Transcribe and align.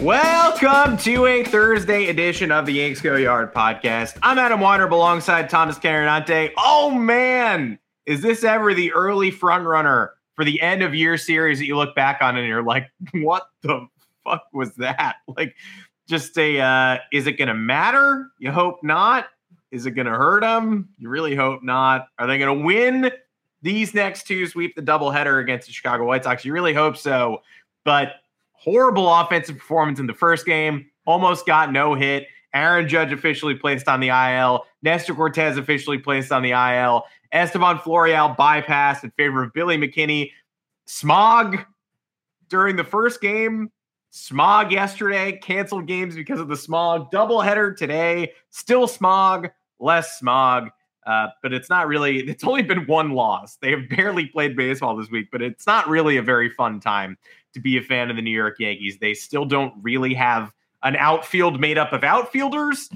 Welcome 0.00 0.98
to 0.98 1.24
a 1.24 1.42
Thursday 1.42 2.08
edition 2.08 2.52
of 2.52 2.66
the 2.66 2.72
Yanks 2.72 3.00
Go 3.00 3.16
Yard 3.16 3.54
podcast. 3.54 4.18
I'm 4.22 4.38
Adam 4.38 4.60
Weinrib 4.60 4.90
alongside 4.90 5.48
Thomas 5.48 5.78
Carannante. 5.78 6.52
Oh 6.58 6.90
man, 6.90 7.78
is 8.04 8.20
this 8.20 8.44
ever 8.44 8.74
the 8.74 8.92
early 8.92 9.30
front 9.30 9.64
runner 9.64 10.12
for 10.34 10.44
the 10.44 10.60
end 10.60 10.82
of 10.82 10.94
year 10.94 11.16
series 11.16 11.58
that 11.58 11.64
you 11.64 11.76
look 11.76 11.94
back 11.94 12.18
on 12.20 12.36
and 12.36 12.46
you're 12.46 12.62
like, 12.62 12.90
what 13.14 13.44
the 13.62 13.86
fuck 14.22 14.42
was 14.52 14.74
that? 14.74 15.16
Like, 15.34 15.56
just 16.06 16.36
a, 16.36 16.60
uh, 16.60 16.98
is 17.10 17.26
it 17.26 17.32
going 17.32 17.48
to 17.48 17.54
matter? 17.54 18.28
You 18.38 18.52
hope 18.52 18.80
not. 18.82 19.28
Is 19.70 19.86
it 19.86 19.92
going 19.92 20.06
to 20.06 20.12
hurt 20.12 20.42
them? 20.42 20.90
You 20.98 21.08
really 21.08 21.34
hope 21.34 21.62
not. 21.62 22.08
Are 22.18 22.26
they 22.26 22.36
going 22.36 22.58
to 22.58 22.64
win 22.64 23.10
these 23.62 23.94
next 23.94 24.26
two, 24.26 24.46
sweep 24.46 24.76
the 24.76 24.82
doubleheader 24.82 25.40
against 25.40 25.68
the 25.68 25.72
Chicago 25.72 26.04
White 26.04 26.22
Sox? 26.22 26.44
You 26.44 26.52
really 26.52 26.74
hope 26.74 26.98
so. 26.98 27.40
But 27.82 28.16
horrible 28.66 29.12
offensive 29.12 29.56
performance 29.56 30.00
in 30.00 30.06
the 30.06 30.14
first 30.14 30.44
game, 30.44 30.86
almost 31.06 31.46
got 31.46 31.72
no 31.72 31.94
hit. 31.94 32.26
Aaron 32.52 32.88
Judge 32.88 33.12
officially 33.12 33.54
placed 33.54 33.86
on 33.86 34.00
the 34.00 34.08
IL. 34.08 34.66
Nestor 34.82 35.14
Cortes 35.14 35.56
officially 35.56 35.98
placed 35.98 36.32
on 36.32 36.42
the 36.42 36.50
IL. 36.50 37.04
Estevan 37.32 37.78
Florial 37.78 38.36
bypassed 38.36 39.04
in 39.04 39.10
favor 39.12 39.42
of 39.42 39.52
Billy 39.52 39.76
McKinney. 39.76 40.32
Smog 40.86 41.58
during 42.48 42.76
the 42.76 42.84
first 42.84 43.20
game. 43.20 43.70
Smog 44.10 44.72
yesterday. 44.72 45.38
Canceled 45.38 45.86
games 45.86 46.14
because 46.14 46.40
of 46.40 46.48
the 46.48 46.56
smog. 46.56 47.12
Doubleheader 47.12 47.76
today. 47.76 48.32
Still 48.50 48.88
smog. 48.88 49.50
Less 49.78 50.18
smog. 50.18 50.70
Uh, 51.06 51.28
but 51.42 51.52
it's 51.52 51.70
not 51.70 51.86
really, 51.86 52.18
it's 52.28 52.44
only 52.44 52.62
been 52.62 52.86
one 52.86 53.12
loss. 53.12 53.56
They 53.56 53.70
have 53.70 53.88
barely 53.88 54.26
played 54.26 54.56
baseball 54.56 54.96
this 54.96 55.10
week, 55.10 55.28
but 55.30 55.40
it's 55.40 55.66
not 55.66 55.88
really 55.88 56.16
a 56.16 56.22
very 56.22 56.50
fun 56.50 56.80
time 56.80 57.16
to 57.54 57.60
be 57.60 57.78
a 57.78 57.82
fan 57.82 58.10
of 58.10 58.16
the 58.16 58.22
New 58.22 58.30
York 58.30 58.58
Yankees. 58.58 58.98
They 59.00 59.14
still 59.14 59.44
don't 59.44 59.72
really 59.80 60.14
have 60.14 60.52
an 60.82 60.96
outfield 60.96 61.58
made 61.58 61.78
up 61.78 61.92
of 61.92 62.04
outfielders, 62.04 62.90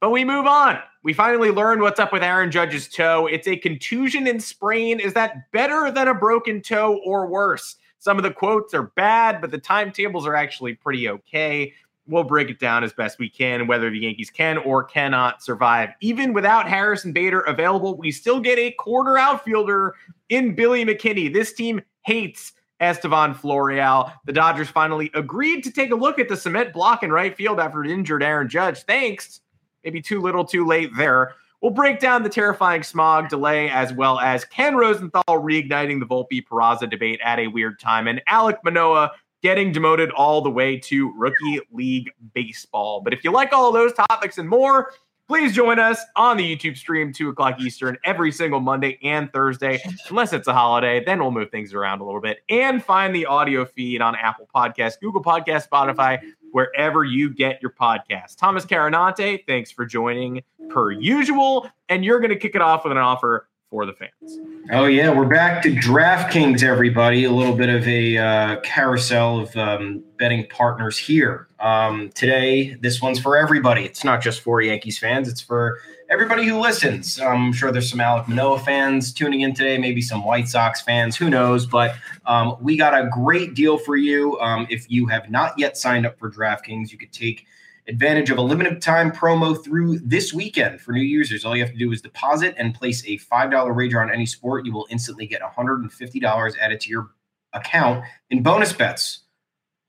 but 0.00 0.10
we 0.10 0.24
move 0.24 0.46
on. 0.46 0.78
We 1.04 1.12
finally 1.12 1.50
learned 1.50 1.82
what's 1.82 2.00
up 2.00 2.12
with 2.12 2.22
Aaron 2.22 2.50
Judge's 2.50 2.88
toe. 2.88 3.26
It's 3.26 3.46
a 3.46 3.56
contusion 3.56 4.26
and 4.26 4.42
sprain. 4.42 5.00
Is 5.00 5.12
that 5.12 5.50
better 5.52 5.90
than 5.90 6.08
a 6.08 6.14
broken 6.14 6.60
toe 6.60 7.00
or 7.04 7.26
worse? 7.26 7.76
Some 7.98 8.18
of 8.18 8.22
the 8.22 8.30
quotes 8.30 8.74
are 8.74 8.92
bad, 8.96 9.40
but 9.40 9.50
the 9.50 9.58
timetables 9.58 10.26
are 10.26 10.34
actually 10.34 10.74
pretty 10.74 11.08
okay 11.08 11.72
we'll 12.06 12.24
break 12.24 12.50
it 12.50 12.58
down 12.58 12.84
as 12.84 12.92
best 12.92 13.18
we 13.18 13.28
can 13.28 13.66
whether 13.66 13.90
the 13.90 13.98
Yankees 13.98 14.30
can 14.30 14.58
or 14.58 14.84
cannot 14.84 15.42
survive. 15.42 15.90
Even 16.00 16.32
without 16.32 16.68
Harrison 16.68 17.12
Bader 17.12 17.40
available, 17.40 17.96
we 17.96 18.10
still 18.10 18.40
get 18.40 18.58
a 18.58 18.72
quarter 18.72 19.16
outfielder 19.16 19.94
in 20.28 20.54
Billy 20.54 20.84
McKinney. 20.84 21.32
This 21.32 21.52
team 21.52 21.80
hates 22.02 22.52
Estevan 22.80 23.34
Florial. 23.34 24.12
The 24.26 24.32
Dodgers 24.32 24.68
finally 24.68 25.10
agreed 25.14 25.62
to 25.64 25.72
take 25.72 25.90
a 25.90 25.96
look 25.96 26.18
at 26.18 26.28
the 26.28 26.36
cement 26.36 26.72
block 26.72 27.02
in 27.02 27.10
right 27.12 27.34
field 27.36 27.60
after 27.60 27.84
injured 27.84 28.22
Aaron 28.22 28.48
Judge. 28.48 28.82
Thanks. 28.84 29.40
Maybe 29.84 30.00
too 30.00 30.20
little, 30.20 30.44
too 30.44 30.66
late 30.66 30.90
there. 30.96 31.34
We'll 31.60 31.72
break 31.72 31.98
down 31.98 32.22
the 32.22 32.28
terrifying 32.28 32.82
smog 32.82 33.30
delay 33.30 33.70
as 33.70 33.90
well 33.90 34.20
as 34.20 34.44
Ken 34.44 34.76
Rosenthal 34.76 35.22
reigniting 35.28 35.98
the 35.98 36.04
Volpe 36.04 36.44
Peraza 36.44 36.90
debate 36.90 37.20
at 37.24 37.38
a 37.38 37.46
weird 37.46 37.80
time 37.80 38.06
and 38.06 38.20
Alek 38.28 38.58
Manoah 38.64 39.12
getting 39.44 39.70
demoted 39.70 40.10
all 40.12 40.40
the 40.40 40.48
way 40.48 40.74
to 40.74 41.12
rookie 41.18 41.60
league 41.70 42.10
baseball. 42.32 43.02
But 43.02 43.12
if 43.12 43.22
you 43.22 43.30
like 43.30 43.52
all 43.52 43.72
those 43.72 43.92
topics 43.92 44.38
and 44.38 44.48
more, 44.48 44.94
please 45.28 45.54
join 45.54 45.78
us 45.78 46.00
on 46.16 46.38
the 46.38 46.56
YouTube 46.56 46.78
stream, 46.78 47.12
2 47.12 47.28
o'clock 47.28 47.60
Eastern, 47.60 47.98
every 48.04 48.32
single 48.32 48.58
Monday 48.58 48.98
and 49.02 49.30
Thursday, 49.34 49.82
unless 50.08 50.32
it's 50.32 50.48
a 50.48 50.54
holiday. 50.54 51.04
Then 51.04 51.20
we'll 51.20 51.30
move 51.30 51.50
things 51.50 51.74
around 51.74 52.00
a 52.00 52.06
little 52.06 52.22
bit. 52.22 52.38
And 52.48 52.82
find 52.82 53.14
the 53.14 53.26
audio 53.26 53.66
feed 53.66 54.00
on 54.00 54.16
Apple 54.16 54.48
Podcasts, 54.54 54.98
Google 54.98 55.22
Podcasts, 55.22 55.68
Spotify, 55.68 56.20
wherever 56.52 57.04
you 57.04 57.28
get 57.28 57.60
your 57.60 57.72
podcast. 57.72 58.38
Thomas 58.38 58.64
Carannante, 58.64 59.44
thanks 59.46 59.70
for 59.70 59.84
joining 59.84 60.42
per 60.70 60.90
usual. 60.90 61.68
And 61.90 62.02
you're 62.02 62.18
going 62.18 62.30
to 62.30 62.38
kick 62.38 62.54
it 62.54 62.62
off 62.62 62.84
with 62.84 62.92
an 62.92 62.98
offer 62.98 63.46
for 63.74 63.84
the 63.86 63.92
fans. 63.92 64.38
Oh 64.70 64.86
yeah, 64.86 65.12
we're 65.12 65.24
back 65.24 65.60
to 65.64 65.74
DraftKings, 65.74 66.62
everybody. 66.62 67.24
A 67.24 67.30
little 67.32 67.56
bit 67.56 67.68
of 67.68 67.84
a 67.88 68.16
uh, 68.16 68.60
carousel 68.60 69.40
of 69.40 69.56
um, 69.56 70.04
betting 70.16 70.46
partners 70.46 70.96
here 70.96 71.48
um, 71.58 72.10
today. 72.10 72.74
This 72.74 73.02
one's 73.02 73.18
for 73.18 73.36
everybody. 73.36 73.84
It's 73.84 74.04
not 74.04 74.22
just 74.22 74.42
for 74.42 74.62
Yankees 74.62 75.00
fans. 75.00 75.28
It's 75.28 75.40
for 75.40 75.80
everybody 76.08 76.46
who 76.46 76.60
listens. 76.60 77.18
I'm 77.18 77.52
sure 77.52 77.72
there's 77.72 77.90
some 77.90 77.98
Alek 77.98 78.28
Manoah 78.28 78.60
fans 78.60 79.12
tuning 79.12 79.40
in 79.40 79.54
today, 79.54 79.76
maybe 79.76 80.00
some 80.00 80.24
White 80.24 80.46
Sox 80.46 80.80
fans. 80.80 81.16
Who 81.16 81.28
knows? 81.28 81.66
But 81.66 81.96
um, 82.26 82.56
we 82.60 82.76
got 82.76 82.94
a 82.94 83.10
great 83.12 83.54
deal 83.54 83.76
for 83.76 83.96
you. 83.96 84.38
Um, 84.38 84.68
if 84.70 84.88
you 84.88 85.06
have 85.06 85.30
not 85.30 85.58
yet 85.58 85.76
signed 85.76 86.06
up 86.06 86.16
for 86.16 86.30
DraftKings, 86.30 86.92
you 86.92 86.98
could 86.98 87.12
take 87.12 87.44
advantage 87.86 88.30
of 88.30 88.38
a 88.38 88.42
limited 88.42 88.80
time 88.80 89.12
promo 89.12 89.62
through 89.62 89.98
this 89.98 90.32
weekend 90.32 90.80
for 90.80 90.92
new 90.92 91.02
users. 91.02 91.44
All 91.44 91.54
you 91.54 91.62
have 91.62 91.72
to 91.72 91.78
do 91.78 91.92
is 91.92 92.00
deposit 92.00 92.54
and 92.56 92.74
place 92.74 93.04
a 93.04 93.18
$5 93.18 93.76
wager 93.76 94.00
on 94.00 94.10
any 94.10 94.26
sport. 94.26 94.64
You 94.64 94.72
will 94.72 94.86
instantly 94.90 95.26
get 95.26 95.42
$150 95.42 96.58
added 96.58 96.80
to 96.80 96.90
your 96.90 97.10
account 97.52 98.04
in 98.30 98.42
bonus 98.42 98.72
bets. 98.72 99.20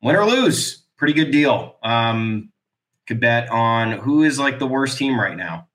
Win 0.02 0.16
or 0.16 0.26
lose, 0.26 0.84
pretty 0.98 1.14
good 1.14 1.32
deal. 1.32 1.78
Um, 1.84 2.52
could 3.08 3.20
bet 3.20 3.50
on 3.50 3.94
who 3.94 4.24
is 4.24 4.40
like 4.40 4.60
the 4.60 4.68
worst 4.68 4.98
team 4.98 5.20
right 5.20 5.38
now. 5.38 5.68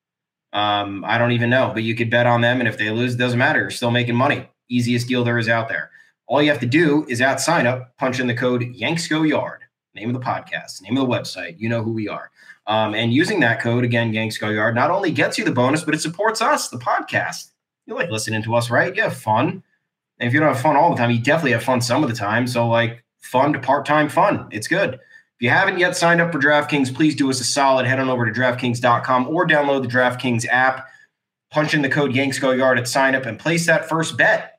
Um, 0.53 1.05
I 1.07 1.17
don't 1.17 1.33
even 1.33 1.49
know, 1.49 1.71
but 1.73 1.85
you 1.85 1.95
could 1.95 2.11
bet 2.11 2.27
on 2.27 2.41
them. 2.41 2.59
And 2.59 2.69
if 2.69 2.77
they 2.77 2.91
lose, 2.91 3.15
it 3.15 3.19
doesn't 3.19 3.39
matter. 3.39 3.61
You're 3.61 3.71
still 3.71 3.93
making 3.93 4.17
money. 4.17 4.49
Easiest 4.69 5.09
deal 5.09 5.25
there 5.25 5.39
is 5.39 5.49
out 5.49 5.69
there. 5.69 5.91
All 6.27 6.43
you 6.43 6.51
have 6.51 6.61
to 6.61 6.67
do 6.67 7.07
is 7.09 7.21
at 7.21 7.41
sign 7.41 7.67
up, 7.67 7.97
punch 7.99 8.21
in 8.21 8.27
the 8.27 8.35
code 8.35 8.63
Yanksgo 8.63 9.27
Yard 9.29 9.63
name 9.95 10.15
of 10.15 10.21
the 10.21 10.27
podcast, 10.27 10.83
name 10.83 10.97
of 10.97 11.09
the 11.09 11.15
website. 11.15 11.57
You 11.59 11.69
know 11.69 11.83
who 11.83 11.93
we 11.93 12.09
are. 12.09 12.31
Um, 12.67 12.95
and 12.95 13.13
using 13.13 13.41
that 13.41 13.61
code 13.61 13.85
again, 13.85 14.13
Yanks 14.13 14.39
Go 14.39 14.49
Yard, 14.49 14.75
not 14.75 14.91
only 14.91 15.11
gets 15.11 15.39
you 15.39 15.45
the 15.45 15.51
bonus, 15.51 15.83
but 15.83 15.95
it 15.95 16.01
supports 16.01 16.41
us, 16.41 16.69
the 16.69 16.79
podcast. 16.79 17.51
You 17.87 17.95
like 17.95 18.11
listening 18.11 18.43
to 18.43 18.55
us, 18.55 18.71
right? 18.71 18.95
You 18.95 19.03
have 19.03 19.17
fun. 19.17 19.63
And 20.19 20.29
if 20.29 20.35
you 20.35 20.41
don't 20.41 20.53
have 20.53 20.63
fun 20.63 20.77
all 20.77 20.91
the 20.91 20.97
time, 20.97 21.11
you 21.11 21.19
definitely 21.19 21.53
have 21.53 21.65
fun 21.65 21.81
some 21.81 22.03
of 22.05 22.11
the 22.11 22.15
time. 22.15 22.47
So 22.47 22.69
like 22.69 23.03
fun 23.21 23.53
to 23.53 23.59
part-time 23.59 24.09
fun. 24.09 24.49
It's 24.53 24.69
good. 24.69 24.95
If 24.95 25.45
you 25.45 25.51
haven't 25.51 25.79
yet 25.79 25.97
signed 25.97 26.21
up 26.21 26.31
for 26.31 26.39
DraftKings, 26.39 26.95
please 26.95 27.17
do 27.17 27.31
us 27.31 27.41
a 27.41 27.45
solid. 27.45 27.87
Head 27.87 27.99
on 27.99 28.09
over 28.09 28.31
to 28.31 28.41
DraftKings.com 28.41 29.29
or 29.29 29.47
download 29.47 29.83
the 29.83 29.89
DraftKings 29.89 30.47
app. 30.47 30.87
Punch 31.51 31.75
in 31.75 31.83
the 31.83 31.89
code 31.89 32.15
Yanks 32.15 32.39
Go 32.39 32.53
Yard 32.53 32.79
at 32.79 32.87
sign 32.87 33.15
up 33.15 33.27
and 33.27 33.39
place 33.39 33.67
that 33.67 33.89
first 33.89 34.17
bet. 34.17 34.50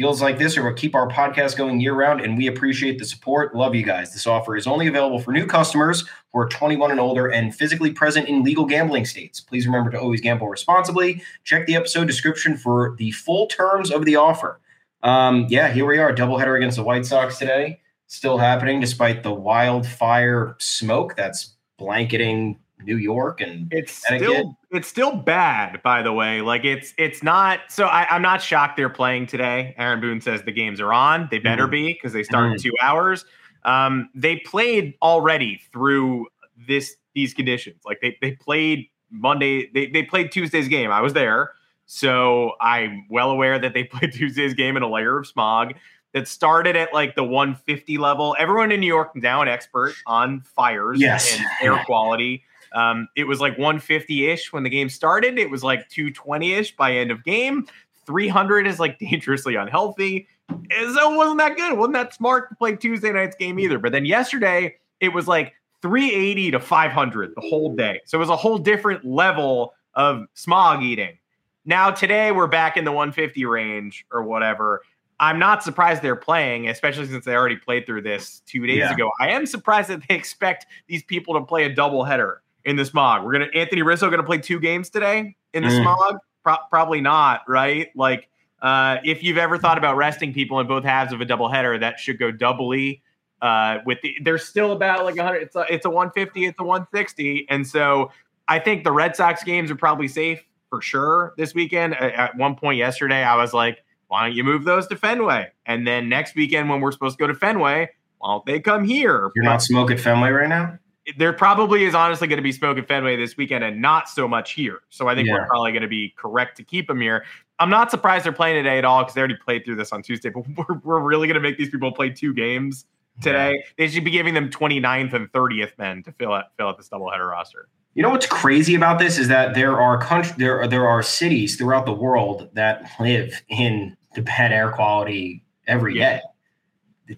Deals 0.00 0.22
like 0.22 0.38
this 0.38 0.56
are 0.56 0.64
what 0.64 0.78
keep 0.78 0.94
our 0.94 1.06
podcast 1.06 1.58
going 1.58 1.78
year 1.78 1.92
round, 1.92 2.22
and 2.22 2.38
we 2.38 2.46
appreciate 2.46 2.98
the 2.98 3.04
support. 3.04 3.54
Love 3.54 3.74
you 3.74 3.82
guys. 3.84 4.14
This 4.14 4.26
offer 4.26 4.56
is 4.56 4.66
only 4.66 4.86
available 4.86 5.18
for 5.18 5.30
new 5.30 5.44
customers 5.44 6.08
who 6.32 6.38
are 6.40 6.48
21 6.48 6.90
and 6.90 6.98
older 6.98 7.26
and 7.26 7.54
physically 7.54 7.90
present 7.92 8.26
in 8.26 8.42
legal 8.42 8.64
gambling 8.64 9.04
states. 9.04 9.40
Please 9.40 9.66
remember 9.66 9.90
to 9.90 10.00
always 10.00 10.22
gamble 10.22 10.48
responsibly. 10.48 11.22
Check 11.44 11.66
the 11.66 11.76
episode 11.76 12.06
description 12.06 12.56
for 12.56 12.94
the 12.96 13.10
full 13.10 13.46
terms 13.48 13.90
of 13.90 14.06
the 14.06 14.16
offer. 14.16 14.58
Um, 15.02 15.44
yeah, 15.50 15.70
here 15.70 15.84
we 15.84 15.98
are, 15.98 16.14
doubleheader 16.14 16.56
against 16.56 16.78
the 16.78 16.82
White 16.82 17.04
Sox 17.04 17.36
today. 17.36 17.82
Still 18.06 18.38
happening 18.38 18.80
despite 18.80 19.22
the 19.22 19.34
wildfire 19.34 20.56
smoke 20.58 21.14
that's 21.14 21.56
blanketing 21.76 22.58
New 22.84 22.96
York 22.96 23.40
and 23.40 23.72
it's 23.72 23.92
still 23.92 24.56
it's 24.70 24.88
still 24.88 25.16
bad, 25.16 25.82
by 25.82 26.02
the 26.02 26.12
way. 26.12 26.40
Like 26.40 26.64
it's 26.64 26.94
it's 26.98 27.22
not 27.22 27.60
so 27.68 27.86
I, 27.86 28.14
am 28.14 28.22
not 28.22 28.42
shocked 28.42 28.76
they're 28.76 28.88
playing 28.88 29.26
today. 29.26 29.74
Aaron 29.78 30.00
Boone 30.00 30.20
says 30.20 30.42
the 30.42 30.52
games 30.52 30.80
are 30.80 30.92
on. 30.92 31.28
They 31.30 31.38
better 31.38 31.66
mm. 31.66 31.72
be 31.72 31.92
because 31.92 32.12
they 32.12 32.22
start 32.22 32.50
mm. 32.50 32.54
in 32.54 32.58
two 32.60 32.74
hours. 32.82 33.24
Um, 33.64 34.08
they 34.14 34.36
played 34.36 34.94
already 35.02 35.60
through 35.72 36.26
this 36.68 36.96
these 37.14 37.34
conditions. 37.34 37.80
Like 37.84 38.00
they 38.00 38.16
they 38.20 38.32
played 38.32 38.88
Monday, 39.10 39.70
they, 39.72 39.86
they 39.88 40.02
played 40.02 40.32
Tuesday's 40.32 40.68
game. 40.68 40.90
I 40.90 41.00
was 41.00 41.12
there. 41.12 41.52
So 41.86 42.52
I'm 42.60 43.06
well 43.10 43.30
aware 43.30 43.58
that 43.58 43.74
they 43.74 43.84
played 43.84 44.12
Tuesday's 44.12 44.54
game 44.54 44.76
in 44.76 44.82
a 44.82 44.88
layer 44.88 45.18
of 45.18 45.26
smog 45.26 45.74
that 46.12 46.26
started 46.26 46.76
at 46.76 46.92
like 46.92 47.14
the 47.14 47.24
150 47.24 47.98
level. 47.98 48.34
Everyone 48.38 48.72
in 48.72 48.80
New 48.80 48.86
York 48.86 49.14
now 49.14 49.42
an 49.42 49.48
expert 49.48 49.94
on 50.06 50.40
fires 50.40 51.00
yes. 51.00 51.36
and 51.36 51.46
air 51.60 51.82
quality. 51.84 52.44
Um, 52.72 53.08
it 53.16 53.24
was 53.24 53.40
like 53.40 53.52
150 53.52 54.28
ish 54.28 54.52
when 54.52 54.62
the 54.62 54.70
game 54.70 54.88
started. 54.88 55.38
It 55.38 55.50
was 55.50 55.64
like 55.64 55.88
220 55.88 56.52
ish 56.52 56.76
by 56.76 56.92
end 56.92 57.10
of 57.10 57.24
game. 57.24 57.66
300 58.06 58.66
is 58.66 58.80
like 58.80 58.98
dangerously 59.10 59.54
unhealthy. 59.54 60.28
So 60.50 61.12
it 61.12 61.16
wasn't 61.16 61.38
that 61.38 61.56
good. 61.56 61.72
It 61.72 61.78
wasn't 61.78 61.94
that 61.94 62.14
smart 62.14 62.48
to 62.50 62.56
play 62.56 62.74
Tuesday 62.74 63.12
night's 63.12 63.36
game 63.36 63.58
either. 63.58 63.78
But 63.78 63.92
then 63.92 64.04
yesterday, 64.04 64.76
it 64.98 65.10
was 65.10 65.28
like 65.28 65.54
380 65.82 66.52
to 66.52 66.60
500 66.60 67.34
the 67.34 67.40
whole 67.40 67.74
day. 67.74 68.00
So 68.04 68.18
it 68.18 68.20
was 68.20 68.28
a 68.28 68.36
whole 68.36 68.58
different 68.58 69.04
level 69.04 69.74
of 69.94 70.26
smog 70.34 70.82
eating. 70.82 71.18
Now, 71.64 71.90
today, 71.90 72.32
we're 72.32 72.46
back 72.46 72.76
in 72.76 72.84
the 72.84 72.92
150 72.92 73.44
range 73.44 74.04
or 74.10 74.22
whatever. 74.22 74.82
I'm 75.20 75.38
not 75.38 75.62
surprised 75.62 76.02
they're 76.02 76.16
playing, 76.16 76.68
especially 76.68 77.06
since 77.06 77.26
they 77.26 77.34
already 77.34 77.56
played 77.56 77.84
through 77.84 78.02
this 78.02 78.40
two 78.46 78.66
days 78.66 78.78
yeah. 78.78 78.92
ago. 78.92 79.10
I 79.20 79.28
am 79.28 79.44
surprised 79.44 79.90
that 79.90 80.00
they 80.08 80.14
expect 80.16 80.66
these 80.88 81.02
people 81.02 81.34
to 81.34 81.44
play 81.44 81.64
a 81.64 81.74
double 81.74 82.04
header 82.04 82.42
in 82.64 82.76
the 82.76 82.84
smog. 82.84 83.24
We're 83.24 83.32
gonna 83.32 83.48
Anthony 83.54 83.82
Rizzo 83.82 84.10
gonna 84.10 84.22
play 84.22 84.38
two 84.38 84.60
games 84.60 84.90
today 84.90 85.36
in 85.52 85.62
the 85.62 85.68
mm. 85.68 85.82
smog. 85.82 86.18
Pro- 86.42 86.56
probably 86.70 87.00
not, 87.00 87.42
right? 87.48 87.88
Like, 87.94 88.28
uh, 88.62 88.98
if 89.04 89.22
you've 89.22 89.38
ever 89.38 89.58
thought 89.58 89.78
about 89.78 89.96
resting 89.96 90.32
people 90.32 90.60
in 90.60 90.66
both 90.66 90.84
halves 90.84 91.12
of 91.12 91.20
a 91.20 91.24
double 91.24 91.48
header, 91.48 91.78
that 91.78 91.98
should 91.98 92.18
go 92.18 92.30
doubly. 92.30 93.02
Uh, 93.42 93.78
with 93.86 93.98
the, 94.02 94.14
there's 94.22 94.44
still 94.44 94.72
about 94.72 95.04
like 95.04 95.16
100. 95.16 95.42
It's 95.42 95.56
a, 95.56 95.64
it's 95.70 95.86
a 95.86 95.90
150. 95.90 96.46
It's 96.46 96.60
a 96.60 96.64
160, 96.64 97.46
and 97.48 97.66
so 97.66 98.10
I 98.48 98.58
think 98.58 98.84
the 98.84 98.92
Red 98.92 99.16
Sox 99.16 99.42
games 99.44 99.70
are 99.70 99.76
probably 99.76 100.08
safe 100.08 100.42
for 100.68 100.80
sure 100.80 101.34
this 101.36 101.54
weekend. 101.54 101.94
At 101.94 102.36
one 102.36 102.54
point 102.54 102.78
yesterday, 102.78 103.22
I 103.22 103.36
was 103.36 103.52
like 103.52 103.82
why 104.10 104.26
don't 104.26 104.34
you 104.34 104.42
move 104.42 104.64
those 104.64 104.88
to 104.88 104.96
Fenway? 104.96 105.52
And 105.66 105.86
then 105.86 106.08
next 106.08 106.34
weekend, 106.34 106.68
when 106.68 106.80
we're 106.80 106.90
supposed 106.90 107.16
to 107.16 107.22
go 107.22 107.28
to 107.28 107.34
Fenway, 107.34 107.90
why 108.18 108.32
don't 108.32 108.44
they 108.44 108.58
come 108.58 108.82
here? 108.82 109.30
You're 109.36 109.44
not 109.44 109.62
smoking 109.62 109.98
Fenway 109.98 110.30
right 110.30 110.48
now? 110.48 110.79
There 111.16 111.32
probably 111.32 111.84
is 111.84 111.94
honestly 111.94 112.28
going 112.28 112.38
to 112.38 112.42
be 112.42 112.52
smoke 112.52 112.78
at 112.78 112.86
Fenway 112.86 113.16
this 113.16 113.36
weekend 113.36 113.64
and 113.64 113.80
not 113.80 114.08
so 114.08 114.28
much 114.28 114.52
here. 114.52 114.80
So 114.90 115.08
I 115.08 115.14
think 115.14 115.28
yeah. 115.28 115.34
we're 115.34 115.46
probably 115.46 115.72
going 115.72 115.82
to 115.82 115.88
be 115.88 116.14
correct 116.16 116.56
to 116.58 116.64
keep 116.64 116.88
them 116.88 117.00
here. 117.00 117.24
I'm 117.58 117.70
not 117.70 117.90
surprised 117.90 118.24
they're 118.24 118.32
playing 118.32 118.62
today 118.62 118.78
at 118.78 118.84
all 118.84 119.02
because 119.02 119.14
they 119.14 119.20
already 119.20 119.36
played 119.36 119.64
through 119.64 119.76
this 119.76 119.92
on 119.92 120.02
Tuesday, 120.02 120.30
but 120.30 120.44
we're, 120.56 120.78
we're 120.82 121.00
really 121.00 121.26
going 121.26 121.34
to 121.34 121.40
make 121.40 121.58
these 121.58 121.70
people 121.70 121.92
play 121.92 122.10
two 122.10 122.34
games 122.34 122.86
today. 123.20 123.52
Yeah. 123.52 123.72
They 123.78 123.88
should 123.88 124.04
be 124.04 124.10
giving 124.10 124.34
them 124.34 124.50
29th 124.50 125.12
and 125.12 125.30
30th 125.32 125.76
men 125.78 126.02
to 126.04 126.12
fill 126.12 126.32
out, 126.32 126.46
fill 126.56 126.68
out 126.68 126.78
this 126.78 126.88
doubleheader 126.88 127.30
roster. 127.30 127.68
You 127.94 128.02
know 128.04 128.10
what's 128.10 128.26
crazy 128.26 128.74
about 128.74 128.98
this 128.98 129.18
is 129.18 129.28
that 129.28 129.54
there 129.54 129.80
are 129.80 129.98
country 129.98 130.32
there 130.38 130.66
there 130.68 130.86
are 130.86 131.02
cities 131.02 131.56
throughout 131.56 131.86
the 131.86 131.92
world 131.92 132.48
that 132.52 132.88
live 133.00 133.42
in 133.48 133.96
the 134.14 134.22
bad 134.22 134.52
air 134.52 134.70
quality 134.70 135.44
every 135.66 135.98
yeah. 135.98 136.18
day. 136.18 136.22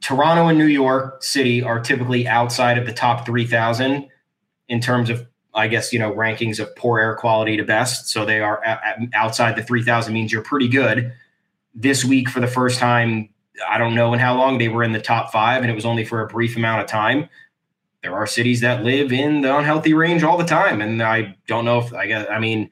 Toronto 0.01 0.49
and 0.49 0.59
New 0.59 0.67
York 0.67 1.23
City 1.23 1.63
are 1.63 1.81
typically 1.81 2.27
outside 2.27 2.79
of 2.79 2.87
the 2.87 2.93
top 2.93 3.27
3,000 3.27 4.09
in 4.69 4.81
terms 4.81 5.11
of, 5.11 5.27
I 5.55 5.69
guess, 5.69 5.93
you 5.93 5.99
know, 5.99 6.13
rankings 6.13 6.59
of 6.59 6.75
poor 6.77 6.99
air 6.99 7.15
quality 7.15 7.57
to 7.57 7.65
best. 7.65 8.09
So 8.09 8.25
they 8.25 8.41
are 8.41 8.63
outside 9.15 9.57
the 9.57 9.63
3,000 9.63 10.13
means 10.13 10.33
you're 10.33 10.43
pretty 10.43 10.69
good. 10.69 11.13
This 11.75 12.05
week, 12.05 12.29
for 12.29 12.41
the 12.41 12.47
first 12.47 12.79
time, 12.79 13.29
I 13.69 13.79
don't 13.79 13.95
know 13.95 14.13
in 14.15 14.19
how 14.19 14.37
long 14.37 14.59
they 14.59 14.69
were 14.69 14.83
in 14.83 14.93
the 14.93 15.01
top 15.01 15.31
five, 15.31 15.63
and 15.63 15.71
it 15.71 15.75
was 15.75 15.85
only 15.85 16.05
for 16.05 16.23
a 16.23 16.27
brief 16.27 16.57
amount 16.57 16.81
of 16.81 16.87
time. 16.87 17.29
There 18.03 18.15
are 18.15 18.27
cities 18.27 18.61
that 18.63 18.83
live 18.83 19.13
in 19.13 19.43
the 19.43 19.57
unhealthy 19.57 19.95
range 19.95 20.23
all 20.23 20.37
the 20.37 20.45
time, 20.45 20.81
and 20.81 21.03
I 21.03 21.37
don't 21.47 21.65
know 21.65 21.79
if 21.79 21.93
I 21.95 22.07
guess 22.07 22.27
I 22.31 22.39
mean 22.39 22.71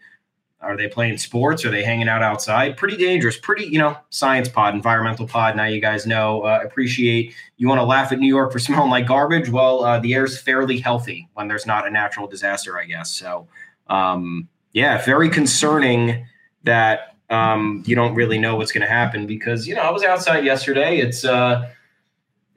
are 0.62 0.76
they 0.76 0.88
playing 0.88 1.16
sports? 1.16 1.64
Are 1.64 1.70
they 1.70 1.82
hanging 1.82 2.08
out 2.08 2.22
outside? 2.22 2.76
Pretty 2.76 2.96
dangerous. 2.96 3.38
Pretty, 3.38 3.64
you 3.64 3.78
know, 3.78 3.96
science 4.10 4.48
pod, 4.48 4.74
environmental 4.74 5.26
pod. 5.26 5.56
Now 5.56 5.64
you 5.64 5.80
guys 5.80 6.06
know. 6.06 6.42
Uh, 6.42 6.60
appreciate 6.62 7.34
you 7.56 7.66
want 7.66 7.78
to 7.78 7.84
laugh 7.84 8.12
at 8.12 8.18
New 8.18 8.28
York 8.28 8.52
for 8.52 8.58
smelling 8.60 8.90
like 8.90 9.06
garbage. 9.06 9.48
Well, 9.48 9.84
uh, 9.84 9.98
the 10.00 10.14
air 10.14 10.24
is 10.24 10.38
fairly 10.38 10.78
healthy 10.78 11.28
when 11.34 11.48
there's 11.48 11.66
not 11.66 11.86
a 11.86 11.90
natural 11.90 12.26
disaster, 12.26 12.78
I 12.78 12.84
guess. 12.84 13.10
So, 13.10 13.48
um, 13.88 14.48
yeah, 14.72 15.02
very 15.04 15.30
concerning 15.30 16.26
that 16.64 17.16
um, 17.30 17.82
you 17.86 17.96
don't 17.96 18.14
really 18.14 18.38
know 18.38 18.56
what's 18.56 18.72
going 18.72 18.86
to 18.86 18.92
happen 18.92 19.26
because 19.26 19.66
you 19.66 19.74
know 19.74 19.82
I 19.82 19.90
was 19.90 20.02
outside 20.02 20.44
yesterday. 20.44 20.98
It's 20.98 21.24
uh, 21.24 21.70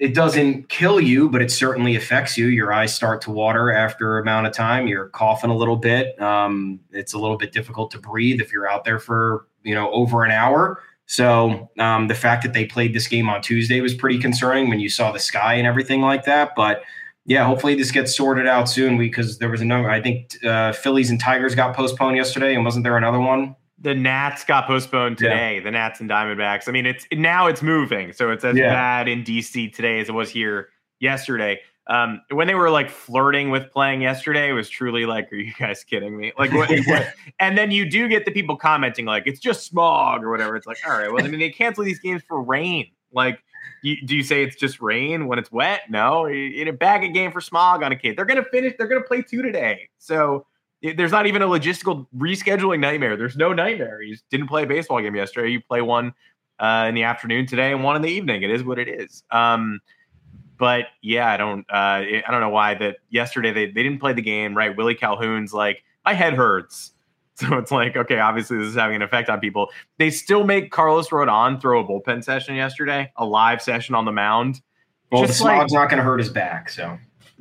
it 0.04 0.14
doesn't 0.14 0.68
kill 0.68 1.00
you, 1.00 1.30
but 1.30 1.42
it 1.42 1.50
certainly 1.50 1.96
affects 1.96 2.38
you. 2.38 2.48
Your 2.48 2.74
eyes 2.74 2.94
start 2.94 3.22
to 3.22 3.32
water 3.32 3.72
after 3.72 4.20
amount 4.20 4.46
of 4.46 4.52
time. 4.52 4.86
You're 4.86 5.08
coughing 5.08 5.50
a 5.50 5.56
little 5.56 5.78
bit. 5.78 6.22
Um, 6.22 6.82
it's 6.92 7.14
a 7.14 7.18
little 7.18 7.38
bit 7.38 7.54
difficult 7.54 7.90
to 7.92 8.00
breathe 8.00 8.42
if 8.42 8.52
you're 8.52 8.70
out 8.70 8.84
there 8.84 9.00
for 9.00 9.48
you 9.64 9.74
know 9.74 9.90
over 9.92 10.26
an 10.26 10.32
hour. 10.32 10.84
So 11.06 11.70
um, 11.80 12.10
the 12.10 12.16
fact 12.16 12.44
that 12.44 12.52
they 12.52 12.66
played 12.66 12.94
this 12.94 13.08
game 13.08 13.30
on 13.30 13.42
Tuesday 13.42 13.80
was 13.80 13.94
pretty 13.94 14.20
concerning 14.20 14.68
when 14.68 14.82
you 14.82 14.90
saw 14.90 15.14
the 15.14 15.20
sky 15.20 15.54
and 15.54 15.66
everything 15.66 16.02
like 16.02 16.26
that. 16.26 16.54
But 16.54 16.84
yeah, 17.26 17.46
hopefully 17.46 17.76
this 17.76 17.92
gets 17.92 18.14
sorted 18.14 18.46
out 18.46 18.68
soon 18.68 18.98
because 18.98 19.38
there 19.38 19.50
was 19.50 19.62
another. 19.62 19.90
I 19.90 20.02
think 20.02 20.36
uh, 20.44 20.74
Phillies 20.74 21.12
and 21.12 21.20
Tigers 21.20 21.56
got 21.56 21.78
postponed 21.78 22.18
yesterday, 22.18 22.56
and 22.56 22.66
wasn't 22.66 22.84
there 22.84 22.98
another 22.98 23.22
one? 23.22 23.56
The 23.84 23.94
Nats 23.94 24.46
got 24.46 24.66
postponed 24.66 25.18
today. 25.18 25.56
Yeah. 25.56 25.64
The 25.64 25.72
Nats 25.72 26.00
and 26.00 26.10
Diamondbacks. 26.10 26.68
I 26.68 26.72
mean, 26.72 26.86
it's 26.86 27.06
now 27.12 27.48
it's 27.48 27.62
moving, 27.62 28.14
so 28.14 28.32
it's 28.32 28.44
as 28.44 28.56
yeah. 28.56 28.74
bad 28.74 29.08
in 29.08 29.24
DC 29.24 29.74
today 29.76 30.00
as 30.00 30.10
it 30.10 30.14
was 30.14 30.30
here 30.30 30.70
yesterday. 31.00 31.60
Um, 31.88 32.22
when 32.32 32.48
they 32.48 32.56
were 32.56 32.70
like 32.70 32.90
flirting 32.90 33.50
with 33.50 33.70
playing 33.72 34.02
yesterday, 34.02 34.50
it 34.50 34.54
was 34.54 34.70
truly 34.70 35.06
like, 35.06 35.32
"Are 35.34 35.36
you 35.36 35.54
guys 35.60 35.84
kidding 35.84 36.18
me?" 36.18 36.32
Like, 36.38 36.54
what, 36.54 36.70
what? 36.86 37.14
And 37.42 37.58
then 37.58 37.72
you 37.72 37.88
do 37.90 38.08
get 38.08 38.24
the 38.24 38.32
people 38.32 38.56
commenting 38.56 39.06
like, 39.06 39.24
"It's 39.26 39.42
just 39.42 39.66
smog" 39.66 40.24
or 40.24 40.32
whatever. 40.32 40.56
It's 40.56 40.66
like, 40.66 40.78
all 40.88 40.98
right, 40.98 41.12
well, 41.12 41.24
I 41.24 41.28
mean, 41.28 41.42
they 41.42 41.50
cancel 41.50 41.84
these 41.84 42.00
games 42.00 42.24
for 42.26 42.42
rain. 42.42 42.88
Like, 43.12 43.44
you, 43.82 43.98
do 44.08 44.16
you 44.16 44.24
say 44.24 44.44
it's 44.44 44.56
just 44.56 44.82
rain 44.82 45.28
when 45.28 45.38
it's 45.38 45.52
wet? 45.52 45.82
No, 45.90 46.26
in 46.26 46.70
a 46.70 46.74
bag 46.74 47.04
a 47.04 47.10
game 47.10 47.34
for 47.34 47.42
smog 47.42 47.84
on 47.84 47.92
a 47.92 47.98
kid. 47.98 48.18
They're 48.18 48.26
gonna 48.26 48.46
finish. 48.46 48.76
They're 48.78 48.88
gonna 48.88 49.02
play 49.04 49.22
two 49.22 49.42
today. 49.42 49.90
So 49.98 50.46
there's 50.84 51.12
not 51.12 51.28
even 51.28 51.42
a 51.42 51.48
logistical 51.48 52.08
rescheduling 52.18 52.80
nightmare. 52.80 53.16
There's 53.16 53.38
no 53.38 53.54
nightmare. 53.54 54.02
You 54.02 54.18
didn't 54.30 54.48
play 54.48 54.64
a 54.64 54.68
baseball 54.68 55.02
game 55.02 55.16
yesterday. 55.16 55.50
You 55.50 55.62
play 55.62 55.82
one 55.82 56.14
uh, 56.60 56.86
in 56.90 56.96
the 56.96 57.04
afternoon 57.04 57.46
today 57.46 57.72
and 57.72 57.84
one 57.84 57.96
in 57.96 58.02
the 58.02 58.10
evening. 58.10 58.44
It 58.44 58.52
is 58.52 58.64
what 58.64 58.78
it 58.78 58.90
is. 58.90 59.24
Um, 59.32 59.80
but 60.58 60.86
yeah, 61.02 61.32
I 61.32 61.38
don't. 61.38 61.66
Uh, 61.70 61.74
I 61.74 62.24
don't 62.30 62.42
know 62.42 62.50
why 62.50 62.74
that 62.76 62.98
yesterday 63.10 63.52
they, 63.52 63.66
they 63.68 63.84
didn't 63.84 64.00
play 64.00 64.14
the 64.14 64.22
game 64.22 64.56
right. 64.56 64.76
Willie 64.76 64.96
Calhoun's 64.96 65.54
like 65.54 65.84
my 66.06 66.14
head 66.14 66.34
hurts. 66.34 66.92
So 67.36 67.58
it's 67.58 67.72
like, 67.72 67.98
okay, 67.98 68.20
obviously 68.20 68.60
this 68.60 68.68
is 68.68 68.76
having 68.76 68.98
an 68.98 69.02
effect 69.02 69.28
on 69.28 69.40
people. 69.40 69.70
They 69.98 70.12
still 70.12 70.44
make 70.44 70.72
Carlos 70.72 71.10
Rodon 71.10 71.60
throw 71.60 71.84
a 71.84 71.84
bullpen 71.84 72.24
session 72.24 72.54
yesterday, 72.54 73.12
a 73.16 73.26
live 73.26 73.60
session 73.60 73.96
on 73.96 74.06
the 74.06 74.12
mound. 74.12 74.62
Well, 75.12 75.24
Just 75.24 75.40
the 75.40 75.46
smog's 75.46 75.72
like, 75.74 75.82
not 75.82 75.90
going 75.90 75.98
to 75.98 76.04
hurt 76.04 76.20
his 76.20 76.30
back, 76.30 76.70
so 76.70 76.96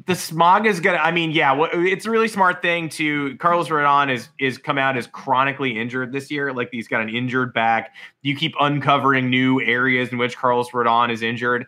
the 0.07 0.15
smog 0.15 0.67
is 0.67 0.81
gonna. 0.81 0.99
I 0.99 1.11
mean, 1.13 1.31
yeah, 1.31 1.67
it's 1.73 2.07
a 2.07 2.11
really 2.11 2.29
smart 2.29 2.63
thing 2.63 2.89
to. 2.91 3.37
Carlos 3.37 3.69
Rodon 3.69 4.13
is 4.13 4.29
is 4.39 4.59
come 4.59 4.79
out 4.79 4.97
as 4.97 5.07
chronically 5.07 5.79
injured 5.79 6.13
this 6.13 6.31
year. 6.31 6.53
Like 6.53 6.71
he's 6.73 6.89
got 6.89 7.03
an 7.03 7.09
injured 7.09 7.53
back. 7.53 7.95
You 8.23 8.35
keep 8.37 8.55
uncovering 8.59 9.31
new 9.31 9.61
areas 9.61 10.11
in 10.11 10.19
which 10.19 10.37
Carlos 10.37 10.71
Rodon 10.71 11.13
is 11.13 11.23
injured. 11.23 11.67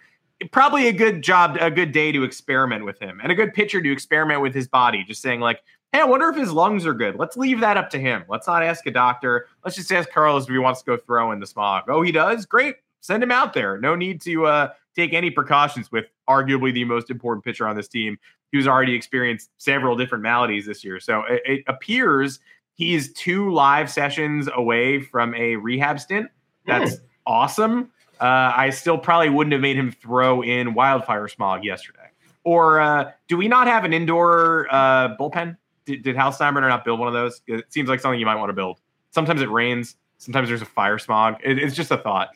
Probably 0.50 0.88
a 0.88 0.92
good 0.92 1.22
job, 1.22 1.56
a 1.60 1.70
good 1.70 1.92
day 1.92 2.12
to 2.12 2.24
experiment 2.24 2.84
with 2.84 2.98
him, 3.00 3.20
and 3.22 3.30
a 3.30 3.34
good 3.34 3.54
pitcher 3.54 3.80
to 3.80 3.92
experiment 3.92 4.40
with 4.40 4.54
his 4.54 4.68
body. 4.68 5.04
Just 5.04 5.22
saying, 5.22 5.40
like, 5.40 5.60
hey, 5.92 6.00
I 6.00 6.04
wonder 6.04 6.28
if 6.28 6.36
his 6.36 6.50
lungs 6.50 6.86
are 6.86 6.94
good. 6.94 7.16
Let's 7.16 7.36
leave 7.36 7.60
that 7.60 7.76
up 7.76 7.88
to 7.90 7.98
him. 7.98 8.24
Let's 8.28 8.46
not 8.46 8.62
ask 8.62 8.86
a 8.86 8.90
doctor. 8.90 9.46
Let's 9.64 9.76
just 9.76 9.92
ask 9.92 10.10
Carlos 10.10 10.44
if 10.44 10.50
he 10.50 10.58
wants 10.58 10.82
to 10.82 10.86
go 10.86 10.96
throw 10.96 11.30
in 11.32 11.40
the 11.40 11.46
smog. 11.46 11.84
Oh, 11.88 12.02
he 12.02 12.10
does. 12.10 12.46
Great. 12.46 12.76
Send 13.00 13.22
him 13.22 13.30
out 13.30 13.52
there. 13.52 13.78
No 13.78 13.94
need 13.94 14.20
to 14.22 14.46
uh, 14.46 14.68
take 14.96 15.12
any 15.12 15.30
precautions 15.30 15.92
with 15.92 16.06
arguably 16.28 16.72
the 16.72 16.84
most 16.84 17.10
important 17.10 17.44
pitcher 17.44 17.66
on 17.66 17.76
this 17.76 17.88
team 17.88 18.18
who's 18.52 18.68
already 18.68 18.94
experienced 18.94 19.50
several 19.58 19.96
different 19.96 20.22
maladies 20.22 20.66
this 20.66 20.84
year. 20.84 21.00
So 21.00 21.22
it, 21.28 21.42
it 21.44 21.64
appears 21.66 22.38
he's 22.74 23.12
two 23.12 23.52
live 23.52 23.90
sessions 23.90 24.48
away 24.54 25.00
from 25.00 25.34
a 25.34 25.56
rehab 25.56 25.98
stint. 26.00 26.28
That's 26.66 26.96
mm. 26.96 27.00
awesome. 27.26 27.90
Uh, 28.20 28.52
I 28.56 28.70
still 28.70 28.96
probably 28.96 29.28
wouldn't 29.28 29.52
have 29.52 29.60
made 29.60 29.76
him 29.76 29.90
throw 29.90 30.42
in 30.42 30.74
wildfire 30.74 31.28
smog 31.28 31.64
yesterday. 31.64 31.98
Or 32.44 32.80
uh, 32.80 33.10
do 33.26 33.36
we 33.36 33.48
not 33.48 33.66
have 33.66 33.84
an 33.84 33.92
indoor 33.92 34.68
uh, 34.70 35.16
bullpen? 35.16 35.56
Did, 35.84 36.02
did 36.02 36.16
Hal 36.16 36.30
Steinbrenner 36.30 36.68
not 36.68 36.84
build 36.84 37.00
one 37.00 37.08
of 37.08 37.14
those? 37.14 37.42
It 37.46 37.72
seems 37.72 37.88
like 37.88 38.00
something 38.00 38.20
you 38.20 38.26
might 38.26 38.36
want 38.36 38.50
to 38.50 38.54
build. 38.54 38.80
Sometimes 39.10 39.42
it 39.42 39.50
rains. 39.50 39.96
Sometimes 40.18 40.48
there's 40.48 40.62
a 40.62 40.66
fire 40.66 40.98
smog. 40.98 41.36
It, 41.42 41.58
it's 41.58 41.74
just 41.74 41.90
a 41.90 41.96
thought. 41.96 42.30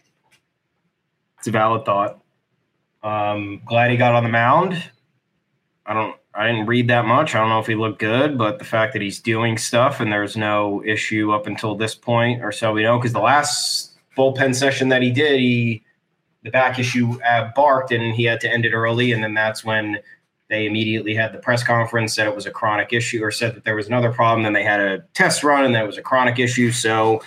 It's 1.38 1.46
a 1.46 1.50
valid 1.50 1.84
thought. 1.84 2.20
Um, 3.02 3.62
glad 3.64 3.90
he 3.90 3.96
got 3.96 4.14
on 4.14 4.24
the 4.24 4.28
mound. 4.28 4.82
I 5.86 5.94
don't. 5.94 6.16
I 6.34 6.46
didn't 6.46 6.66
read 6.66 6.88
that 6.88 7.04
much. 7.04 7.34
I 7.34 7.40
don't 7.40 7.48
know 7.48 7.58
if 7.58 7.66
he 7.66 7.74
looked 7.74 7.98
good, 7.98 8.38
but 8.38 8.60
the 8.60 8.64
fact 8.64 8.92
that 8.92 9.02
he's 9.02 9.18
doing 9.20 9.58
stuff 9.58 9.98
and 9.98 10.12
there's 10.12 10.36
no 10.36 10.84
issue 10.84 11.32
up 11.32 11.48
until 11.48 11.74
this 11.74 11.96
point, 11.96 12.44
or 12.44 12.52
so 12.52 12.72
we 12.72 12.84
know, 12.84 12.96
because 12.96 13.12
the 13.12 13.18
last 13.18 13.98
bullpen 14.16 14.54
session 14.54 14.88
that 14.90 15.02
he 15.02 15.10
did, 15.10 15.40
he 15.40 15.82
the 16.44 16.50
back 16.50 16.78
issue 16.78 17.18
barked 17.56 17.90
and 17.90 18.14
he 18.14 18.24
had 18.24 18.40
to 18.40 18.48
end 18.48 18.64
it 18.64 18.72
early, 18.72 19.12
and 19.12 19.22
then 19.22 19.34
that's 19.34 19.64
when 19.64 19.98
they 20.48 20.66
immediately 20.66 21.14
had 21.14 21.32
the 21.32 21.38
press 21.38 21.62
conference, 21.62 22.14
said 22.14 22.26
it 22.26 22.34
was 22.34 22.46
a 22.46 22.50
chronic 22.50 22.92
issue, 22.92 23.22
or 23.22 23.30
said 23.30 23.54
that 23.54 23.64
there 23.64 23.74
was 23.74 23.86
another 23.86 24.12
problem. 24.12 24.44
Then 24.44 24.52
they 24.52 24.64
had 24.64 24.80
a 24.80 25.00
test 25.14 25.42
run, 25.42 25.64
and 25.64 25.74
that 25.74 25.86
was 25.86 25.98
a 25.98 26.02
chronic 26.02 26.38
issue. 26.38 26.70
So, 26.70 27.22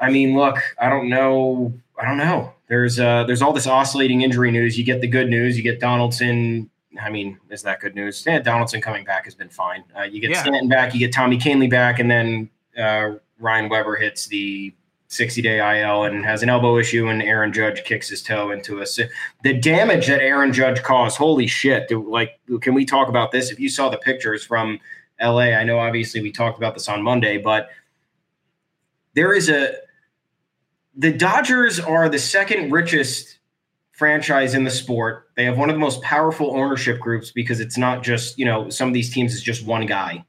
I 0.00 0.10
mean, 0.10 0.36
look, 0.36 0.56
I 0.80 0.88
don't 0.88 1.08
know. 1.08 1.74
I 2.00 2.06
don't 2.06 2.18
know. 2.18 2.52
There's 2.68 2.98
uh, 2.98 3.24
there's 3.24 3.42
all 3.42 3.52
this 3.52 3.66
oscillating 3.66 4.22
injury 4.22 4.50
news. 4.50 4.76
You 4.78 4.84
get 4.84 5.00
the 5.00 5.06
good 5.06 5.28
news. 5.28 5.56
You 5.56 5.62
get 5.62 5.80
Donaldson. 5.80 6.68
I 7.00 7.10
mean, 7.10 7.38
is 7.50 7.62
that 7.62 7.80
good 7.80 7.94
news? 7.94 8.24
Yeah, 8.26 8.38
Donaldson 8.40 8.80
coming 8.80 9.04
back 9.04 9.24
has 9.24 9.34
been 9.34 9.50
fine. 9.50 9.84
Uh, 9.96 10.02
you 10.02 10.20
get 10.20 10.30
yeah. 10.30 10.42
Stanton 10.42 10.68
back. 10.68 10.94
You 10.94 11.00
get 11.00 11.12
Tommy 11.12 11.38
Kahnle 11.38 11.70
back, 11.70 11.98
and 11.98 12.10
then 12.10 12.50
uh, 12.76 13.12
Ryan 13.38 13.68
Weber 13.68 13.96
hits 13.96 14.26
the 14.26 14.74
60 15.08 15.42
day 15.42 15.80
IL 15.80 16.04
and 16.04 16.24
has 16.24 16.42
an 16.42 16.48
elbow 16.48 16.78
issue, 16.78 17.08
and 17.08 17.22
Aaron 17.22 17.52
Judge 17.52 17.84
kicks 17.84 18.08
his 18.08 18.22
toe 18.22 18.50
into 18.50 18.80
us. 18.82 18.98
The 19.42 19.52
damage 19.54 20.06
that 20.08 20.20
Aaron 20.20 20.52
Judge 20.52 20.82
caused, 20.82 21.16
holy 21.16 21.46
shit! 21.46 21.90
Like, 21.90 22.40
can 22.60 22.74
we 22.74 22.84
talk 22.84 23.08
about 23.08 23.30
this? 23.30 23.50
If 23.50 23.60
you 23.60 23.68
saw 23.68 23.88
the 23.88 23.98
pictures 23.98 24.44
from 24.44 24.80
LA, 25.20 25.52
I 25.54 25.64
know 25.64 25.78
obviously 25.78 26.20
we 26.20 26.32
talked 26.32 26.58
about 26.58 26.74
this 26.74 26.88
on 26.88 27.02
Monday, 27.02 27.38
but 27.38 27.68
there 29.14 29.32
is 29.32 29.48
a. 29.48 29.74
The 30.96 31.12
Dodgers 31.12 31.78
are 31.78 32.08
the 32.08 32.18
second 32.18 32.72
richest 32.72 33.38
franchise 33.92 34.54
in 34.54 34.64
the 34.64 34.70
sport. 34.70 35.28
They 35.36 35.44
have 35.44 35.58
one 35.58 35.70
of 35.70 35.76
the 35.76 35.80
most 35.80 36.02
powerful 36.02 36.56
ownership 36.56 37.00
groups 37.00 37.30
because 37.32 37.60
it's 37.60 37.78
not 37.78 38.02
just, 38.02 38.38
you 38.38 38.44
know, 38.44 38.68
some 38.70 38.88
of 38.88 38.94
these 38.94 39.12
teams 39.12 39.34
is 39.34 39.42
just 39.42 39.66
one 39.66 39.86
guy 39.86 40.24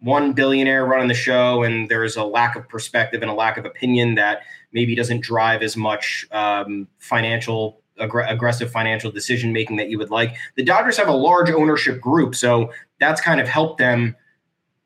one 0.00 0.32
billionaire 0.32 0.84
running 0.84 1.08
the 1.08 1.14
show 1.14 1.62
and 1.62 1.88
there's 1.88 2.16
a 2.16 2.24
lack 2.24 2.56
of 2.56 2.68
perspective 2.68 3.22
and 3.22 3.30
a 3.30 3.34
lack 3.34 3.56
of 3.56 3.64
opinion 3.64 4.14
that 4.14 4.42
maybe 4.72 4.94
doesn't 4.94 5.20
drive 5.20 5.62
as 5.62 5.76
much 5.76 6.26
um, 6.32 6.88
financial 6.98 7.80
aggressive 7.98 8.70
financial 8.70 9.10
decision 9.10 9.52
making 9.52 9.76
that 9.76 9.90
you 9.90 9.98
would 9.98 10.08
like 10.08 10.34
the 10.56 10.62
dodgers 10.62 10.96
have 10.96 11.08
a 11.08 11.12
large 11.12 11.50
ownership 11.50 12.00
group 12.00 12.34
so 12.34 12.72
that's 12.98 13.20
kind 13.20 13.42
of 13.42 13.46
helped 13.46 13.76
them 13.76 14.16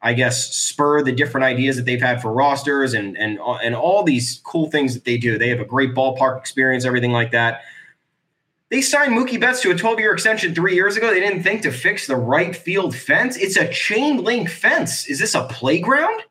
i 0.05 0.13
guess 0.13 0.55
spur 0.55 1.03
the 1.03 1.11
different 1.11 1.45
ideas 1.45 1.77
that 1.77 1.85
they've 1.85 2.01
had 2.01 2.23
for 2.23 2.33
rosters 2.33 2.95
and 2.95 3.19
and 3.19 3.41
and 3.63 3.75
all 3.75 4.05
these 4.05 4.41
cool 4.45 4.71
things 4.71 4.95
that 4.95 5.05
they 5.05 5.19
do 5.19 5.37
they 5.37 5.49
have 5.49 5.61
a 5.61 5.65
great 5.65 5.95
ballpark 5.95 6.39
experience 6.39 6.85
everything 6.85 7.11
like 7.11 7.33
that 7.33 7.63
they 8.71 8.81
signed 8.81 9.13
Mookie 9.13 9.41
Betts 9.41 9.61
to 9.61 9.71
a 9.71 9.75
12 9.77 10.01
year 10.01 10.13
extension 10.13 10.53
three 10.53 10.75
years 10.75 10.97
ago. 10.97 11.11
They 11.11 11.21
didn't 11.21 11.45
think 11.45 11.63
to 11.63 11.71
fix 11.71 12.09
the 12.09 12.17
right 12.17 12.57
field 12.57 12.97
fence. 12.97 13.37
It's 13.37 13.57
a 13.57 13.69
chain 13.69 14.25
link 14.25 14.51
fence. 14.51 15.07
Is 15.07 15.21
this 15.21 15.37
a 15.37 15.45
playground? 15.45 16.23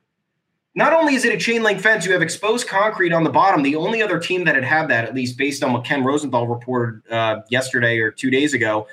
Not 0.76 0.92
only 0.92 1.14
is 1.14 1.24
it 1.24 1.34
a 1.34 1.38
chain 1.38 1.62
link 1.62 1.80
fence, 1.80 2.06
you 2.06 2.12
have 2.14 2.24
exposed 2.24 2.68
concrete 2.68 3.14
on 3.14 3.24
the 3.24 3.30
bottom. 3.30 3.62
The 3.62 3.76
only 3.76 4.02
other 4.02 4.20
team 4.20 4.44
that 4.46 4.56
had 4.56 4.64
had 4.64 4.88
that, 4.88 5.06
at 5.06 5.14
least 5.14 5.38
based 5.38 5.64
on 5.64 5.72
what 5.72 5.86
Ken 5.86 6.04
Rosenthal 6.04 6.48
reported 6.48 7.02
uh, 7.12 7.42
yesterday 7.50 8.00
or 8.00 8.10
two 8.12 8.32
days 8.32 8.56
ago, 8.56 8.88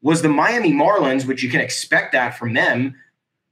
was 0.00 0.22
the 0.22 0.28
Miami 0.28 0.72
Marlins, 0.72 1.26
which 1.26 1.42
you 1.42 1.50
can 1.50 1.60
expect 1.60 2.12
that 2.12 2.38
from 2.38 2.54
them. 2.54 2.94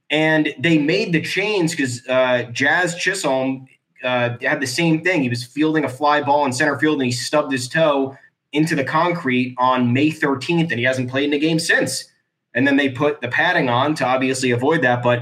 And 0.09 0.53
they 0.57 0.77
made 0.77 1.11
the 1.11 1.21
chains 1.21 1.71
because 1.71 2.07
uh, 2.07 2.43
Jazz 2.51 2.95
Chisholm 2.95 3.67
uh, 4.03 4.37
had 4.41 4.61
the 4.61 4.67
same 4.67 5.03
thing. 5.03 5.21
He 5.21 5.29
was 5.29 5.43
fielding 5.43 5.83
a 5.83 5.89
fly 5.89 6.21
ball 6.21 6.45
in 6.45 6.53
center 6.53 6.77
field 6.79 6.95
and 6.95 7.05
he 7.05 7.11
stubbed 7.11 7.51
his 7.51 7.67
toe 7.67 8.17
into 8.53 8.75
the 8.75 8.83
concrete 8.83 9.55
on 9.57 9.93
May 9.93 10.09
13th, 10.09 10.71
and 10.71 10.79
he 10.79 10.83
hasn't 10.83 11.09
played 11.09 11.25
in 11.25 11.33
a 11.33 11.39
game 11.39 11.59
since. 11.59 12.05
And 12.53 12.65
then 12.65 12.77
they 12.77 12.89
put 12.89 13.21
the 13.21 13.27
padding 13.27 13.69
on 13.69 13.93
to 13.95 14.05
obviously 14.05 14.51
avoid 14.51 14.81
that. 14.81 15.03
But 15.03 15.21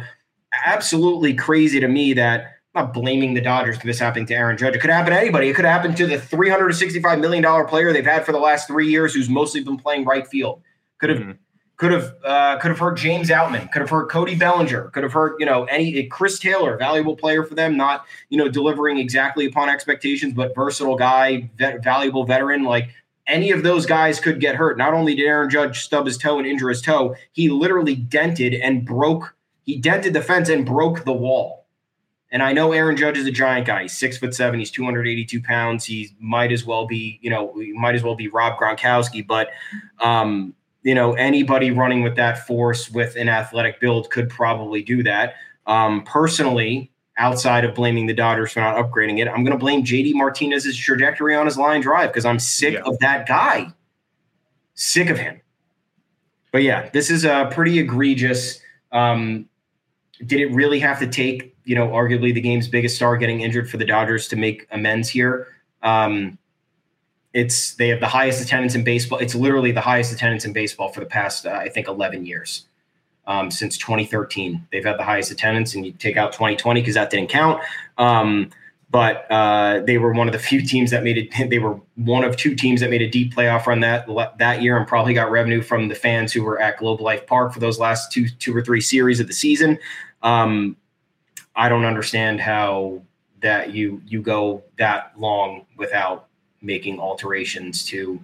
absolutely 0.66 1.34
crazy 1.34 1.80
to 1.80 1.88
me 1.88 2.14
that 2.14 2.42
I'm 2.74 2.86
not 2.86 2.94
blaming 2.94 3.34
the 3.34 3.42
Dodgers 3.42 3.78
for 3.78 3.88
this 3.88 4.00
happening 4.00 4.26
to 4.28 4.36
Aaron 4.36 4.58
Judge. 4.58 4.76
It 4.76 4.80
could 4.80 4.90
happen 4.90 5.12
to 5.12 5.20
anybody. 5.20 5.50
It 5.50 5.56
could 5.56 5.66
happen 5.66 5.96
to 5.96 6.06
the 6.06 6.18
$365 6.18 7.20
million 7.20 7.66
player 7.68 7.92
they've 7.92 8.06
had 8.06 8.26
for 8.26 8.32
the 8.32 8.40
last 8.40 8.68
three 8.68 8.90
years 8.90 9.14
who's 9.14 9.30
mostly 9.30 9.64
been 9.64 9.78
playing 9.78 10.06
right 10.06 10.28
field. 10.28 10.62
Could 11.00 11.10
have. 11.10 11.20
Mm-hmm. 11.20 11.32
Could 11.78 11.92
have 11.92 12.16
uh, 12.24 12.58
could 12.60 12.70
have 12.70 12.80
hurt 12.80 12.98
James 12.98 13.30
Outman, 13.30 13.70
could 13.72 13.82
have 13.82 13.90
hurt 13.90 14.10
Cody 14.10 14.36
Bellinger, 14.36 14.92
could 14.92 15.04
have 15.04 15.12
hurt 15.12 15.36
you 15.40 15.46
know 15.46 15.66
any 15.66 16.04
Chris 16.08 16.40
Taylor, 16.40 16.78
valuable 16.78 17.18
player 17.18 17.44
for 17.44 17.54
them, 17.54 17.76
not 17.76 18.06
you 18.30 18.38
know 18.38 18.48
delivering 18.48 18.98
exactly 18.98 19.46
upon 19.46 19.68
expectations, 19.68 20.34
but 20.34 20.56
versatile 20.56 20.96
guy, 20.96 21.50
vet, 21.58 21.84
valuable 21.84 22.24
veteran. 22.24 22.64
Like 22.64 22.90
any 23.28 23.52
of 23.52 23.64
those 23.64 23.86
guys 23.86 24.20
could 24.20 24.40
get 24.40 24.56
hurt. 24.56 24.78
Not 24.78 24.94
only 24.94 25.16
did 25.16 25.26
Aaron 25.26 25.50
Judge 25.50 25.84
stub 25.84 26.06
his 26.06 26.18
toe 26.18 26.38
and 26.38 26.48
injure 26.48 26.70
his 26.70 26.82
toe, 26.82 27.16
he 27.34 27.50
literally 27.50 27.96
dented 27.96 28.54
and 28.54 28.86
broke. 28.86 29.36
He 29.66 29.78
dented 29.78 30.14
the 30.14 30.22
fence 30.22 30.50
and 30.50 30.66
broke 30.66 31.06
the 31.06 31.14
wall. 31.14 31.66
And 32.32 32.44
I 32.44 32.54
know 32.54 32.72
Aaron 32.72 32.98
Judge 32.98 33.18
is 33.18 33.26
a 33.28 33.32
giant 33.32 33.68
guy. 33.68 33.84
He's 33.84 33.98
six 33.98 34.18
foot 34.18 34.34
seven. 34.34 34.60
He's 34.60 34.72
282 34.72 35.42
pounds. 35.42 35.86
He 35.86 36.10
might 36.20 36.52
as 36.52 36.66
well 36.66 36.86
be, 36.86 37.20
you 37.22 37.30
know, 37.30 37.54
he 37.58 37.72
might 37.74 37.96
as 37.96 38.04
well 38.04 38.16
be 38.16 38.28
Rob 38.28 38.60
Gronkowski. 38.60 39.26
But, 39.26 39.50
um, 40.02 40.54
you 40.86 40.94
know, 40.94 41.14
anybody 41.14 41.72
running 41.72 42.04
with 42.04 42.16
that 42.16 42.46
force 42.46 42.92
with 42.92 43.16
an 43.16 43.28
athletic 43.28 43.80
build 43.80 44.12
could 44.12 44.30
probably 44.30 44.84
do 44.84 45.02
that. 45.02 45.34
Um, 45.66 46.04
personally, 46.04 46.92
outside 47.18 47.66
of 47.66 47.74
blaming 47.74 48.06
the 48.06 48.14
Dodgers 48.14 48.52
for 48.52 48.60
not 48.60 48.76
upgrading 48.76 49.20
it. 49.20 49.28
I'm 49.28 49.44
going 49.44 49.52
to 49.52 49.58
blame 49.58 49.84
JD 49.84 50.14
Martinez's 50.14 50.78
trajectory 50.78 51.36
on 51.36 51.48
his 51.48 51.58
line 51.58 51.82
drive 51.82 52.12
because 52.12 52.24
I'm 52.24 52.38
sick 52.38 52.76
yeah. 52.76 52.82
of 52.82 53.00
that 53.00 53.28
guy. 53.28 53.74
Sick 54.76 55.10
of 55.10 55.18
him. 55.18 55.42
But 56.52 56.62
yeah, 56.62 56.90
this 56.90 57.10
is 57.10 57.26
a 57.26 57.50
pretty 57.52 57.80
egregious. 57.80 58.60
Um, 58.92 59.50
did 60.24 60.40
it 60.40 60.54
really 60.54 60.80
have 60.80 61.00
to 61.00 61.08
take, 61.08 61.58
you 61.64 61.74
know, 61.74 61.88
arguably 61.88 62.32
the 62.32 62.42
game's 62.42 62.68
biggest 62.68 62.96
star 62.96 63.18
getting 63.18 63.42
injured 63.42 63.72
for 63.72 63.78
the 63.78 63.86
Dodgers 63.86 64.28
to 64.28 64.36
make 64.36 64.68
amends 64.70 65.10
here? 65.10 65.48
Um, 65.82 66.38
it's 67.36 67.74
they 67.76 67.90
have 67.90 68.00
the 68.00 68.08
highest 68.08 68.42
attendance 68.42 68.76
in 68.76 68.84
baseball. 68.86 69.20
It's 69.20 69.36
literally 69.36 69.74
the 69.74 69.82
highest 69.82 70.14
attendance 70.14 70.46
in 70.46 70.54
baseball 70.54 70.88
for 70.88 71.02
the 71.02 71.06
past, 71.06 71.46
uh, 71.46 71.52
I 71.52 71.68
think, 71.68 71.90
11 71.90 72.26
years 72.26 72.64
um, 73.28 73.52
since 73.52 73.78
2013. 73.78 74.66
They've 74.72 74.86
had 74.86 74.98
the 74.98 75.04
highest 75.04 75.32
attendance, 75.32 75.76
and 75.76 75.86
you 75.86 75.92
take 75.92 76.16
out 76.16 76.32
2020 76.32 76.80
because 76.80 76.96
that 76.96 77.10
didn't 77.10 77.30
count. 77.30 77.62
Um, 77.98 78.52
but 78.90 79.30
uh, 79.30 79.82
they 79.82 79.98
were 79.98 80.14
one 80.14 80.30
of 80.30 80.32
the 80.32 80.40
few 80.40 80.62
teams 80.62 80.92
that 80.92 81.04
made 81.04 81.18
it. 81.18 81.50
They 81.50 81.60
were 81.60 81.78
one 81.96 82.24
of 82.24 82.38
two 82.38 82.56
teams 82.56 82.80
that 82.80 82.90
made 82.90 83.02
a 83.02 83.10
deep 83.10 83.36
playoff 83.36 83.66
run 83.66 83.82
that 83.82 84.08
that 84.40 84.62
year, 84.62 84.78
and 84.78 84.88
probably 84.88 85.14
got 85.14 85.30
revenue 85.30 85.62
from 85.62 85.90
the 85.90 85.96
fans 85.96 86.32
who 86.32 86.42
were 86.42 86.62
at 86.62 86.78
Globe 86.78 87.02
Life 87.02 87.28
Park 87.28 87.52
for 87.52 87.60
those 87.60 87.80
last 87.80 88.14
two 88.14 88.30
two 88.30 88.56
or 88.56 88.62
three 88.62 88.80
series 88.80 89.20
of 89.20 89.28
the 89.28 89.34
season. 89.34 89.78
Um, 90.24 90.78
I 91.54 91.68
don't 91.68 91.84
understand 91.84 92.40
how 92.40 93.02
that 93.42 93.74
you 93.74 94.02
you 94.08 94.22
go 94.22 94.64
that 94.78 95.12
long 95.20 95.66
without 95.76 96.25
making 96.66 97.00
alterations 97.00 97.86
to 97.86 98.20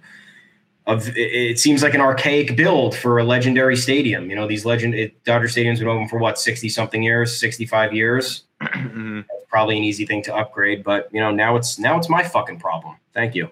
of 0.86 1.08
it 1.14 1.60
seems 1.60 1.82
like 1.82 1.94
an 1.94 2.00
archaic 2.00 2.56
build 2.56 2.96
for 2.96 3.18
a 3.18 3.24
legendary 3.24 3.76
stadium. 3.76 4.28
You 4.28 4.36
know, 4.36 4.48
these 4.48 4.64
legend 4.64 4.94
it, 4.94 5.22
Dodger 5.24 5.48
Stadium's 5.48 5.78
been 5.78 5.88
open 5.88 6.08
for 6.08 6.18
what 6.18 6.38
sixty 6.38 6.68
something 6.68 7.02
years, 7.02 7.38
sixty 7.38 7.66
five 7.66 7.92
years. 7.92 8.44
Mm-hmm. 8.60 9.20
probably 9.48 9.76
an 9.76 9.84
easy 9.84 10.06
thing 10.06 10.22
to 10.22 10.34
upgrade, 10.34 10.84
but 10.84 11.08
you 11.12 11.20
know 11.20 11.30
now 11.30 11.56
it's 11.56 11.78
now 11.78 11.98
it's 11.98 12.08
my 12.08 12.22
fucking 12.22 12.58
problem. 12.58 12.96
Thank 13.14 13.34
you. 13.34 13.50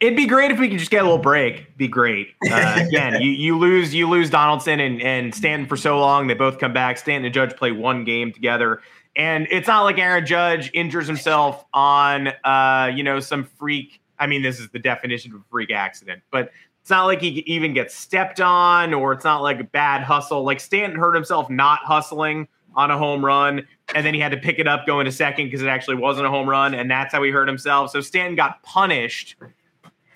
It'd 0.00 0.16
be 0.16 0.26
great 0.26 0.50
if 0.50 0.58
we 0.58 0.68
could 0.68 0.78
just 0.78 0.90
get 0.90 1.00
a 1.00 1.04
little 1.04 1.18
break. 1.18 1.76
Be 1.76 1.88
great. 1.88 2.34
Uh, 2.50 2.84
again, 2.88 3.20
you, 3.20 3.30
you 3.30 3.58
lose 3.58 3.94
you 3.94 4.08
lose 4.08 4.30
Donaldson 4.30 4.80
and 4.80 5.02
and 5.02 5.34
Stanton 5.34 5.68
for 5.68 5.76
so 5.76 5.98
long. 5.98 6.26
They 6.28 6.34
both 6.34 6.58
come 6.58 6.72
back. 6.72 6.98
Stanton 6.98 7.26
and 7.26 7.34
Judge 7.34 7.54
play 7.56 7.72
one 7.72 8.04
game 8.04 8.32
together. 8.32 8.80
And 9.16 9.46
it's 9.50 9.68
not 9.68 9.82
like 9.82 9.98
Aaron 9.98 10.26
Judge 10.26 10.70
injures 10.74 11.06
himself 11.06 11.64
on, 11.72 12.28
uh, 12.42 12.90
you 12.92 13.04
know, 13.04 13.20
some 13.20 13.44
freak 13.44 14.00
I 14.24 14.26
mean, 14.26 14.40
this 14.40 14.58
is 14.58 14.70
the 14.70 14.78
definition 14.78 15.34
of 15.34 15.40
a 15.42 15.44
freak 15.50 15.70
accident, 15.70 16.22
but 16.30 16.50
it's 16.80 16.88
not 16.88 17.04
like 17.04 17.20
he 17.20 17.28
even 17.40 17.74
gets 17.74 17.94
stepped 17.94 18.40
on 18.40 18.94
or 18.94 19.12
it's 19.12 19.22
not 19.22 19.42
like 19.42 19.60
a 19.60 19.64
bad 19.64 20.02
hustle. 20.02 20.44
Like 20.44 20.60
Stanton 20.60 20.98
hurt 20.98 21.14
himself 21.14 21.50
not 21.50 21.80
hustling 21.80 22.48
on 22.74 22.90
a 22.90 22.96
home 22.96 23.22
run, 23.22 23.68
and 23.94 24.06
then 24.06 24.14
he 24.14 24.20
had 24.20 24.32
to 24.32 24.38
pick 24.38 24.58
it 24.58 24.66
up 24.66 24.86
going 24.86 25.04
to 25.04 25.12
second 25.12 25.48
because 25.48 25.60
it 25.60 25.68
actually 25.68 25.96
wasn't 25.96 26.26
a 26.26 26.30
home 26.30 26.48
run, 26.48 26.72
and 26.72 26.90
that's 26.90 27.12
how 27.12 27.22
he 27.22 27.30
hurt 27.30 27.46
himself. 27.46 27.90
So 27.90 28.00
Stanton 28.00 28.34
got 28.34 28.62
punished 28.62 29.36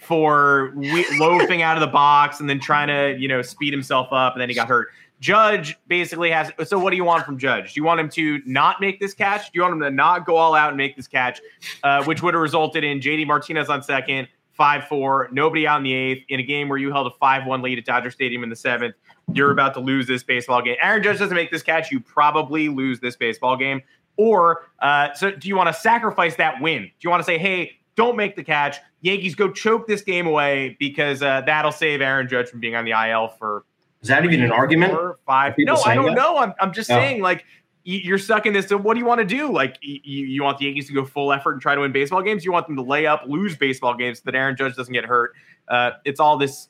for 0.01 0.73
loafing 1.19 1.61
out 1.61 1.77
of 1.77 1.83
the 1.83 1.93
box 1.93 2.41
and 2.41 2.49
then 2.49 2.61
trying 2.61 2.89
to, 2.89 3.21
you 3.21 3.29
know, 3.29 3.43
speed 3.43 3.75
himself 3.75 4.09
up, 4.11 4.33
and 4.33 4.41
then 4.41 4.49
he 4.49 4.55
got 4.55 4.69
hurt. 4.69 4.89
Judge 5.21 5.79
basically 5.89 6.31
has. 6.31 6.53
So, 6.65 6.79
what 6.79 6.91
do 6.91 6.97
you 6.97 7.05
want 7.05 7.25
from 7.25 7.39
Judge? 7.39 7.75
Do 7.75 7.81
you 7.81 7.85
want 7.85 8.01
him 8.01 8.09
to 8.11 8.41
not 8.47 8.81
make 8.81 9.01
this 9.01 9.15
catch? 9.15 9.47
Do 9.47 9.51
you 9.55 9.63
want 9.63 9.75
him 9.75 9.81
to 9.81 9.91
not 9.91 10.27
go 10.27 10.37
all 10.37 10.55
out 10.55 10.69
and 10.69 10.77
make 10.77 10.97
this 10.97 11.09
catch, 11.09 11.41
uh, 11.83 12.05
which 12.05 12.23
would 12.23 12.35
have 12.35 12.41
resulted 12.41 12.85
in 12.85 13.01
JD 13.01 13.27
Martinez 13.27 13.69
on 13.69 13.83
second, 13.83 14.29
five 14.53 14.87
four, 14.87 15.29
nobody 15.33 15.67
out 15.67 15.79
in 15.79 15.85
the 15.85 15.93
eighth, 15.93 16.25
in 16.29 16.39
a 16.39 16.43
game 16.43 16.69
where 16.69 16.79
you 16.79 16.93
held 16.93 17.07
a 17.07 17.17
five 17.19 17.47
one 17.47 17.63
lead 17.63 17.79
at 17.79 17.85
Dodger 17.85 18.11
Stadium 18.11 18.43
in 18.43 18.51
the 18.51 18.57
seventh? 18.57 18.95
You're 19.33 19.51
about 19.51 19.75
to 19.75 19.81
lose 19.81 20.07
this 20.07 20.23
baseball 20.23 20.63
game. 20.63 20.77
Aaron 20.81 21.03
Judge 21.03 21.19
doesn't 21.19 21.35
make 21.35 21.51
this 21.51 21.63
catch, 21.63 21.91
you 21.91 22.01
probably 22.01 22.69
lose 22.69 23.01
this 23.01 23.17
baseball 23.17 23.57
game. 23.57 23.83
Or, 24.17 24.69
uh, 24.81 25.15
so 25.15 25.31
do 25.31 25.47
you 25.47 25.57
want 25.57 25.69
to 25.69 25.81
sacrifice 25.81 26.35
that 26.37 26.61
win? 26.61 26.83
Do 26.83 26.91
you 27.01 27.11
want 27.11 27.21
to 27.21 27.25
say, 27.25 27.39
hey, 27.39 27.79
don't 27.95 28.17
make 28.17 28.37
the 28.37 28.43
catch? 28.43 28.79
Yankees 29.01 29.35
go 29.35 29.51
choke 29.51 29.87
this 29.87 30.03
game 30.03 30.27
away 30.27 30.77
because 30.81 31.23
uh, 31.23 31.43
that'll 31.43 31.73
save 31.73 32.01
Aaron 32.01 32.29
Judge 32.29 32.49
from 32.49 32.59
being 32.59 32.75
on 32.75 32.85
the 32.85 32.91
IL 32.91 33.29
for 33.29 33.65
Is 34.03 34.09
that 34.09 34.25
even 34.25 34.43
an 34.43 34.53
argument? 34.53 34.93
Four, 34.93 35.19
five. 35.27 35.55
No, 35.59 35.77
I 35.85 35.95
don't 35.95 36.07
that? 36.07 36.15
know. 36.15 36.39
I'm, 36.39 36.55
I'm 36.61 36.73
just 36.73 36.91
oh. 36.91 36.95
saying, 36.95 37.21
like, 37.21 37.45
you're 37.85 38.19
stuck 38.19 38.45
in 38.45 38.53
this. 38.53 38.67
So 38.67 38.77
what 38.77 38.95
do 38.95 39.01
you 39.01 39.07
want 39.07 39.21
to 39.21 39.25
do? 39.25 39.51
Like, 39.51 39.79
you, 39.81 40.27
you 40.27 40.43
want 40.43 40.59
the 40.59 40.67
Yankees 40.67 40.89
to 40.89 40.93
go 40.93 41.05
full 41.05 41.33
effort 41.33 41.53
and 41.53 41.63
try 41.63 41.75
to 41.75 41.81
win 41.81 41.91
baseball 41.91 42.23
games? 42.23 42.45
You 42.45 42.53
want 42.53 42.67
them 42.67 42.77
to 42.77 42.83
lay 42.83 43.07
up, 43.07 43.23
lose 43.27 43.57
baseball 43.57 43.95
games 43.95 44.19
so 44.19 44.23
that 44.27 44.35
Aaron 44.35 44.57
Judge 44.57 44.77
doesn't 44.77 44.93
get 44.93 45.07
hurt? 45.07 45.33
Uh, 45.67 45.93
it's 46.05 46.21
all 46.21 46.37
this. 46.37 46.69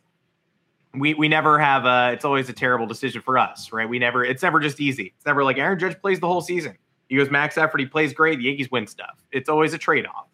We 0.95 1.15
we 1.15 1.29
never 1.29 1.59
have 1.59 1.85
a. 1.85 2.13
It's 2.13 2.25
always 2.25 2.49
a 2.49 2.53
terrible 2.53 2.87
decision 2.87 3.21
for 3.21 3.37
us, 3.37 3.73
right? 3.73 3.89
We 3.89 3.99
never. 3.99 4.25
It's 4.25 4.43
never 4.43 4.61
just 4.61 4.81
easy. 4.81 5.13
It's 5.17 5.27
never 5.27 5.45
like 5.45 5.59
Aaron 5.59 5.79
Judge 5.79 6.01
plays 6.01 6.21
the 6.21 6.29
whole 6.29 6.41
season. 6.41 6.79
He 7.09 7.17
goes 7.17 7.31
max 7.31 7.59
effort. 7.59 7.79
He 7.81 7.87
plays 7.87 8.13
great. 8.13 8.39
The 8.39 8.45
Yankees 8.45 8.71
win 8.71 8.87
stuff. 8.87 9.19
It's 9.33 9.49
always 9.49 9.75
a 9.75 9.79
trade 9.79 10.07
off. 10.07 10.28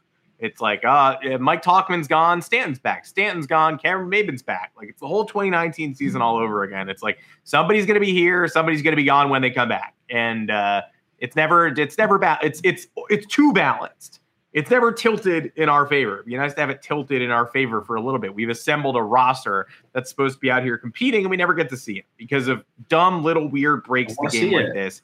It's 0.44 0.60
like 0.60 0.84
uh, 0.84 1.16
Mike 1.40 1.62
Tauchman's 1.62 2.06
gone, 2.06 2.42
Stanton's 2.42 2.78
back, 2.78 3.06
Stanton's 3.06 3.46
gone, 3.46 3.78
Cameron 3.78 4.10
Maybin's 4.10 4.42
back. 4.42 4.72
Like 4.76 4.90
it's 4.90 5.00
the 5.00 5.08
whole 5.08 5.24
2019 5.24 5.94
season 5.94 6.20
all 6.20 6.36
over 6.36 6.64
again. 6.64 6.90
It's 6.90 7.02
like 7.02 7.18
somebody's 7.44 7.86
going 7.86 7.94
to 7.94 8.00
be 8.00 8.12
here, 8.12 8.46
somebody's 8.46 8.82
going 8.82 8.92
to 8.92 8.96
be 8.96 9.04
gone 9.04 9.30
when 9.30 9.40
they 9.40 9.50
come 9.50 9.70
back, 9.70 9.94
and 10.10 10.50
uh, 10.50 10.82
it's 11.18 11.34
never 11.34 11.68
it's 11.68 11.96
never 11.96 12.18
ba- 12.18 12.38
it's 12.42 12.60
it's 12.62 12.86
it's 13.08 13.26
too 13.26 13.54
balanced. 13.54 14.20
It's 14.52 14.70
never 14.70 14.92
tilted 14.92 15.50
in 15.56 15.70
our 15.70 15.86
favor. 15.86 16.16
It'd 16.16 16.26
be 16.26 16.36
nice 16.36 16.52
to 16.54 16.60
have 16.60 16.70
it 16.70 16.82
tilted 16.82 17.22
in 17.22 17.30
our 17.30 17.46
favor 17.46 17.80
for 17.80 17.96
a 17.96 18.02
little 18.02 18.20
bit. 18.20 18.34
We've 18.34 18.50
assembled 18.50 18.96
a 18.96 19.02
roster 19.02 19.66
that's 19.94 20.10
supposed 20.10 20.34
to 20.34 20.40
be 20.40 20.50
out 20.50 20.62
here 20.62 20.76
competing, 20.76 21.22
and 21.22 21.30
we 21.30 21.38
never 21.38 21.54
get 21.54 21.70
to 21.70 21.76
see 21.78 21.98
it 21.98 22.04
because 22.18 22.48
of 22.48 22.62
dumb 22.90 23.24
little 23.24 23.48
weird 23.48 23.82
breaks 23.82 24.14
the 24.14 24.28
game 24.28 24.52
like 24.52 24.74
this. 24.74 25.00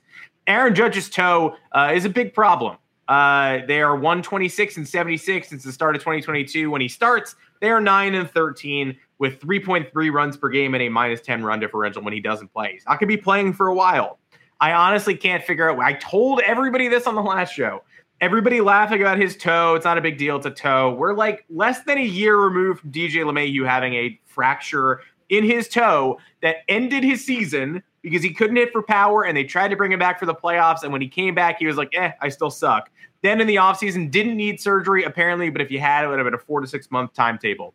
Aaron 0.47 0.75
Judge's 0.75 1.09
toe 1.09 1.57
uh, 1.73 1.93
is 1.95 2.05
a 2.05 2.11
big 2.11 2.35
problem. 2.35 2.77
Uh, 3.11 3.67
they 3.67 3.83
are 3.83 3.97
126 3.97 4.77
and 4.77 4.89
76 4.89 5.49
since 5.49 5.65
the 5.65 5.73
start 5.73 5.97
of 5.97 6.01
2022. 6.01 6.71
When 6.71 6.81
he 6.81 6.87
starts, 6.87 7.35
they 7.61 7.69
are 7.69 7.81
9 7.81 8.15
and 8.15 8.31
13 8.31 8.97
with 9.19 9.41
3.3 9.41 10.13
runs 10.13 10.37
per 10.37 10.49
game 10.49 10.75
and 10.75 10.83
a 10.85 10.89
minus 10.89 11.21
10 11.21 11.43
run 11.43 11.59
differential 11.59 12.05
when 12.05 12.13
he 12.13 12.21
doesn't 12.21 12.53
play. 12.53 12.75
He's 12.75 12.85
not 12.87 13.01
going 13.01 13.11
to 13.11 13.17
be 13.17 13.21
playing 13.21 13.55
for 13.55 13.67
a 13.67 13.75
while. 13.75 14.21
I 14.61 14.75
honestly 14.75 15.17
can't 15.17 15.43
figure 15.43 15.69
out. 15.69 15.81
I 15.81 15.95
told 15.95 16.41
everybody 16.43 16.87
this 16.87 17.09
on 17.09 17.17
the 17.17 17.23
last 17.23 17.53
show. 17.53 17.83
Everybody 18.21 18.61
laughing 18.61 19.01
about 19.01 19.19
his 19.19 19.37
toe. 19.37 19.75
It's 19.75 19.85
not 19.85 19.99
a 19.99 20.03
big 20.03 20.17
deal. 20.17 20.37
It's 20.37 20.47
a 20.47 20.51
toe. 20.53 20.95
We're 20.95 21.15
like 21.15 21.45
less 21.51 21.83
than 21.83 21.99
a 21.99 22.05
year 22.05 22.37
removed 22.37 22.79
from 22.79 22.93
DJ 22.93 23.25
LeMahieu 23.25 23.67
having 23.67 23.93
a 23.95 24.21
fracture 24.25 25.01
in 25.31 25.43
his 25.43 25.69
toe 25.69 26.21
that 26.43 26.59
ended 26.69 27.03
his 27.03 27.25
season 27.25 27.83
because 28.03 28.23
he 28.23 28.33
couldn't 28.33 28.57
hit 28.57 28.73
for 28.73 28.83
power 28.83 29.25
and 29.25 29.37
they 29.37 29.45
tried 29.45 29.69
to 29.69 29.77
bring 29.77 29.93
him 29.93 29.99
back 29.99 30.19
for 30.19 30.27
the 30.27 30.35
playoffs. 30.35 30.83
And 30.83 30.93
when 30.93 31.01
he 31.01 31.09
came 31.09 31.35
back, 31.35 31.59
he 31.59 31.67
was 31.67 31.77
like, 31.77 31.95
eh, 31.95 32.13
I 32.21 32.29
still 32.29 32.51
suck. 32.51 32.91
Then 33.23 33.41
in 33.41 33.47
the 33.47 33.57
offseason, 33.57 34.11
didn't 34.11 34.37
need 34.37 34.61
surgery 34.61 35.05
apparently, 35.05 35.51
but 35.51 35.61
if 35.61 35.71
you 35.71 35.79
had, 35.79 36.05
it 36.05 36.09
would 36.09 36.19
have 36.19 36.27
been 36.27 36.35
a 36.35 36.39
four 36.39 36.61
to 36.61 36.67
six 36.67 36.91
month 36.91 37.13
timetable. 37.13 37.75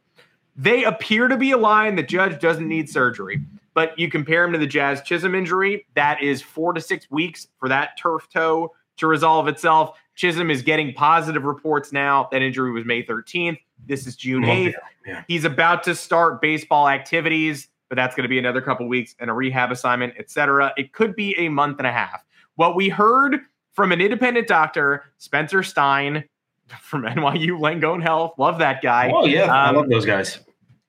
They 0.55 0.86
appear 0.86 1.27
to 1.27 1.38
be 1.38 1.51
a 1.51 1.58
line 1.58 1.96
that 1.96 2.08
Judge 2.08 2.39
doesn't 2.39 2.67
need 2.67 2.89
surgery, 2.89 3.41
but 3.74 3.98
you 4.00 4.10
compare 4.10 4.46
him 4.46 4.53
to 4.53 4.58
the 4.58 4.65
Jazz 4.65 5.01
Chisholm 5.01 5.36
injury, 5.36 5.86
that 5.96 6.24
is 6.24 6.41
four 6.41 6.74
to 6.74 6.82
six 6.82 7.12
weeks 7.12 7.48
for 7.60 7.67
that 7.70 7.98
turf 7.98 8.27
toe 8.34 8.72
to 8.98 9.08
resolve 9.08 9.48
itself. 9.48 10.00
Chisholm 10.15 10.50
is 10.50 10.62
getting 10.62 10.94
positive 10.94 11.44
reports 11.44 11.91
now. 11.91 12.29
That 12.32 12.41
injury 12.41 12.72
was 12.72 12.86
May 12.86 13.03
13th. 13.03 13.58
This 13.86 14.08
is 14.08 14.15
June 14.15 14.44
8th. 14.44 14.72
Yeah, 14.72 14.77
yeah. 15.05 15.24
He's 15.27 15.44
about 15.44 15.84
to 15.84 15.94
start 15.94 16.41
baseball 16.41 16.88
activities, 16.88 17.67
but 17.96 18.02
that's 18.02 18.16
going 18.16 18.24
to 18.24 18.30
be 18.30 18.40
another 18.40 18.62
couple 18.62 18.88
weeks 18.88 19.16
and 19.20 19.30
a 19.30 19.34
rehab 19.34 19.72
assignment, 19.72 20.14
etc. 20.20 20.74
It 20.78 20.94
could 20.94 21.16
be 21.16 21.36
a 21.38 21.50
month 21.50 21.78
and 21.80 21.88
a 21.88 21.92
half. 21.92 22.25
What 22.56 22.75
we 22.75 22.90
heard 22.90 23.40
from 23.74 23.92
an 23.92 24.02
independent 24.02 24.48
doctor, 24.48 25.06
Spencer 25.18 25.64
Stein 25.64 26.25
from 26.82 27.04
NYU 27.04 27.52
Langone 27.60 28.02
Health. 28.02 28.34
Love 28.38 28.60
that 28.60 28.82
guy. 28.82 29.12
Oh 29.14 29.25
yeah, 29.25 29.44
um, 29.44 29.52
I 29.52 29.72
love 29.72 29.90
those 29.90 30.06
guys. 30.06 30.40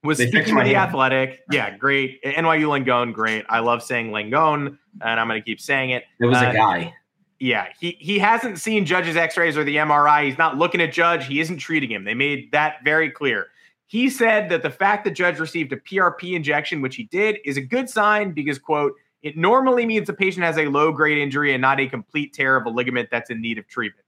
Was 0.02 0.18
they 0.18 0.28
speaking 0.28 0.54
with 0.54 0.66
the 0.66 0.76
athletic. 0.76 1.40
Yeah, 1.50 1.76
great. 1.76 2.22
NYU 2.22 2.68
Langone, 2.68 3.12
great. 3.12 3.44
I 3.48 3.58
love 3.58 3.82
saying 3.82 4.10
Langone, 4.10 4.78
and 5.00 5.20
I'm 5.20 5.26
going 5.26 5.40
to 5.40 5.44
keep 5.44 5.60
saying 5.60 5.90
it. 5.90 6.04
It 6.20 6.26
was 6.26 6.38
uh, 6.38 6.50
a 6.50 6.52
guy. 6.52 6.94
Yeah, 7.38 7.68
he 7.78 7.96
he 8.00 8.18
hasn't 8.18 8.58
seen 8.58 8.86
Judge's 8.86 9.16
X-rays 9.16 9.56
or 9.56 9.64
the 9.64 9.76
MRI. 9.76 10.24
He's 10.24 10.38
not 10.38 10.56
looking 10.56 10.80
at 10.80 10.92
Judge. 10.92 11.26
He 11.26 11.40
isn't 11.40 11.58
treating 11.58 11.90
him. 11.90 12.04
They 12.04 12.14
made 12.14 12.50
that 12.52 12.76
very 12.84 13.10
clear. 13.10 13.48
He 13.86 14.10
said 14.10 14.48
that 14.48 14.62
the 14.62 14.70
fact 14.70 15.04
that 15.04 15.12
Judge 15.12 15.38
received 15.38 15.72
a 15.72 15.76
PRP 15.76 16.34
injection, 16.34 16.80
which 16.80 16.96
he 16.96 17.04
did, 17.04 17.38
is 17.44 17.56
a 17.56 17.60
good 17.60 17.88
sign 17.88 18.32
because 18.32 18.58
quote 18.58 18.94
it 19.22 19.36
normally 19.36 19.86
means 19.86 20.06
the 20.06 20.12
patient 20.12 20.44
has 20.44 20.56
a 20.56 20.66
low 20.66 20.92
grade 20.92 21.18
injury 21.18 21.52
and 21.52 21.60
not 21.60 21.80
a 21.80 21.88
complete 21.88 22.32
tear 22.32 22.56
of 22.56 22.66
a 22.66 22.68
ligament 22.68 23.08
that's 23.10 23.30
in 23.30 23.40
need 23.40 23.58
of 23.58 23.66
treatment. 23.66 24.06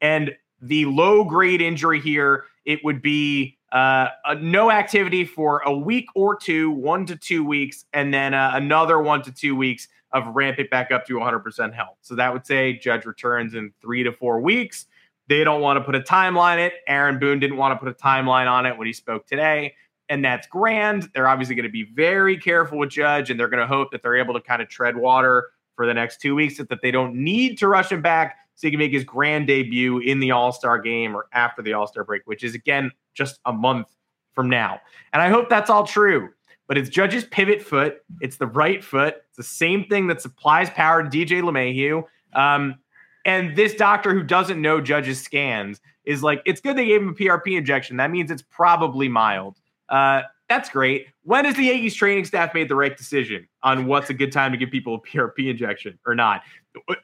And 0.00 0.34
the 0.62 0.86
low 0.86 1.24
grade 1.24 1.60
injury 1.60 2.00
here, 2.00 2.44
it 2.64 2.82
would 2.84 3.02
be 3.02 3.58
uh, 3.72 4.08
no 4.40 4.70
activity 4.70 5.24
for 5.24 5.60
a 5.66 5.76
week 5.76 6.06
or 6.14 6.36
two, 6.36 6.70
one 6.70 7.04
to 7.06 7.16
two 7.16 7.44
weeks, 7.44 7.84
and 7.92 8.14
then 8.14 8.32
uh, 8.32 8.52
another 8.54 9.00
one 9.00 9.20
to 9.22 9.32
two 9.32 9.54
weeks 9.54 9.88
of 10.12 10.34
ramp 10.34 10.58
it 10.58 10.70
back 10.70 10.92
up 10.92 11.04
to 11.06 11.14
100% 11.14 11.74
health. 11.74 11.98
So 12.00 12.14
that 12.14 12.32
would 12.32 12.46
say 12.46 12.72
Judge 12.72 13.04
returns 13.04 13.54
in 13.54 13.72
three 13.82 14.02
to 14.04 14.12
four 14.12 14.40
weeks. 14.40 14.86
They 15.28 15.44
don't 15.44 15.60
want 15.60 15.78
to 15.78 15.84
put 15.84 15.94
a 15.94 16.00
timeline 16.00 16.58
it. 16.58 16.74
Aaron 16.86 17.18
Boone 17.18 17.40
didn't 17.40 17.56
want 17.56 17.72
to 17.72 17.84
put 17.84 17.88
a 17.88 17.94
timeline 17.94 18.50
on 18.50 18.66
it 18.66 18.76
when 18.76 18.86
he 18.86 18.92
spoke 18.92 19.26
today 19.26 19.74
and 20.08 20.24
that's 20.24 20.46
grand. 20.46 21.10
They're 21.14 21.28
obviously 21.28 21.54
going 21.54 21.64
to 21.64 21.72
be 21.72 21.84
very 21.84 22.36
careful 22.36 22.78
with 22.78 22.90
Judge, 22.90 23.30
and 23.30 23.38
they're 23.38 23.48
going 23.48 23.60
to 23.60 23.66
hope 23.66 23.90
that 23.92 24.02
they're 24.02 24.16
able 24.16 24.34
to 24.34 24.40
kind 24.40 24.60
of 24.60 24.68
tread 24.68 24.96
water 24.96 25.48
for 25.76 25.86
the 25.86 25.94
next 25.94 26.20
two 26.20 26.34
weeks, 26.34 26.58
that 26.58 26.82
they 26.82 26.90
don't 26.90 27.14
need 27.14 27.58
to 27.58 27.68
rush 27.68 27.90
him 27.90 28.02
back 28.02 28.36
so 28.54 28.68
he 28.68 28.70
can 28.70 28.78
make 28.78 28.92
his 28.92 29.04
grand 29.04 29.46
debut 29.46 29.98
in 29.98 30.20
the 30.20 30.30
All 30.30 30.52
Star 30.52 30.78
game 30.78 31.16
or 31.16 31.26
after 31.32 31.62
the 31.62 31.72
All 31.72 31.86
Star 31.86 32.04
break, 32.04 32.22
which 32.26 32.44
is 32.44 32.54
again 32.54 32.92
just 33.14 33.40
a 33.46 33.52
month 33.52 33.88
from 34.34 34.48
now. 34.48 34.80
And 35.12 35.22
I 35.22 35.28
hope 35.28 35.48
that's 35.48 35.70
all 35.70 35.86
true. 35.86 36.28
But 36.66 36.78
it's 36.78 36.88
Judge's 36.88 37.24
pivot 37.24 37.60
foot. 37.60 37.98
It's 38.20 38.36
the 38.36 38.46
right 38.46 38.82
foot. 38.82 39.16
It's 39.28 39.36
the 39.36 39.42
same 39.42 39.84
thing 39.84 40.06
that 40.06 40.22
supplies 40.22 40.70
power 40.70 41.02
to 41.02 41.08
DJ 41.08 41.42
LeMahieu. 41.42 42.04
Um, 42.32 42.78
and 43.24 43.56
this 43.56 43.74
doctor 43.74 44.12
who 44.12 44.22
doesn't 44.22 44.60
know 44.60 44.80
Judge's 44.80 45.20
scans 45.20 45.80
is 46.04 46.22
like, 46.22 46.42
it's 46.44 46.60
good 46.60 46.76
they 46.76 46.86
gave 46.86 47.00
him 47.00 47.08
a 47.10 47.14
PRP 47.14 47.56
injection. 47.56 47.96
That 47.96 48.10
means 48.10 48.30
it's 48.30 48.42
probably 48.42 49.08
mild. 49.08 49.56
Uh, 49.88 50.22
that's 50.48 50.68
great. 50.68 51.06
When 51.22 51.46
has 51.46 51.56
the 51.56 51.64
Yankees 51.64 51.94
training 51.94 52.26
staff 52.26 52.52
made 52.52 52.68
the 52.68 52.74
right 52.74 52.94
decision 52.96 53.48
on 53.62 53.86
what's 53.86 54.10
a 54.10 54.14
good 54.14 54.30
time 54.30 54.52
to 54.52 54.58
give 54.58 54.70
people 54.70 54.96
a 54.96 55.00
PRP 55.00 55.50
injection 55.50 55.98
or 56.06 56.14
not? 56.14 56.42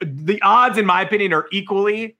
The 0.01 0.39
odds, 0.43 0.77
in 0.77 0.85
my 0.85 1.01
opinion, 1.01 1.33
are 1.33 1.47
equally. 1.51 2.17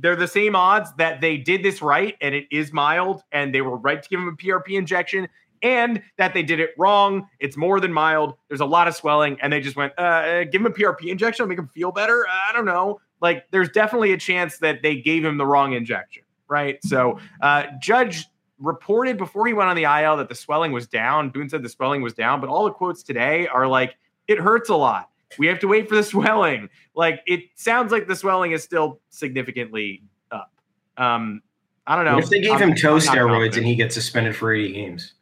They're 0.00 0.16
the 0.16 0.28
same 0.28 0.54
odds 0.54 0.92
that 0.98 1.20
they 1.20 1.36
did 1.36 1.62
this 1.62 1.80
right 1.80 2.16
and 2.20 2.34
it 2.34 2.46
is 2.50 2.72
mild 2.72 3.22
and 3.32 3.54
they 3.54 3.60
were 3.60 3.76
right 3.76 4.02
to 4.02 4.08
give 4.08 4.20
him 4.20 4.28
a 4.28 4.32
PRP 4.32 4.76
injection 4.76 5.28
and 5.62 6.02
that 6.18 6.34
they 6.34 6.42
did 6.42 6.60
it 6.60 6.70
wrong. 6.76 7.28
It's 7.38 7.56
more 7.56 7.80
than 7.80 7.92
mild. 7.92 8.34
There's 8.48 8.60
a 8.60 8.66
lot 8.66 8.88
of 8.88 8.96
swelling 8.96 9.38
and 9.40 9.52
they 9.52 9.60
just 9.60 9.76
went, 9.76 9.98
uh, 9.98 10.44
give 10.44 10.60
him 10.60 10.66
a 10.66 10.70
PRP 10.70 11.06
injection, 11.06 11.48
make 11.48 11.58
him 11.58 11.68
feel 11.68 11.92
better. 11.92 12.26
I 12.28 12.52
don't 12.52 12.64
know. 12.64 13.00
Like 13.20 13.50
there's 13.50 13.70
definitely 13.70 14.12
a 14.12 14.18
chance 14.18 14.58
that 14.58 14.82
they 14.82 14.96
gave 14.96 15.24
him 15.24 15.38
the 15.38 15.46
wrong 15.46 15.72
injection. 15.72 16.22
Right. 16.48 16.78
So, 16.84 17.18
uh, 17.42 17.64
Judge 17.80 18.26
reported 18.58 19.18
before 19.18 19.46
he 19.46 19.52
went 19.52 19.68
on 19.68 19.76
the 19.76 19.84
IL 19.84 20.16
that 20.16 20.28
the 20.28 20.34
swelling 20.34 20.72
was 20.72 20.86
down. 20.86 21.30
Boone 21.30 21.48
said 21.48 21.62
the 21.62 21.68
swelling 21.68 22.02
was 22.02 22.14
down, 22.14 22.40
but 22.40 22.48
all 22.48 22.64
the 22.64 22.70
quotes 22.70 23.02
today 23.02 23.46
are 23.46 23.66
like, 23.66 23.96
it 24.26 24.38
hurts 24.38 24.68
a 24.70 24.74
lot. 24.74 25.10
We 25.38 25.46
have 25.46 25.58
to 25.60 25.68
wait 25.68 25.88
for 25.88 25.94
the 25.94 26.02
swelling. 26.04 26.68
Like 26.94 27.20
it 27.26 27.44
sounds 27.54 27.92
like 27.92 28.06
the 28.06 28.16
swelling 28.16 28.52
is 28.52 28.62
still 28.62 29.00
significantly 29.10 30.02
up. 30.30 30.52
Um, 30.96 31.42
I 31.86 31.96
don't 31.96 32.04
know. 32.04 32.14
What 32.16 32.24
if 32.24 32.30
they 32.30 32.40
gave 32.40 32.52
I'm, 32.52 32.70
him 32.70 32.74
toe 32.74 32.96
steroids 32.96 33.56
and 33.56 33.66
he 33.66 33.74
gets 33.74 33.94
suspended 33.94 34.36
for 34.36 34.52
80 34.52 34.72
games? 34.72 35.14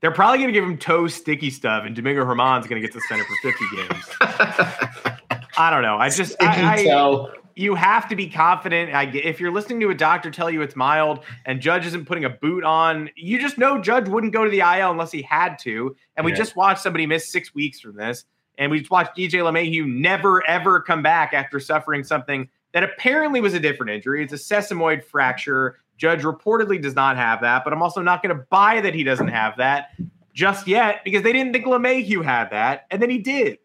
They're 0.00 0.10
probably 0.10 0.38
going 0.38 0.48
to 0.48 0.52
give 0.52 0.64
him 0.64 0.76
toe 0.76 1.08
sticky 1.08 1.50
stuff, 1.50 1.84
and 1.86 1.96
Domingo 1.96 2.24
Germán's 2.24 2.66
going 2.66 2.80
to 2.80 2.86
get 2.86 2.92
suspended 2.92 3.26
for 3.26 3.50
50 3.50 3.64
games. 3.76 5.15
I 5.56 5.70
don't 5.70 5.82
know. 5.82 5.96
I 5.96 6.10
just 6.10 6.36
I, 6.40 6.86
I, 6.86 7.26
you 7.56 7.74
have 7.74 8.08
to 8.10 8.16
be 8.16 8.28
confident. 8.28 8.94
I, 8.94 9.04
if 9.04 9.40
you're 9.40 9.50
listening 9.50 9.80
to 9.80 9.88
a 9.88 9.94
doctor 9.94 10.30
tell 10.30 10.50
you 10.50 10.60
it's 10.60 10.76
mild 10.76 11.24
and 11.46 11.60
Judge 11.60 11.86
isn't 11.86 12.04
putting 12.04 12.26
a 12.26 12.30
boot 12.30 12.62
on, 12.64 13.08
you 13.16 13.40
just 13.40 13.56
know 13.56 13.80
Judge 13.80 14.08
wouldn't 14.08 14.34
go 14.34 14.44
to 14.44 14.50
the 14.50 14.60
IL 14.60 14.90
unless 14.90 15.10
he 15.10 15.22
had 15.22 15.58
to. 15.60 15.96
And 16.16 16.26
we 16.26 16.32
just 16.32 16.54
watched 16.54 16.82
somebody 16.82 17.06
miss 17.06 17.32
six 17.32 17.54
weeks 17.54 17.80
from 17.80 17.96
this. 17.96 18.26
And 18.58 18.70
we 18.70 18.80
just 18.80 18.90
watched 18.90 19.16
DJ 19.16 19.40
LeMahieu 19.40 19.86
never, 19.86 20.46
ever 20.46 20.80
come 20.80 21.02
back 21.02 21.32
after 21.32 21.58
suffering 21.58 22.04
something 22.04 22.48
that 22.72 22.84
apparently 22.84 23.40
was 23.40 23.54
a 23.54 23.60
different 23.60 23.90
injury. 23.90 24.22
It's 24.22 24.32
a 24.32 24.36
sesamoid 24.36 25.04
fracture. 25.04 25.78
Judge 25.96 26.22
reportedly 26.22 26.80
does 26.80 26.94
not 26.94 27.16
have 27.16 27.40
that, 27.40 27.64
but 27.64 27.72
I'm 27.72 27.82
also 27.82 28.02
not 28.02 28.22
going 28.22 28.36
to 28.36 28.44
buy 28.50 28.82
that 28.82 28.94
he 28.94 29.02
doesn't 29.02 29.28
have 29.28 29.56
that 29.56 29.90
just 30.34 30.66
yet 30.66 31.02
because 31.04 31.22
they 31.22 31.32
didn't 31.32 31.54
think 31.54 31.64
LeMahieu 31.64 32.22
had 32.22 32.50
that. 32.50 32.86
And 32.90 33.00
then 33.00 33.08
he 33.08 33.18
did. 33.18 33.58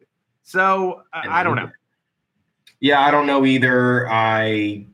So 0.43 1.03
I 1.13 1.43
don't 1.43 1.55
know. 1.55 1.69
Yeah, 2.81 2.99
I 2.99 3.11
don't 3.11 3.27
know 3.27 3.45
either. 3.45 4.09
I 4.09 4.87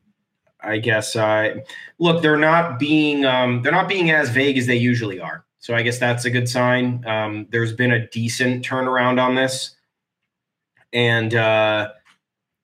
I 0.61 0.77
guess 0.77 1.15
I 1.15 1.63
look, 1.99 2.21
they're 2.21 2.37
not 2.37 2.77
being 2.77 3.25
um, 3.25 3.63
they're 3.63 3.71
not 3.71 3.87
being 3.87 4.11
as 4.11 4.29
vague 4.29 4.57
as 4.57 4.67
they 4.67 4.75
usually 4.75 5.19
are. 5.19 5.45
So 5.59 5.73
I 5.73 5.81
guess 5.81 5.97
that's 5.97 6.25
a 6.25 6.29
good 6.29 6.47
sign. 6.47 7.03
Um, 7.07 7.47
there's 7.49 7.73
been 7.73 7.91
a 7.91 8.07
decent 8.09 8.65
turnaround 8.65 9.21
on 9.21 9.35
this, 9.35 9.75
and 10.91 11.33
uh, 11.33 11.89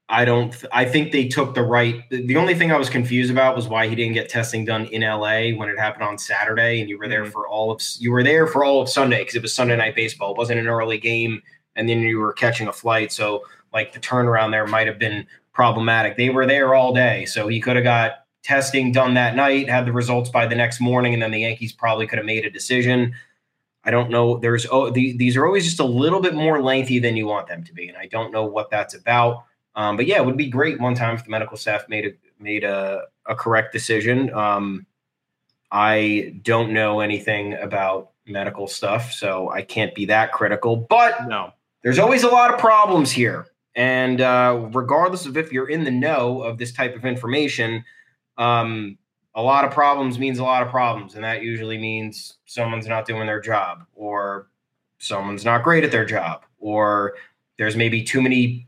I 0.10 0.26
don't. 0.26 0.54
I 0.74 0.84
think 0.84 1.14
they 1.14 1.30
took 1.30 1.56
the 1.56 1.64
right. 1.64 2.04
The 2.10 2.36
only 2.36 2.54
thing 2.54 2.74
I 2.74 2.78
was 2.78 2.90
confused 2.90 3.32
about 3.32 3.56
was 3.56 3.70
why 3.70 3.88
he 3.88 3.96
didn't 3.96 4.14
get 4.14 4.28
testing 4.28 4.66
done 4.66 4.86
in 4.88 5.02
LA 5.04 5.52
when 5.58 5.70
it 5.70 5.80
happened 5.80 6.04
on 6.04 6.18
Saturday, 6.18 6.82
and 6.82 6.90
you 6.90 6.98
were 6.98 7.08
there 7.08 7.24
mm-hmm. 7.24 7.32
for 7.32 7.48
all 7.48 7.72
of 7.72 7.82
you 7.98 8.12
were 8.12 8.24
there 8.24 8.46
for 8.46 8.66
all 8.66 8.82
of 8.82 8.90
Sunday 8.90 9.22
because 9.22 9.36
it 9.36 9.42
was 9.42 9.56
Sunday 9.56 9.78
night 9.78 9.96
baseball. 9.96 10.32
It 10.32 10.38
wasn't 10.38 10.60
an 10.60 10.68
early 10.68 10.98
game 10.98 11.42
and 11.76 11.90
then 11.90 12.02
you 12.02 12.20
were 12.20 12.34
catching 12.34 12.68
a 12.68 12.74
flight. 12.74 13.12
So 13.12 13.44
like 13.74 13.94
the 13.94 14.00
turnaround 14.00 14.52
there 14.52 14.68
might 14.68 14.88
have 14.88 15.00
been 15.00 15.26
problematic. 15.54 16.18
They 16.18 16.30
were 16.30 16.46
there 16.46 16.76
all 16.76 16.94
day, 16.94 17.26
so 17.26 17.48
he 17.48 17.60
could 17.60 17.76
have 17.76 17.84
got 17.84 18.26
testing 18.44 18.92
done 18.92 19.14
that 19.14 19.36
night, 19.36 19.70
had 19.70 19.86
the 19.86 19.92
results 19.92 20.30
by 20.30 20.46
the 20.46 20.56
next 20.56 20.80
morning, 20.80 21.14
and 21.14 21.22
then 21.22 21.32
the 21.32 21.40
Yankees 21.40 21.72
probably 21.72 22.06
could 22.08 22.18
have 22.18 22.26
made 22.26 22.46
a 22.46 22.50
decision. 22.50 23.14
I 23.86 23.92
don't 23.92 24.10
know. 24.10 24.38
There's 24.38 24.66
oh, 24.72 24.90
the, 24.90 25.16
these 25.18 25.36
are 25.36 25.46
always 25.46 25.66
just 25.66 25.80
a 25.80 25.86
little 25.86 26.22
bit 26.22 26.34
more 26.34 26.62
lengthy 26.62 27.00
than 27.00 27.18
you 27.18 27.28
want 27.28 27.48
them 27.48 27.64
to 27.64 27.74
be, 27.74 27.88
and 27.88 27.98
I 27.98 28.08
don't 28.08 28.32
know 28.32 28.46
what 28.46 28.70
that's 28.70 28.94
about. 28.94 29.46
Um, 29.76 29.98
but 29.98 30.06
yeah, 30.06 30.18
it 30.18 30.26
would 30.26 30.38
be 30.38 30.50
great 30.50 30.80
one 30.80 30.96
time 30.96 31.16
if 31.16 31.24
the 31.24 31.32
medical 31.32 31.58
staff 31.58 31.90
made 31.90 32.06
a 32.06 32.12
made 32.42 32.64
a, 32.64 33.04
a 33.28 33.36
correct 33.36 33.74
decision. 33.74 34.34
Um, 34.34 34.86
I 35.72 36.36
don't 36.44 36.72
know 36.72 37.00
anything 37.00 37.56
about 37.56 38.12
medical 38.26 38.68
stuff, 38.68 39.12
so 39.12 39.50
I 39.50 39.64
can't 39.64 39.94
be 39.96 40.06
that 40.06 40.32
critical. 40.32 40.78
But 40.78 41.28
no, 41.28 41.52
there's 41.82 42.00
always 42.00 42.24
a 42.24 42.30
lot 42.30 42.54
of 42.54 42.60
problems 42.60 43.12
here, 43.12 43.48
and 43.76 44.22
uh, 44.22 44.68
regardless 44.74 45.26
of 45.26 45.38
if 45.38 45.52
you're 45.52 45.70
in 45.70 45.84
the 45.84 45.92
know 45.92 46.42
of 46.42 46.58
this 46.58 46.72
type 46.72 46.96
of 46.96 47.06
information, 47.06 47.84
um, 48.38 48.98
a 49.36 49.42
lot 49.42 49.66
of 49.66 49.72
problems 49.72 50.20
means 50.20 50.40
a 50.40 50.44
lot 50.44 50.62
of 50.62 50.70
problems, 50.70 51.16
and 51.16 51.24
that 51.24 51.42
usually 51.42 51.78
means 51.78 52.38
someone's 52.46 52.88
not 52.88 53.06
doing 53.06 53.26
their 53.26 53.42
job, 53.42 53.86
or 53.96 54.48
someone's 55.00 55.44
not 55.44 55.64
great 55.64 55.84
at 55.84 55.92
their 55.92 56.06
job, 56.06 56.44
or 56.60 57.16
there's 57.58 57.76
maybe 57.76 58.04
too 58.04 58.22
many 58.22 58.68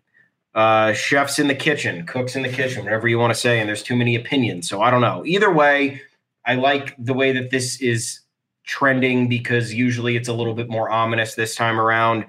uh, 0.55 0.93
chefs 0.93 1.37
in 1.37 1.47
the 1.47 1.55
kitchen, 1.55 2.05
cooks 2.05 2.35
in 2.35 2.41
the 2.41 2.49
kitchen, 2.49 2.83
whatever 2.83 3.07
you 3.07 3.19
want 3.19 3.33
to 3.33 3.39
say, 3.39 3.59
and 3.59 3.67
there's 3.67 3.83
too 3.83 3.95
many 3.95 4.15
opinions. 4.15 4.67
So 4.67 4.81
I 4.81 4.89
don't 4.89 5.01
know. 5.01 5.23
Either 5.25 5.51
way, 5.51 6.01
I 6.45 6.55
like 6.55 6.95
the 6.97 7.13
way 7.13 7.31
that 7.33 7.51
this 7.51 7.81
is 7.81 8.21
trending 8.63 9.27
because 9.27 9.73
usually 9.73 10.15
it's 10.15 10.29
a 10.29 10.33
little 10.33 10.53
bit 10.53 10.69
more 10.69 10.89
ominous 10.89 11.35
this 11.35 11.55
time 11.55 11.79
around 11.79 12.25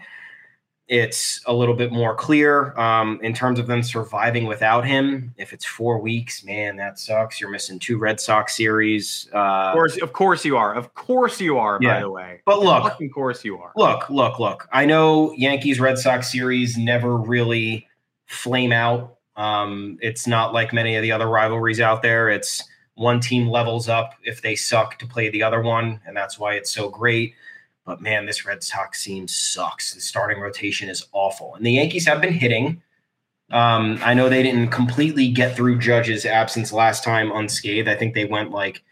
it's 0.88 1.40
a 1.46 1.53
little 1.53 1.75
bit 1.75 1.90
more 1.90 2.14
clear 2.14 2.79
um, 2.79 3.18
in 3.22 3.35
terms 3.35 3.59
of 3.59 3.66
them 3.66 3.83
surviving 3.83 4.46
without 4.46 4.87
him. 4.87 5.35
If 5.37 5.53
it's 5.53 5.64
four 5.64 5.99
weeks, 5.99 6.44
man, 6.44 6.77
that 6.77 6.99
sucks. 6.99 7.40
You're 7.40 7.51
missing 7.51 7.79
two 7.79 7.99
Red 7.99 8.20
Sox 8.20 8.57
series. 8.57 9.29
Uh, 9.35 9.38
of 9.38 9.75
course, 9.75 9.96
of 10.03 10.12
course 10.12 10.44
you 10.44 10.57
are. 10.57 10.75
Of 10.75 10.94
course 10.94 11.40
you 11.40 11.59
are. 11.59 11.79
Yeah. 11.81 11.94
By 11.94 12.01
the 12.01 12.11
way, 12.11 12.40
but 12.46 12.61
look, 12.61 13.01
of 13.01 13.11
course 13.12 13.44
you 13.44 13.59
are. 13.59 13.72
Look, 13.75 14.09
look, 14.11 14.38
look. 14.38 14.68
I 14.72 14.85
know 14.85 15.33
Yankees 15.33 15.81
Red 15.81 15.99
Sox 15.99 16.31
series 16.31 16.79
never 16.79 17.16
really 17.16 17.88
flame 18.27 18.72
out. 18.72 19.16
Um, 19.35 19.99
it's 20.01 20.27
not 20.27 20.55
like 20.55 20.72
many 20.72 20.94
of 20.94 21.03
the 21.03 21.12
other 21.12 21.29
rivalries 21.29 21.81
out 21.81 22.03
there. 22.03 22.31
It's 22.31 22.62
one 22.94 23.20
team 23.20 23.49
levels 23.49 23.88
up 23.88 24.14
if 24.22 24.40
they 24.40 24.55
suck 24.55 24.99
to 24.99 25.07
play 25.07 25.31
the 25.31 25.42
other 25.42 25.61
one, 25.61 26.01
and 26.07 26.16
that's 26.16 26.38
why 26.38 26.55
it's 26.55 26.72
so 26.72 26.88
great. 26.88 27.35
But 27.87 28.03
man, 28.03 28.27
this 28.27 28.44
Red 28.44 28.62
Sox 28.62 29.03
team 29.05 29.27
sucks. 29.29 29.94
The 29.94 30.01
starting 30.01 30.40
rotation 30.40 30.90
is 30.90 31.07
awful. 31.12 31.55
And 31.55 31.64
the 31.64 31.72
Yankees 31.72 32.07
have 32.07 32.20
been 32.20 32.33
hitting. 32.33 32.83
Um, 33.51 34.01
I 34.03 34.12
know 34.12 34.29
they 34.29 34.42
didn't 34.42 34.68
completely 34.68 35.29
get 35.29 35.57
through 35.57 35.79
Judge's 35.79 36.27
absence 36.27 36.72
last 36.72 37.05
time 37.05 37.31
unscathed. 37.31 37.88
I 37.88 37.94
think 37.94 38.14
they 38.14 38.25
went 38.25 38.51
like 38.51 38.83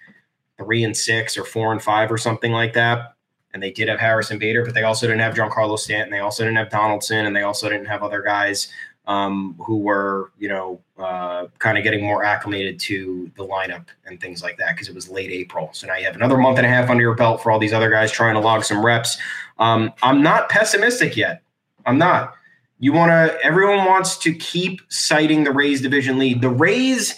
three 0.56 0.84
and 0.84 0.96
six 0.96 1.36
or 1.36 1.44
four 1.44 1.72
and 1.72 1.82
five 1.82 2.10
or 2.10 2.18
something 2.18 2.52
like 2.52 2.72
that. 2.74 3.14
And 3.52 3.62
they 3.62 3.72
did 3.72 3.88
have 3.88 3.98
Harrison 3.98 4.38
Bader, 4.38 4.64
but 4.64 4.74
they 4.74 4.84
also 4.84 5.06
didn't 5.06 5.20
have 5.20 5.34
Giancarlo 5.34 5.78
Stanton. 5.78 6.10
They 6.10 6.20
also 6.20 6.44
didn't 6.44 6.56
have 6.56 6.70
Donaldson, 6.70 7.26
and 7.26 7.34
they 7.36 7.42
also 7.42 7.68
didn't 7.68 7.86
have 7.86 8.02
other 8.02 8.22
guys 8.22 8.68
um, 9.06 9.54
who 9.58 9.78
were, 9.78 10.32
you 10.38 10.48
know, 10.48 10.80
uh, 10.98 11.46
kind 11.58 11.76
of 11.76 11.84
getting 11.84 12.02
more 12.02 12.24
acclimated 12.24 12.78
to 12.80 13.30
the 13.36 13.46
lineup 13.46 13.86
and 14.06 14.20
things 14.20 14.42
like 14.42 14.56
that 14.56 14.74
because 14.74 14.88
it 14.88 14.94
was 14.94 15.08
late 15.08 15.30
April. 15.30 15.70
So 15.72 15.86
now 15.86 15.96
you 15.96 16.04
have 16.04 16.16
another 16.16 16.38
month 16.38 16.58
and 16.58 16.66
a 16.66 16.70
half 16.70 16.88
under 16.88 17.02
your 17.02 17.14
belt 17.14 17.42
for 17.42 17.52
all 17.52 17.58
these 17.58 17.72
other 17.72 17.90
guys 17.90 18.10
trying 18.10 18.34
to 18.34 18.40
log 18.40 18.64
some 18.64 18.84
reps. 18.84 19.18
Um, 19.58 19.92
I'm 20.02 20.22
not 20.22 20.48
pessimistic 20.48 21.16
yet. 21.16 21.42
I'm 21.84 21.98
not. 21.98 22.34
You 22.78 22.92
want 22.92 23.10
to, 23.10 23.38
everyone 23.44 23.84
wants 23.84 24.16
to 24.18 24.34
keep 24.34 24.80
citing 24.88 25.44
the 25.44 25.52
Rays 25.52 25.80
division 25.80 26.18
lead. 26.18 26.40
The 26.40 26.48
Rays, 26.48 27.14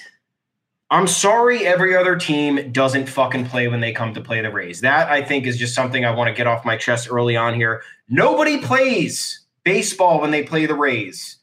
I'm 0.91 1.07
sorry, 1.07 1.67
every 1.67 1.97
other 1.97 2.17
team 2.17 2.73
doesn't 2.73 3.09
fucking 3.09 3.47
play 3.47 3.69
when 3.69 3.81
they 3.81 3.93
come 3.93 4.13
to 4.15 4.21
play 4.21 4.41
the 4.41 4.51
Rays. 4.51 4.81
That 4.81 5.09
I 5.09 5.23
think 5.23 5.47
is 5.47 5.57
just 5.57 5.75
something 5.75 6.05
I 6.05 6.11
want 6.11 6.29
to 6.29 6.35
get 6.35 6.47
off 6.47 6.65
my 6.65 6.77
chest 6.77 7.09
early 7.11 7.37
on 7.37 7.55
here. 7.55 7.83
Nobody 8.09 8.59
plays 8.59 9.45
baseball 9.65 10.21
when 10.21 10.31
they 10.31 10.43
play 10.43 10.67
the 10.67 10.75
Rays. 10.75 11.37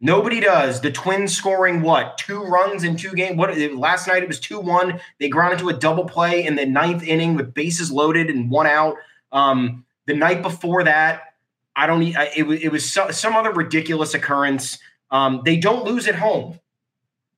Nobody 0.00 0.40
does. 0.40 0.80
The 0.80 0.90
Twins 0.90 1.36
scoring 1.36 1.82
what? 1.82 2.16
Two 2.16 2.42
runs 2.42 2.84
in 2.84 2.96
two 2.96 3.12
games. 3.12 3.36
What 3.36 3.56
last 3.74 4.08
night 4.08 4.22
it 4.22 4.28
was 4.28 4.40
2-1. 4.40 4.98
They 5.18 5.28
ground 5.28 5.52
into 5.52 5.68
a 5.68 5.74
double 5.74 6.06
play 6.06 6.44
in 6.44 6.56
the 6.56 6.64
ninth 6.64 7.02
inning 7.02 7.34
with 7.34 7.52
bases 7.52 7.92
loaded 7.92 8.30
and 8.30 8.50
one 8.50 8.66
out. 8.66 8.96
Um, 9.30 9.84
the 10.06 10.14
night 10.14 10.42
before 10.42 10.84
that, 10.84 11.34
I 11.76 11.86
don't 11.86 12.02
it, 12.02 12.62
it 12.62 12.72
was 12.72 12.90
some 12.90 13.36
other 13.36 13.52
ridiculous 13.52 14.14
occurrence. 14.14 14.78
Um, 15.10 15.42
they 15.44 15.56
don't 15.56 15.84
lose 15.84 16.08
at 16.08 16.14
home. 16.14 16.58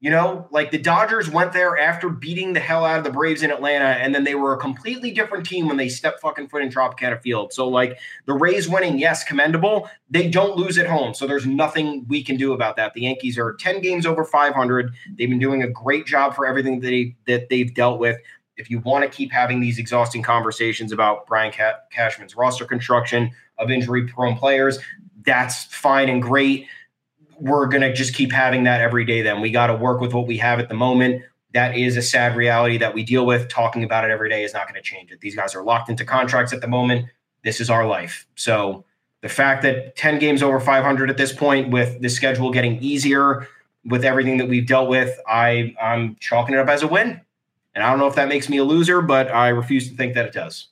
You 0.02 0.10
know, 0.10 0.48
like 0.50 0.72
the 0.72 0.78
Dodgers 0.78 1.30
went 1.30 1.52
there 1.52 1.78
after 1.78 2.08
beating 2.08 2.54
the 2.54 2.58
hell 2.58 2.84
out 2.84 2.98
of 2.98 3.04
the 3.04 3.10
Braves 3.12 3.44
in 3.44 3.52
Atlanta, 3.52 3.84
and 3.84 4.12
then 4.12 4.24
they 4.24 4.34
were 4.34 4.52
a 4.52 4.58
completely 4.58 5.12
different 5.12 5.46
team 5.46 5.68
when 5.68 5.76
they 5.76 5.88
stepped 5.88 6.20
fucking 6.20 6.48
foot 6.48 6.60
in 6.60 6.70
Tropicana 6.70 7.22
Field. 7.22 7.52
So, 7.52 7.68
like 7.68 8.00
the 8.26 8.32
Rays 8.32 8.68
winning, 8.68 8.98
yes, 8.98 9.22
commendable. 9.22 9.88
They 10.10 10.28
don't 10.28 10.56
lose 10.56 10.76
at 10.76 10.88
home, 10.88 11.14
so 11.14 11.28
there's 11.28 11.46
nothing 11.46 12.04
we 12.08 12.24
can 12.24 12.36
do 12.36 12.52
about 12.52 12.74
that. 12.76 12.94
The 12.94 13.02
Yankees 13.02 13.38
are 13.38 13.52
10 13.52 13.80
games 13.80 14.04
over 14.04 14.24
500. 14.24 14.92
They've 15.16 15.30
been 15.30 15.38
doing 15.38 15.62
a 15.62 15.68
great 15.68 16.04
job 16.04 16.34
for 16.34 16.46
everything 16.46 16.80
that 16.80 16.88
they 16.88 17.16
that 17.28 17.48
they've 17.48 17.72
dealt 17.72 18.00
with. 18.00 18.16
If 18.56 18.70
you 18.70 18.80
want 18.80 19.04
to 19.04 19.16
keep 19.16 19.30
having 19.30 19.60
these 19.60 19.78
exhausting 19.78 20.24
conversations 20.24 20.90
about 20.90 21.28
Brian 21.28 21.52
Cashman's 21.92 22.34
roster 22.34 22.64
construction 22.64 23.30
of 23.56 23.70
injury-prone 23.70 24.36
players, 24.36 24.80
that's 25.24 25.66
fine 25.66 26.08
and 26.08 26.20
great 26.20 26.66
we're 27.40 27.66
going 27.66 27.82
to 27.82 27.92
just 27.92 28.14
keep 28.14 28.32
having 28.32 28.64
that 28.64 28.80
every 28.80 29.04
day 29.04 29.22
then. 29.22 29.40
We 29.40 29.50
got 29.50 29.68
to 29.68 29.74
work 29.74 30.00
with 30.00 30.12
what 30.14 30.26
we 30.26 30.38
have 30.38 30.58
at 30.58 30.68
the 30.68 30.74
moment. 30.74 31.22
That 31.52 31.76
is 31.76 31.96
a 31.96 32.02
sad 32.02 32.36
reality 32.36 32.78
that 32.78 32.94
we 32.94 33.02
deal 33.02 33.26
with. 33.26 33.48
Talking 33.48 33.84
about 33.84 34.04
it 34.04 34.10
every 34.10 34.30
day 34.30 34.44
is 34.44 34.54
not 34.54 34.66
going 34.68 34.74
to 34.74 34.82
change 34.82 35.10
it. 35.10 35.20
These 35.20 35.36
guys 35.36 35.54
are 35.54 35.62
locked 35.62 35.90
into 35.90 36.04
contracts 36.04 36.52
at 36.52 36.60
the 36.60 36.68
moment. 36.68 37.06
This 37.44 37.60
is 37.60 37.68
our 37.68 37.86
life. 37.86 38.26
So 38.36 38.84
the 39.20 39.28
fact 39.28 39.62
that 39.62 39.96
10 39.96 40.18
games 40.18 40.42
over 40.42 40.60
500 40.60 41.10
at 41.10 41.16
this 41.16 41.32
point 41.32 41.70
with 41.70 42.00
the 42.00 42.08
schedule 42.08 42.50
getting 42.50 42.78
easier 42.82 43.46
with 43.84 44.04
everything 44.04 44.38
that 44.38 44.48
we've 44.48 44.66
dealt 44.66 44.88
with, 44.88 45.18
I 45.26 45.74
I'm 45.80 46.16
chalking 46.20 46.54
it 46.54 46.58
up 46.58 46.68
as 46.68 46.82
a 46.82 46.88
win. 46.88 47.20
And 47.74 47.82
I 47.82 47.90
don't 47.90 47.98
know 47.98 48.06
if 48.06 48.14
that 48.16 48.28
makes 48.28 48.48
me 48.48 48.58
a 48.58 48.64
loser, 48.64 49.00
but 49.00 49.30
I 49.32 49.48
refuse 49.48 49.88
to 49.88 49.96
think 49.96 50.14
that 50.14 50.26
it 50.26 50.32
does. 50.32 50.68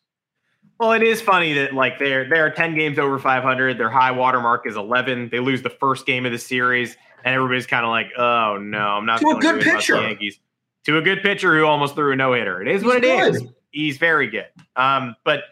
Well, 0.80 0.92
it 0.92 1.02
is 1.02 1.20
funny 1.20 1.52
that 1.52 1.74
like 1.74 1.98
they're 1.98 2.26
they're 2.26 2.50
10 2.50 2.74
games 2.74 2.98
over 2.98 3.18
500. 3.18 3.76
Their 3.76 3.90
high 3.90 4.12
water 4.12 4.40
mark 4.40 4.66
is 4.66 4.76
11. 4.76 5.28
They 5.28 5.38
lose 5.38 5.60
the 5.60 5.68
first 5.68 6.06
game 6.06 6.24
of 6.24 6.32
the 6.32 6.38
series, 6.38 6.96
and 7.22 7.34
everybody's 7.34 7.66
kind 7.66 7.84
of 7.84 7.90
like, 7.90 8.06
"Oh 8.16 8.56
no, 8.56 8.78
I'm 8.78 9.04
not." 9.04 9.20
To 9.20 9.28
a 9.28 9.38
good 9.38 9.62
pitcher, 9.62 10.00
Yankees. 10.00 10.40
To 10.86 10.96
a 10.96 11.02
good 11.02 11.20
pitcher 11.20 11.54
who 11.54 11.66
almost 11.66 11.96
threw 11.96 12.12
a 12.12 12.16
no 12.16 12.32
hitter. 12.32 12.62
It 12.62 12.68
is 12.68 12.80
He's 12.80 12.86
what 12.86 12.96
it 12.96 13.02
good. 13.02 13.34
is. 13.34 13.42
He's 13.72 13.98
very 13.98 14.28
good. 14.28 14.46
Um, 14.74 15.16
but 15.22 15.42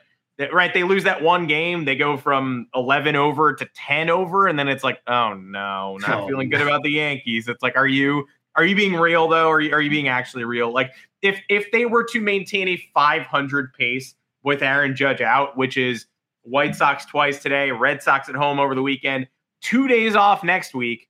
right, 0.51 0.73
they 0.73 0.83
lose 0.83 1.05
that 1.05 1.21
one 1.23 1.47
game. 1.47 1.85
They 1.85 1.95
go 1.95 2.17
from 2.17 2.67
11 2.75 3.15
over 3.15 3.53
to 3.53 3.69
10 3.75 4.09
over, 4.09 4.47
and 4.47 4.59
then 4.59 4.67
it's 4.67 4.83
like, 4.83 5.03
"Oh 5.07 5.35
no, 5.35 5.99
not 5.99 6.23
oh, 6.23 6.27
feeling 6.27 6.49
good 6.49 6.63
about 6.63 6.83
the 6.83 6.91
Yankees." 6.91 7.49
It's 7.49 7.63
like, 7.63 7.77
are 7.77 7.87
you 7.87 8.27
are 8.57 8.65
you 8.65 8.75
being 8.75 8.95
real 8.95 9.29
though? 9.29 9.49
Or 9.49 9.57
are 9.57 9.61
you, 9.61 9.75
are 9.75 9.83
you 9.83 9.91
being 9.91 10.09
actually 10.09 10.45
real? 10.45 10.73
Like 10.73 10.93
if 11.21 11.39
if 11.51 11.71
they 11.71 11.85
were 11.85 12.05
to 12.05 12.21
maintain 12.23 12.67
a 12.69 12.83
500 12.95 13.75
pace 13.75 14.15
with 14.49 14.63
Aaron 14.63 14.97
Judge 14.97 15.21
out, 15.21 15.59
which 15.59 15.77
is 15.77 16.07
White 16.41 16.75
Sox 16.75 17.05
twice 17.05 17.43
today, 17.43 17.71
Red 17.71 18.03
Sox 18.03 18.31
at 18.31 18.35
home 18.35 18.59
over 18.59 18.75
the 18.75 18.81
weekend, 18.81 19.29
two 19.61 19.87
days 19.87 20.17
off 20.17 20.43
next 20.43 20.75
week 20.75 21.07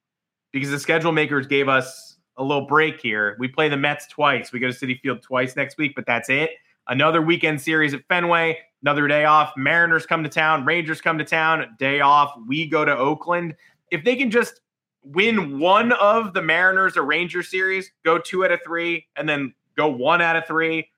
because 0.53 0.71
the 0.71 0.79
schedule 0.79 1.13
makers 1.13 1.47
gave 1.47 1.69
us 1.69 2.17
a 2.37 2.43
little 2.43 2.67
break 2.67 3.01
here. 3.01 3.37
We 3.39 3.47
play 3.47 3.69
the 3.69 3.77
Mets 3.77 4.09
twice. 4.09 4.51
We 4.51 4.59
go 4.59 4.69
to 4.69 4.77
Citi 4.77 4.99
Field 4.99 5.23
twice 5.23 5.55
next 5.55 5.79
week, 5.79 5.93
but 5.95 6.05
that's 6.05 6.29
it. 6.29 6.51
Another 6.89 7.23
weekend 7.23 7.61
series 7.61 7.95
at 7.95 8.01
Fenway, 8.09 8.59
another 8.83 9.07
day 9.07 9.25
off. 9.25 9.53
Mariners 9.57 10.05
come 10.05 10.25
to 10.25 10.29
town, 10.29 10.65
Rangers 10.65 11.01
come 11.01 11.17
to 11.19 11.25
town, 11.25 11.77
day 11.79 12.01
off. 12.01 12.33
We 12.49 12.67
go 12.67 12.85
to 12.85 12.97
Oakland. 12.97 13.55
If 13.93 14.03
they 14.03 14.17
can 14.17 14.33
just 14.33 14.63
win 15.05 15.61
one 15.61 15.93
of 15.93 16.35
the 16.35 16.43
Mariners 16.43 16.97
or 16.97 17.05
Rangers 17.05 17.53
series, 17.53 17.93
go 18.05 18.19
two 18.19 18.45
out 18.45 18.51
of 18.51 18.59
three, 18.65 19.07
and 19.15 19.29
then 19.29 19.55
go 19.77 19.87
one 19.87 20.21
out 20.21 20.35
of 20.35 20.45
three, 20.45 20.89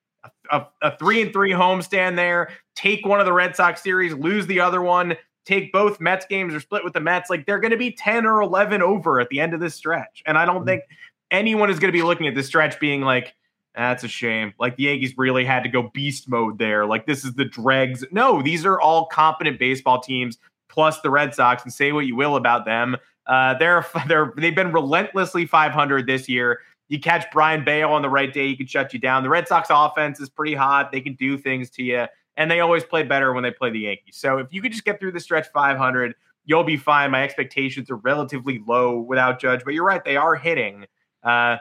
a, 0.51 0.67
a 0.83 0.97
three 0.97 1.23
and 1.23 1.33
three 1.33 1.53
homestand 1.53 2.17
there, 2.17 2.51
take 2.75 3.07
one 3.07 3.21
of 3.21 3.27
the 3.27 3.33
Red 3.33 3.57
Sox 3.57 3.83
series, 3.83 4.15
lose 4.15 4.47
the 4.47 4.61
other 4.61 4.83
one, 4.83 5.17
take 5.45 5.73
both 5.73 6.01
Mets 6.01 6.27
games 6.27 6.55
or 6.55 6.61
split 6.61 6.85
with 6.85 6.93
the 6.93 7.01
Mets. 7.01 7.31
Like 7.31 7.47
they're 7.47 7.61
going 7.61 7.73
to 7.73 7.77
be 7.77 7.93
10 7.93 8.27
or 8.27 8.41
11 8.41 8.83
over 8.83 9.21
at 9.21 9.29
the 9.29 9.41
end 9.41 9.55
of 9.55 9.61
this 9.61 9.75
stretch. 9.75 10.23
And 10.27 10.39
I 10.39 10.45
don't 10.45 10.57
mm-hmm. 10.57 10.67
think 10.67 10.83
anyone 11.31 11.71
is 11.71 11.79
going 11.79 11.93
to 11.93 11.97
be 11.97 12.03
looking 12.03 12.27
at 12.27 12.35
this 12.35 12.47
stretch 12.47 12.79
being 12.81 13.03
like, 13.03 13.35
that's 13.75 14.03
a 14.05 14.09
shame. 14.09 14.53
Like 14.59 14.77
the 14.77 14.85
Yankees 14.85 15.15
really 15.17 15.45
had 15.45 15.63
to 15.63 15.69
go 15.69 15.91
beast 15.95 16.29
mode 16.29 16.59
there. 16.59 16.87
Like 16.87 17.07
this 17.07 17.25
is 17.25 17.35
the 17.35 17.45
dregs. 17.45 18.05
No, 18.11 18.43
these 18.43 18.67
are 18.67 18.81
all 18.81 19.07
competent 19.07 19.59
baseball 19.59 20.01
teams 20.01 20.39
plus 20.69 21.01
the 21.01 21.11
Red 21.11 21.35
Sox 21.35 21.63
and 21.63 21.73
say 21.73 21.93
what 21.93 22.07
you 22.07 22.17
will 22.17 22.37
about 22.37 22.65
them. 22.65 22.97
Uh, 23.27 23.55
they're 23.55 23.87
they're 24.09 24.33
they've 24.37 24.55
been 24.55 24.73
relentlessly 24.73 25.47
500 25.47 26.07
this 26.07 26.29
year. 26.29 26.61
You 26.91 26.99
catch 26.99 27.31
Brayan 27.31 27.65
Bello 27.65 27.93
on 27.93 28.03
the 28.03 28.09
right 28.09 28.35
day, 28.35 28.49
he 28.49 28.57
can 28.57 28.67
shut 28.67 28.93
you 28.93 28.99
down. 28.99 29.23
The 29.23 29.29
Red 29.29 29.47
Sox 29.47 29.69
offense 29.71 30.19
is 30.19 30.29
pretty 30.29 30.57
hot. 30.57 30.91
They 30.91 31.01
can 31.01 31.15
do 31.15 31.39
things 31.39 31.71
to 31.71 31.85
you, 31.85 32.07
and 32.37 32.51
they 32.51 32.59
always 32.59 32.83
play 32.83 33.05
better 33.05 33.33
when 33.33 33.45
they 33.45 33.53
play 33.53 33.71
the 33.71 33.79
Yankees. 33.79 34.17
So 34.17 34.39
if 34.39 34.49
you 34.51 34.61
could 34.61 34.73
just 34.73 34.85
get 34.85 34.99
through 34.99 35.13
the 35.13 35.21
stretch 35.21 35.47
500, 35.55 36.17
you'll 36.47 36.65
be 36.65 36.77
fine. 36.77 37.13
My 37.13 37.23
expectations 37.23 37.93
are 37.93 37.97
relatively 37.97 38.61
low 38.67 38.99
without 38.99 39.41
Judge, 39.41 39.63
but 39.65 39.73
you're 39.73 39.85
right. 39.85 40.05
They 40.05 40.17
are 40.17 40.35
hitting. 40.35 40.85
Uh, 41.23 41.59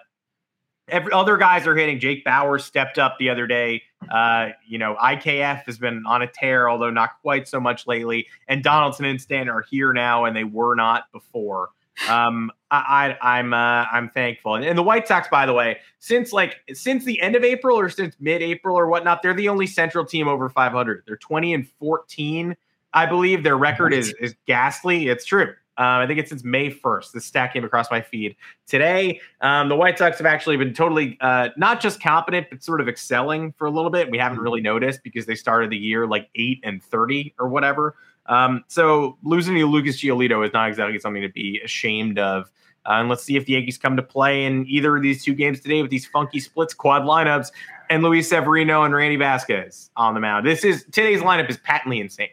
every 0.87 1.13
other 1.13 1.37
guys 1.37 1.67
are 1.67 1.75
hitting. 1.75 1.99
Jake 1.99 2.25
Bauer 2.25 2.57
stepped 2.57 2.97
up 2.97 3.19
the 3.19 3.29
other 3.29 3.45
day. 3.45 3.83
Uh, 4.11 4.49
you 4.67 4.79
know, 4.79 4.95
IKF 4.95 5.63
has 5.65 5.77
been 5.77 6.03
on 6.07 6.23
a 6.23 6.27
tear, 6.27 6.67
although 6.67 6.89
not 6.89 7.21
quite 7.21 7.47
so 7.47 7.59
much 7.59 7.85
lately. 7.85 8.25
And 8.47 8.63
Donaldson 8.63 9.05
and 9.05 9.21
Stan 9.21 9.47
are 9.47 9.61
here 9.69 9.93
now, 9.93 10.25
and 10.25 10.35
they 10.35 10.43
were 10.43 10.73
not 10.73 11.03
before. 11.11 11.69
Um, 12.07 12.51
I, 12.71 13.17
I 13.21 13.39
am 13.39 13.53
I'm, 13.53 13.53
uh, 13.53 13.85
I'm 13.91 14.09
thankful. 14.09 14.55
And, 14.55 14.63
and, 14.63 14.77
the 14.77 14.83
White 14.83 15.07
Sox, 15.07 15.27
by 15.27 15.45
the 15.45 15.53
way, 15.53 15.79
since 15.99 16.31
like 16.31 16.57
since 16.73 17.03
the 17.03 17.19
end 17.21 17.35
of 17.35 17.43
April 17.43 17.77
or 17.77 17.89
since 17.89 18.15
mid-April 18.19 18.77
or 18.77 18.87
whatnot, 18.87 19.21
they're 19.21 19.33
the 19.33 19.49
only 19.49 19.67
Central 19.67 20.05
team 20.05 20.27
over 20.27 20.49
500. 20.49 21.03
They're 21.05 21.17
20 21.17 21.53
and 21.53 21.67
14, 21.79 22.55
I 22.93 23.05
believe. 23.05 23.43
Their 23.43 23.57
record 23.57 23.93
is 23.93 24.13
is 24.19 24.35
ghastly. 24.45 25.07
It's 25.09 25.25
true. 25.25 25.53
Um, 25.79 26.01
I 26.01 26.07
think 26.07 26.19
it's 26.19 26.29
since 26.29 26.43
May 26.43 26.69
1st. 26.69 27.13
This 27.13 27.25
stat 27.25 27.53
came 27.53 27.63
across 27.63 27.89
my 27.89 28.01
feed 28.01 28.35
today. 28.67 29.21
Um, 29.39 29.69
the 29.69 29.77
White 29.77 29.97
Sox 29.97 30.17
have 30.17 30.27
actually 30.27 30.57
been 30.57 30.73
totally 30.73 31.17
uh, 31.21 31.49
not 31.55 31.79
just 31.79 32.03
competent, 32.03 32.47
but 32.49 32.61
sort 32.61 32.81
of 32.81 32.89
excelling 32.89 33.53
for 33.53 33.65
a 33.65 33.71
little 33.71 33.89
bit. 33.89 34.11
We 34.11 34.17
haven't 34.17 34.39
mm-hmm. 34.39 34.43
really 34.43 34.61
noticed 34.61 35.03
because 35.03 35.25
they 35.25 35.35
started 35.35 35.69
the 35.69 35.77
year 35.77 36.05
like 36.05 36.29
eight 36.35 36.59
and 36.63 36.83
30 36.83 37.33
or 37.39 37.47
whatever. 37.47 37.95
Um, 38.29 38.63
so 38.67 39.17
losing 39.23 39.55
to 39.55 39.65
Lucas 39.65 39.99
Giolito 40.01 40.45
is 40.45 40.53
not 40.53 40.69
exactly 40.69 40.99
something 40.99 41.23
to 41.23 41.29
be 41.29 41.59
ashamed 41.63 42.19
of. 42.19 42.45
Uh, 42.85 42.93
and 42.93 43.09
let's 43.09 43.23
see 43.23 43.35
if 43.35 43.45
the 43.45 43.53
Yankees 43.53 43.77
come 43.77 43.97
to 43.97 44.03
play 44.03 44.45
in 44.45 44.65
either 44.67 44.95
of 44.95 45.03
these 45.03 45.23
two 45.23 45.33
games 45.33 45.59
today 45.59 45.81
with 45.81 45.91
these 45.91 46.05
funky 46.05 46.39
splits, 46.39 46.73
quad 46.73 47.01
lineups, 47.01 47.51
and 47.89 48.03
Luis 48.03 48.29
Severino 48.29 48.83
and 48.83 48.93
Randy 48.93 49.17
Vasquez 49.17 49.89
on 49.97 50.13
the 50.13 50.19
mound. 50.19 50.45
This 50.45 50.63
is 50.63 50.85
today's 50.91 51.21
lineup 51.21 51.49
is 51.49 51.57
patently 51.57 51.99
insane. 51.99 52.29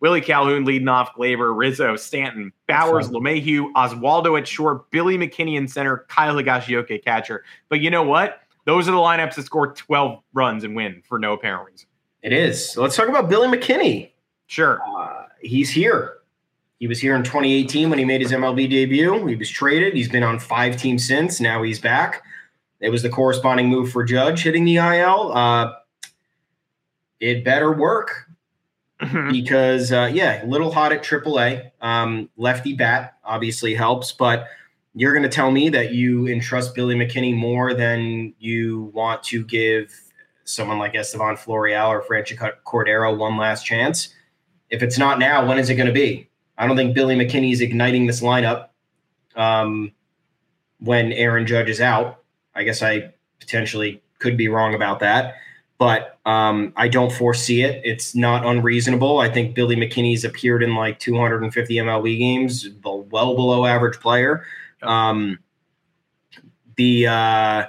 Willie 0.00 0.20
Calhoun 0.20 0.64
leading 0.64 0.88
off, 0.88 1.14
Gleyber, 1.14 1.56
Rizzo, 1.56 1.96
Stanton, 1.96 2.52
Bauers, 2.68 3.08
LeMahieu, 3.08 3.72
Oswaldo 3.72 4.38
at 4.38 4.46
short, 4.46 4.90
Billy 4.90 5.16
McKinney 5.16 5.56
in 5.56 5.66
center, 5.68 6.04
Kyle 6.08 6.34
Higashioka 6.34 7.02
catcher. 7.02 7.44
But 7.68 7.80
you 7.80 7.90
know 7.90 8.02
what? 8.02 8.42
Those 8.66 8.88
are 8.88 8.92
the 8.92 8.98
lineups 8.98 9.36
that 9.36 9.44
score 9.44 9.72
12 9.72 10.20
runs 10.34 10.64
and 10.64 10.76
win 10.76 11.02
for 11.08 11.18
no 11.18 11.32
apparent 11.32 11.70
reason. 11.70 11.88
It 12.22 12.32
is. 12.32 12.76
Let's 12.76 12.96
talk 12.96 13.08
about 13.08 13.28
Billy 13.28 13.48
McKinney. 13.48 14.10
Sure. 14.46 14.80
Uh, 14.86 15.24
he's 15.40 15.70
here. 15.70 16.18
He 16.78 16.86
was 16.86 17.00
here 17.00 17.14
in 17.16 17.22
2018 17.22 17.88
when 17.88 17.98
he 17.98 18.04
made 18.04 18.20
his 18.20 18.32
MLB 18.32 18.68
debut. 18.68 19.26
He 19.26 19.34
was 19.34 19.48
traded. 19.48 19.94
He's 19.94 20.10
been 20.10 20.22
on 20.22 20.38
five 20.38 20.76
teams 20.76 21.06
since. 21.06 21.40
Now 21.40 21.62
he's 21.62 21.80
back. 21.80 22.22
It 22.80 22.90
was 22.90 23.02
the 23.02 23.08
corresponding 23.08 23.68
move 23.68 23.90
for 23.90 24.04
Judge 24.04 24.42
hitting 24.42 24.64
the 24.64 24.76
IL. 24.76 25.32
Uh, 25.32 25.72
it 27.18 27.44
better 27.44 27.72
work 27.72 28.26
mm-hmm. 29.00 29.32
because, 29.32 29.90
uh, 29.90 30.10
yeah, 30.12 30.44
little 30.46 30.70
hot 30.70 30.92
at 30.92 31.02
AAA. 31.02 31.70
Um, 31.80 32.28
lefty 32.36 32.74
bat 32.74 33.14
obviously 33.24 33.74
helps, 33.74 34.12
but 34.12 34.48
you're 34.94 35.12
going 35.12 35.22
to 35.22 35.28
tell 35.30 35.50
me 35.50 35.70
that 35.70 35.94
you 35.94 36.26
entrust 36.26 36.74
Billy 36.74 36.94
McKinney 36.94 37.34
more 37.34 37.72
than 37.72 38.34
you 38.38 38.90
want 38.94 39.22
to 39.24 39.44
give 39.44 39.92
someone 40.44 40.78
like 40.78 40.94
Estevan 40.94 41.36
Florial 41.36 41.88
or 41.88 42.02
Franchy 42.02 42.36
Cordero 42.66 43.16
one 43.16 43.38
last 43.38 43.64
chance. 43.64 44.14
If 44.70 44.82
it's 44.82 44.98
not 44.98 45.18
now, 45.18 45.46
when 45.46 45.58
is 45.58 45.70
it 45.70 45.76
going 45.76 45.86
to 45.86 45.92
be? 45.92 46.28
I 46.58 46.66
don't 46.66 46.76
think 46.76 46.94
Billy 46.94 47.16
McKinney 47.16 47.52
is 47.52 47.60
igniting 47.60 48.06
this 48.06 48.20
lineup 48.20 48.68
um, 49.34 49.92
when 50.80 51.12
Aaron 51.12 51.46
Judge 51.46 51.68
is 51.68 51.80
out. 51.80 52.22
I 52.54 52.64
guess 52.64 52.82
I 52.82 53.12
potentially 53.38 54.02
could 54.18 54.36
be 54.36 54.48
wrong 54.48 54.74
about 54.74 55.00
that, 55.00 55.34
but 55.78 56.18
um, 56.24 56.72
I 56.76 56.88
don't 56.88 57.12
foresee 57.12 57.62
it. 57.62 57.82
It's 57.84 58.14
not 58.14 58.46
unreasonable. 58.46 59.18
I 59.18 59.30
think 59.30 59.54
Billy 59.54 59.76
McKinney's 59.76 60.24
appeared 60.24 60.62
in 60.62 60.74
like 60.74 60.98
250 60.98 61.74
MLB 61.74 62.18
games, 62.18 62.68
well 62.82 63.34
below 63.34 63.66
average 63.66 64.00
player. 64.00 64.44
Um, 64.82 65.38
the 66.76 67.06
uh, 67.06 67.66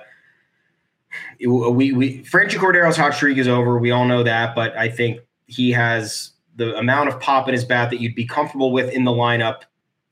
we 1.39 1.91
we 1.91 2.23
Franchy 2.23 2.59
Cordero's 2.59 2.97
hot 2.97 3.13
streak 3.13 3.37
is 3.37 3.47
over. 3.47 3.77
We 3.77 3.91
all 3.91 4.05
know 4.05 4.23
that, 4.23 4.55
but 4.55 4.75
I 4.77 4.89
think 4.89 5.21
he 5.47 5.71
has 5.71 6.31
the 6.57 6.75
amount 6.77 7.07
of 7.07 7.19
pop 7.19 7.47
in 7.47 7.53
his 7.53 7.63
bat 7.63 7.89
that 7.91 8.01
you'd 8.01 8.15
be 8.15 8.25
comfortable 8.25 8.71
with 8.71 8.91
in 8.91 9.05
the 9.05 9.11
lineup, 9.11 9.61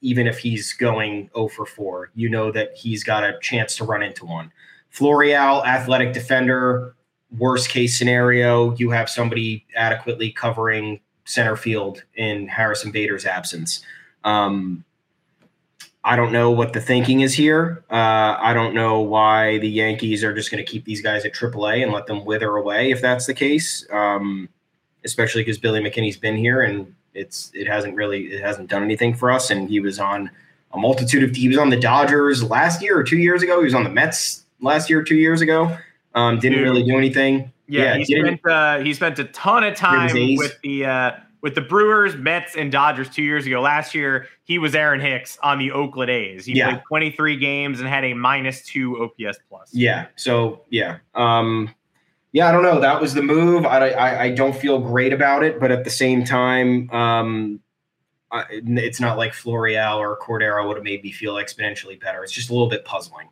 even 0.02 0.28
if 0.28 0.38
he's 0.38 0.74
going 0.74 1.30
0 1.36 1.50
for 1.50 1.66
4. 1.66 2.12
You 2.16 2.30
know 2.30 2.52
that 2.52 2.76
he's 2.76 3.04
got 3.04 3.24
a 3.24 3.38
chance 3.42 3.76
to 3.78 3.84
run 3.84 4.02
into 4.02 4.26
one. 4.26 4.52
Florial, 4.94 5.66
athletic 5.66 6.14
defender, 6.14 6.96
worst 7.38 7.70
case 7.70 7.98
scenario, 7.98 8.76
you 8.76 8.92
have 8.92 9.10
somebody 9.10 9.66
adequately 9.76 10.32
covering 10.32 11.02
center 11.26 11.56
field 11.56 12.04
in 12.16 12.48
Harrison 12.48 12.92
Bader's 12.92 13.26
absence. 13.26 13.84
Um, 14.24 14.86
I 16.04 16.16
don't 16.16 16.32
know 16.32 16.52
what 16.52 16.74
the 16.74 16.80
thinking 16.80 17.22
is 17.22 17.34
here. 17.34 17.84
Uh, 17.90 18.38
I 18.40 18.54
don't 18.54 18.76
know 18.76 19.02
why 19.02 19.58
the 19.58 19.68
Yankees 19.68 20.24
are 20.24 20.36
just 20.36 20.52
going 20.52 20.64
to 20.64 20.72
keep 20.72 20.86
these 20.86 21.02
guys 21.02 21.26
at 21.26 21.34
AAA 21.34 21.82
and 21.82 21.92
let 21.92 22.06
them 22.06 22.24
wither 22.24 22.56
away 22.56 22.92
if 22.92 23.02
that's 23.02 23.26
the 23.26 23.34
case. 23.34 23.88
Um, 23.92 24.48
especially 25.06 25.42
because 25.42 25.58
Billy 25.58 25.80
McKinney's 25.80 26.18
been 26.18 26.36
here 26.36 26.64
and 26.64 26.94
it's 27.14 27.52
it 27.54 27.68
hasn't 27.68 27.96
really 27.96 28.26
it 28.26 28.42
hasn't 28.42 28.70
done 28.70 28.84
anything 28.84 29.14
for 29.14 29.32
us. 29.32 29.50
And 29.50 29.70
he 29.70 29.80
was 29.80 30.00
on 30.00 30.30
a 30.74 30.78
multitude 30.78 31.24
of 31.24 31.36
he 31.36 31.48
was 31.48 31.58
on 31.58 31.70
the 31.70 31.80
Dodgers 31.80 32.44
last 32.44 32.82
year 32.82 32.98
or 32.98 33.04
two 33.04 33.18
years 33.18 33.42
ago. 33.42 33.60
He 33.60 33.66
was 33.66 33.76
on 33.76 33.84
the 33.84 33.90
Mets 33.90 34.44
last 34.60 34.90
year 34.90 35.00
or 35.00 35.04
two 35.04 35.16
years 35.16 35.42
ago. 35.42 35.76
Um, 36.14 36.40
didn't 36.40 36.62
really 36.62 36.84
do 36.84 36.98
anything. 36.98 37.52
Yeah, 37.68 37.96
yeah 37.96 37.98
he 37.98 38.06
spent 38.06 38.46
uh, 38.46 38.80
he 38.80 38.94
spent 38.94 39.20
a 39.20 39.26
ton 39.26 39.64
of 39.64 39.76
time 39.76 40.12
with 40.38 40.60
the 40.62 40.86
uh, 40.86 41.12
with 41.42 41.56
the 41.56 41.62
Brewers, 41.62 42.16
Mets, 42.16 42.56
and 42.56 42.72
Dodgers 42.72 43.10
two 43.10 43.24
years 43.24 43.46
ago. 43.46 43.62
Last 43.62 43.94
year, 43.94 44.28
he 44.44 44.60
was 44.60 44.76
Aaron 44.76 45.00
Hicks 45.00 45.38
on 45.44 45.60
the 45.60 45.72
Oakland 45.72 46.10
A's. 46.10 46.46
He 46.46 46.58
yeah. 46.58 46.72
played 46.72 46.84
23 46.88 47.38
games 47.38 47.80
and 47.80 47.90
had 47.90 48.04
a 48.04 48.14
minus 48.14 48.64
two 48.64 49.02
OPS 49.04 49.38
plus. 49.50 49.70
Yeah. 49.74 50.08
So 50.16 50.62
yeah. 50.70 50.98
Um, 51.14 51.70
yeah, 52.36 52.50
I 52.50 52.52
don't 52.52 52.64
know. 52.64 52.82
That 52.82 53.00
was 53.00 53.14
the 53.14 53.22
move. 53.22 53.66
I, 53.66 53.92
I, 53.92 54.22
I 54.24 54.32
don't 54.32 54.54
feel 54.54 54.78
great 54.78 55.14
about 55.14 55.42
it, 55.42 55.58
but 55.58 55.72
at 55.72 55.86
the 55.86 55.90
same 55.90 56.26
time, 56.26 56.90
um, 56.92 57.62
I, 58.30 58.44
it's 58.50 59.00
not 59.00 59.18
like 59.18 59.32
Florial 59.32 59.98
or 59.98 60.20
Cordero 60.20 60.68
would 60.68 60.76
have 60.76 60.84
made 60.84 61.02
me 61.02 61.14
feel 61.14 61.36
exponentially 61.36 61.98
better. 61.98 62.26
It's 62.26 62.34
just 62.34 62.50
a 62.50 62.52
little 62.52 62.68
bit 62.68 62.84
puzzling. 62.84 63.30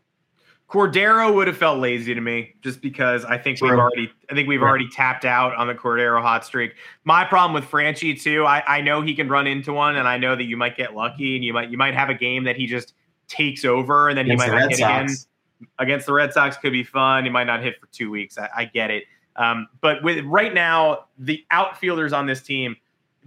Cordero 0.69 1.35
would 1.35 1.47
have 1.47 1.57
felt 1.57 1.79
lazy 1.79 2.15
to 2.15 2.21
me 2.21 2.55
just 2.61 2.81
because 2.81 3.25
I 3.25 3.37
think 3.37 3.57
True. 3.57 3.71
we've 3.71 3.77
already 3.77 4.09
I 4.31 4.35
think 4.35 4.47
we've 4.47 4.61
already 4.61 4.87
tapped 4.87 5.25
out 5.25 5.53
on 5.53 5.67
the 5.67 5.75
Cordero 5.75 6.21
hot 6.21 6.45
streak. 6.45 6.75
My 7.03 7.25
problem 7.25 7.53
with 7.53 7.69
Franchy 7.69 8.19
too, 8.19 8.45
I, 8.45 8.63
I 8.65 8.79
know 8.79 9.01
he 9.01 9.13
can 9.13 9.27
run 9.27 9.47
into 9.47 9.73
one, 9.73 9.97
and 9.97 10.07
I 10.07 10.15
know 10.17 10.37
that 10.37 10.45
you 10.45 10.55
might 10.55 10.77
get 10.77 10.95
lucky 10.95 11.35
and 11.35 11.43
you 11.43 11.51
might 11.51 11.69
you 11.69 11.77
might 11.77 11.93
have 11.93 12.09
a 12.09 12.15
game 12.15 12.45
that 12.45 12.55
he 12.55 12.67
just 12.67 12.93
takes 13.27 13.65
over 13.65 14.07
and 14.07 14.17
then 14.17 14.27
he 14.27 14.35
might 14.37 14.47
not 14.47 14.69
get 14.69 14.79
Sox. 14.79 15.11
again 15.11 15.32
against 15.79 16.05
the 16.05 16.13
Red 16.13 16.33
Sox 16.33 16.57
could 16.57 16.71
be 16.71 16.83
fun. 16.83 17.23
He 17.23 17.29
might 17.29 17.45
not 17.45 17.61
hit 17.61 17.79
for 17.79 17.87
two 17.87 18.09
weeks. 18.11 18.37
I, 18.37 18.49
I 18.55 18.65
get 18.65 18.91
it. 18.91 19.03
Um, 19.35 19.67
but 19.81 20.03
with 20.03 20.23
right 20.25 20.53
now, 20.53 21.05
the 21.17 21.43
outfielders 21.51 22.13
on 22.13 22.25
this 22.25 22.41
team, 22.41 22.75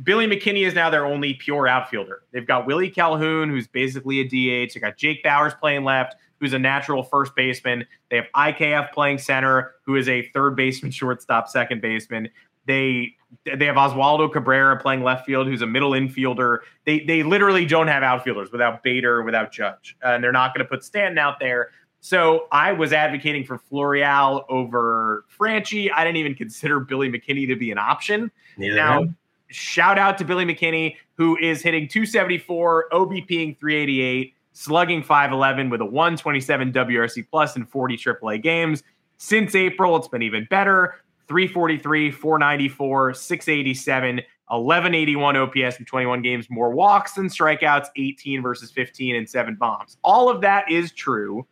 Billy 0.02 0.26
McKinney 0.26 0.66
is 0.66 0.74
now 0.74 0.90
their 0.90 1.06
only 1.06 1.34
pure 1.34 1.66
outfielder. 1.66 2.22
They've 2.32 2.46
got 2.46 2.66
Willie 2.66 2.90
Calhoun, 2.90 3.48
who's 3.48 3.66
basically 3.66 4.20
a 4.20 4.24
DH. 4.24 4.74
They 4.74 4.80
got 4.80 4.96
Jake 4.96 5.24
Bauers 5.24 5.58
playing 5.58 5.84
left, 5.84 6.16
who's 6.38 6.52
a 6.52 6.58
natural 6.58 7.02
first 7.02 7.34
baseman. 7.34 7.86
They 8.10 8.16
have 8.16 8.26
IKF 8.34 8.92
playing 8.92 9.18
center, 9.18 9.74
who 9.84 9.96
is 9.96 10.08
a 10.08 10.28
third 10.30 10.54
baseman, 10.54 10.90
shortstop, 10.92 11.48
second 11.48 11.80
baseman. 11.80 12.28
They 12.66 13.14
they 13.44 13.66
have 13.66 13.76
Oswaldo 13.76 14.32
Cabrera 14.32 14.78
playing 14.78 15.02
left 15.02 15.26
field, 15.26 15.46
who's 15.46 15.62
a 15.62 15.66
middle 15.66 15.92
infielder. 15.92 16.58
They 16.84 17.00
they 17.00 17.22
literally 17.22 17.64
don't 17.64 17.88
have 17.88 18.02
outfielders 18.02 18.52
without 18.52 18.82
Bader, 18.82 19.22
without 19.22 19.52
Judge, 19.52 19.96
and 20.02 20.22
they're 20.22 20.32
not 20.32 20.54
going 20.54 20.64
to 20.64 20.68
put 20.68 20.84
Stanton 20.84 21.18
out 21.18 21.38
there. 21.40 21.70
So 22.06 22.46
I 22.52 22.70
was 22.70 22.92
advocating 22.92 23.42
for 23.42 23.58
Florial 23.58 24.44
over 24.48 25.24
Franchy. 25.36 25.90
I 25.92 26.04
didn't 26.04 26.18
even 26.18 26.36
consider 26.36 26.78
Billy 26.78 27.10
McKinney 27.10 27.48
to 27.48 27.56
be 27.56 27.72
an 27.72 27.78
option. 27.78 28.30
Now, 28.76 29.06
shout 29.48 29.98
out 29.98 30.16
to 30.18 30.24
Billy 30.24 30.44
McKinney, 30.44 30.94
who 31.14 31.36
is 31.38 31.62
hitting 31.62 31.88
274, 31.88 32.90
OBPing 32.92 33.58
388, 33.58 34.34
slugging 34.52 35.02
511 35.02 35.68
with 35.68 35.80
a 35.80 35.84
127 35.84 36.72
WRC 36.72 37.26
plus 37.28 37.56
in 37.56 37.66
40 37.66 37.96
AAA 37.96 38.40
games. 38.40 38.84
Since 39.16 39.56
April, 39.56 39.96
it's 39.96 40.06
been 40.06 40.22
even 40.22 40.46
better 40.48 41.00
343, 41.26 42.12
494, 42.12 43.14
687. 43.14 44.20
1181 44.48 45.36
OPS 45.36 45.80
in 45.80 45.84
21 45.84 46.22
games, 46.22 46.48
more 46.48 46.70
walks 46.70 47.14
than 47.14 47.26
strikeouts, 47.26 47.88
18 47.96 48.42
versus 48.42 48.70
15 48.70 49.16
and 49.16 49.28
seven 49.28 49.56
bombs. 49.56 49.96
All 50.04 50.30
of 50.30 50.40
that 50.42 50.70
is 50.70 50.92
true. 50.92 51.44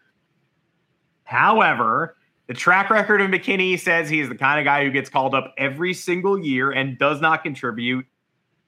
However, 1.35 2.17
the 2.47 2.55
track 2.55 2.91
record 2.91 3.21
of 3.21 3.29
McKinney 3.29 3.79
says 3.79 4.09
he 4.09 4.21
is 4.21 4.29
the 4.29 4.37
kind 4.37 4.61
of 4.61 4.65
guy 4.65 4.85
who 4.85 4.91
gets 4.91 5.11
called 5.11 5.35
up 5.35 5.53
every 5.59 5.93
single 5.93 6.39
year 6.39 6.71
and 6.71 6.97
does 6.97 7.21
not 7.21 7.43
contribute 7.43 8.07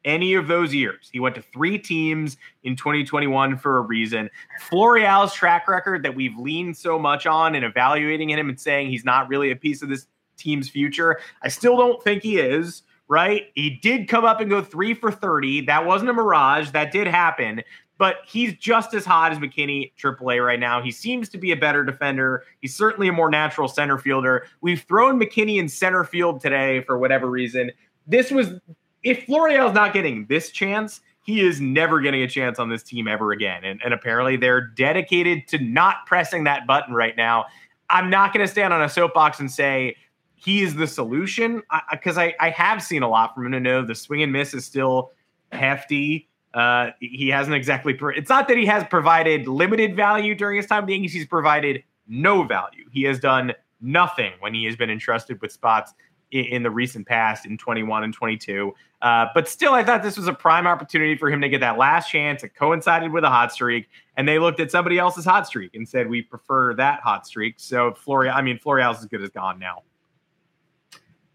any 0.05 0.35
of 0.35 0.49
those 0.49 0.75
years. 0.75 1.09
He 1.13 1.21
went 1.21 1.35
to 1.37 1.43
three 1.43 1.79
teams 1.79 2.37
in 2.65 2.75
2021 2.75 3.57
for 3.59 3.79
a 3.79 3.81
reason. 3.83 4.31
Florial's 4.61 5.33
track 5.33 5.69
record 5.69 6.03
that 6.05 6.15
we've 6.15 6.37
leaned 6.37 6.77
so 6.77 6.99
much 6.99 7.27
on 7.27 7.55
in 7.55 7.63
evaluating 7.63 8.31
him 8.31 8.49
and 8.49 8.59
saying 8.59 8.89
he's 8.91 9.05
not 9.05 9.29
really 9.29 9.51
a 9.53 9.57
piece 9.57 9.83
of 9.83 9.89
this 9.89 10.07
team's 10.37 10.69
future, 10.69 11.21
I 11.43 11.49
still 11.49 11.77
don't 11.77 12.03
think 12.03 12.23
he 12.23 12.39
is. 12.39 12.83
right? 13.09 13.45
He 13.55 13.71
did 13.71 14.09
come 14.09 14.25
up 14.25 14.41
and 14.41 14.51
go 14.51 14.61
three 14.63 14.93
for 14.93 15.13
30. 15.13 15.67
That 15.67 15.87
wasn't 15.87 16.11
a 16.11 16.13
mirage. 16.13 16.71
That 16.71 16.91
did 16.91 17.07
happen. 17.07 17.63
But 17.99 18.17
he's 18.27 18.55
just 18.55 18.93
as 18.93 19.07
hot 19.07 19.33
as 19.33 19.39
McKinney 19.39 19.93
AAA 19.99 20.45
right 20.45 20.61
now. 20.61 20.83
He 20.83 20.91
seems 20.91 21.29
to 21.31 21.39
be 21.39 21.53
a 21.53 21.57
better 21.57 21.83
defender. 21.83 22.45
He's 22.61 22.77
certainly 22.77 23.09
a 23.09 23.13
more 23.13 23.31
natural 23.31 23.69
center 23.69 23.97
fielder. 23.97 24.47
We've 24.61 24.83
thrown 24.83 25.19
McKinney 25.19 25.59
in 25.59 25.69
center 25.69 26.05
field 26.05 26.41
today 26.41 26.83
for 26.83 26.99
whatever 26.99 27.31
reason. 27.31 27.73
This 28.07 28.31
was 28.31 28.55
if 29.03 29.25
Florial's 29.25 29.73
not 29.73 29.93
getting 29.93 30.27
this 30.27 30.51
chance, 30.51 31.01
he 31.23 31.41
is 31.41 31.61
never 31.61 32.01
getting 32.01 32.23
a 32.23 32.29
chance 32.29 32.59
on 32.59 32.69
this 32.69 32.83
team 32.83 33.09
ever 33.09 33.33
again. 33.33 33.65
And, 33.65 33.81
and 33.85 33.95
apparently 33.95 34.37
they're 34.37 34.61
dedicated 34.61 35.49
to 35.49 35.59
not 35.59 36.07
pressing 36.07 36.45
that 36.45 36.67
button 36.67 36.95
right 36.95 37.17
now. 37.17 37.47
I'm 37.91 38.11
not 38.11 38.33
going 38.33 38.47
to 38.47 38.51
stand 38.51 38.73
on 38.73 38.83
a 38.83 38.89
soapbox 38.89 39.41
and 39.41 39.51
say 39.51 39.97
he 40.37 40.63
is 40.63 40.77
the 40.77 40.87
solution 40.87 41.63
because 41.91 42.19
I, 42.19 42.27
I, 42.41 42.49
I, 42.49 42.51
have 42.51 42.83
seen 42.83 43.03
a 43.03 43.09
lot 43.09 43.35
from 43.35 43.47
him 43.47 43.53
to 43.53 43.61
know 43.61 43.85
the 43.85 43.95
swing 43.95 44.23
and 44.23 44.33
miss 44.33 44.55
is 44.55 44.65
still 44.65 45.13
hefty. 45.51 46.29
Uh, 46.57 46.91
he 47.01 47.29
hasn't 47.29 47.55
exactly. 47.55 47.93
Pro- 47.93 48.15
it's 48.15 48.31
not 48.31 48.49
that 48.49 48.57
he 48.57 48.65
has 48.65 48.83
provided 48.89 49.47
limited 49.47 49.95
value 49.95 50.35
during 50.35 50.57
his 50.57 50.65
time 50.65 50.85
with 50.85 50.89
the 50.89 50.95
Yankees. 50.95 51.13
He's 51.13 51.27
provided 51.27 51.85
no 52.09 52.45
value. 52.45 52.87
He 52.91 53.03
has 53.03 53.21
done 53.21 53.53
nothing 53.83 54.33
when 54.41 54.55
he 54.55 54.65
has 54.65 54.75
been 54.75 54.89
entrusted 54.89 55.39
with 55.43 55.53
spots 55.53 55.93
in, 56.31 56.47
in 56.47 56.63
the 56.63 56.71
recent 56.71 57.07
past 57.07 57.45
in 57.45 57.59
21 57.59 58.05
and 58.05 58.15
22. 58.15 58.75
Uh, 59.03 59.27
but 59.35 59.47
still, 59.47 59.75
I 59.75 59.85
thought 59.85 60.03
this 60.03 60.17
was 60.17 60.29
a 60.29 60.33
prime 60.33 60.67
opportunity 60.67 61.15
for 61.15 61.31
him 61.31 61.43
to 61.43 61.49
get 61.51 61.61
that 61.61 61.77
last 61.77 62.11
chance. 62.11 62.43
It 62.43 62.55
coincided 62.55 63.13
with 63.13 63.25
a 63.25 63.29
hot 63.29 63.53
streak, 63.53 63.91
and 64.17 64.27
they 64.27 64.39
looked 64.39 64.59
at 64.59 64.71
somebody 64.71 64.99
else's 64.99 65.27
hot 65.27 65.47
streak 65.47 65.75
and 65.75 65.87
said, 65.87 66.09
"We 66.09 66.23
prefer 66.23 66.73
that 66.77 67.01
hot 67.01 67.27
streak." 67.27 67.57
So 67.59 67.93
Florial, 67.93 68.35
I 68.35 68.41
mean, 68.41 68.59
Florial's 68.59 69.01
as 69.01 69.05
good 69.05 69.21
as 69.21 69.29
gone 69.29 69.59
now. 69.59 69.83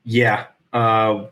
Yeah, 0.03 0.47
uh, 0.73 1.25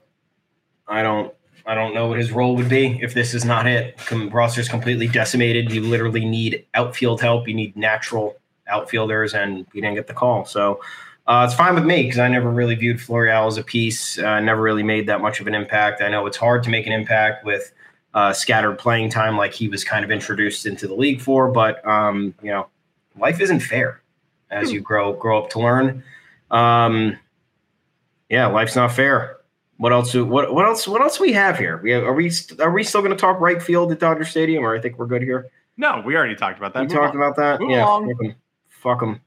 I 0.88 1.02
don't. 1.02 1.34
I 1.66 1.76
don't 1.76 1.94
know 1.94 2.08
what 2.08 2.18
his 2.18 2.32
role 2.32 2.56
would 2.56 2.70
be 2.70 3.00
if 3.02 3.14
this 3.14 3.34
is 3.34 3.46
not 3.46 3.68
it. 3.68 3.98
Com- 3.98 4.30
roster's 4.30 4.70
completely 4.70 5.08
decimated. 5.08 5.72
You 5.72 5.82
literally 5.82 6.26
need 6.26 6.66
outfield 6.74 7.22
help. 7.22 7.48
You 7.48 7.54
need 7.54 7.76
natural 7.76 8.36
outfielders, 8.68 9.34
and 9.34 9.66
we 9.74 9.82
didn't 9.82 9.96
get 9.96 10.08
the 10.08 10.14
call. 10.14 10.46
So 10.46 10.82
uh, 11.28 11.46
it's 11.48 11.56
fine 11.56 11.76
with 11.76 11.86
me 11.86 12.04
because 12.04 12.20
I 12.20 12.28
never 12.28 12.50
really 12.50 12.76
viewed 12.76 12.98
Florial 12.98 13.48
as 13.48 13.58
a 13.58 13.64
piece. 13.64 14.18
Uh, 14.18 14.40
never 14.40 14.62
really 14.62 14.84
made 14.84 15.08
that 15.08 15.22
much 15.22 15.40
of 15.40 15.48
an 15.48 15.54
impact. 15.54 16.02
I 16.02 16.10
know 16.10 16.26
it's 16.26 16.38
hard 16.38 16.64
to 16.64 16.70
make 16.70 16.88
an 16.88 16.92
impact 16.92 17.46
with 17.46 17.72
uh, 18.14 18.34
scattered 18.34 18.80
playing 18.80 19.10
time, 19.10 19.38
like 19.38 19.54
he 19.54 19.68
was 19.68 19.84
kind 19.84 20.04
of 20.04 20.12
introduced 20.12 20.66
into 20.66 20.88
the 20.88 20.96
league 20.96 21.22
for. 21.22 21.50
But 21.52 21.86
um, 21.88 22.34
you 22.42 22.50
know, 22.50 22.68
life 23.18 23.40
isn't 23.40 23.60
fair 23.60 24.02
as 24.50 24.72
you 24.72 24.82
grow 24.82 25.14
grow 25.14 25.44
up 25.44 25.50
to 25.52 25.60
learn. 25.60 26.04
Um, 26.52 27.18
yeah, 28.30 28.48
life's 28.48 28.76
not 28.76 28.92
fair. 28.92 29.39
What 29.80 29.94
else? 29.94 30.14
What 30.14 30.54
what 30.54 30.66
else? 30.66 30.86
What 30.90 31.02
else 31.02 31.22
we 31.22 31.32
have 31.32 31.58
here? 31.58 31.78
We 31.78 31.92
have, 31.92 32.04
are 32.04 32.14
we 32.14 32.30
are 32.60 32.70
we 32.70 32.84
still 32.84 33.00
going 33.00 33.14
to 33.14 33.18
talk 33.18 33.40
right 33.40 33.64
field 33.64 33.94
at 33.94 34.00
Dodger 34.00 34.26
Stadium, 34.26 34.62
or 34.62 34.76
I 34.76 34.82
think 34.82 35.00
we're 35.00 35.06
good 35.06 35.22
here? 35.22 35.48
No, 35.78 36.04
we 36.06 36.18
already 36.18 36.36
talked 36.36 36.58
about 36.58 36.74
that. 36.74 36.82
We 36.82 36.88
Move 36.88 36.96
talked 36.96 37.16
on. 37.16 37.22
about 37.22 37.36
that. 37.38 37.62
Move 37.62 37.72
yeah, 37.72 37.86
fuck 37.86 38.36
Fuck 38.68 39.00
them. 39.00 39.22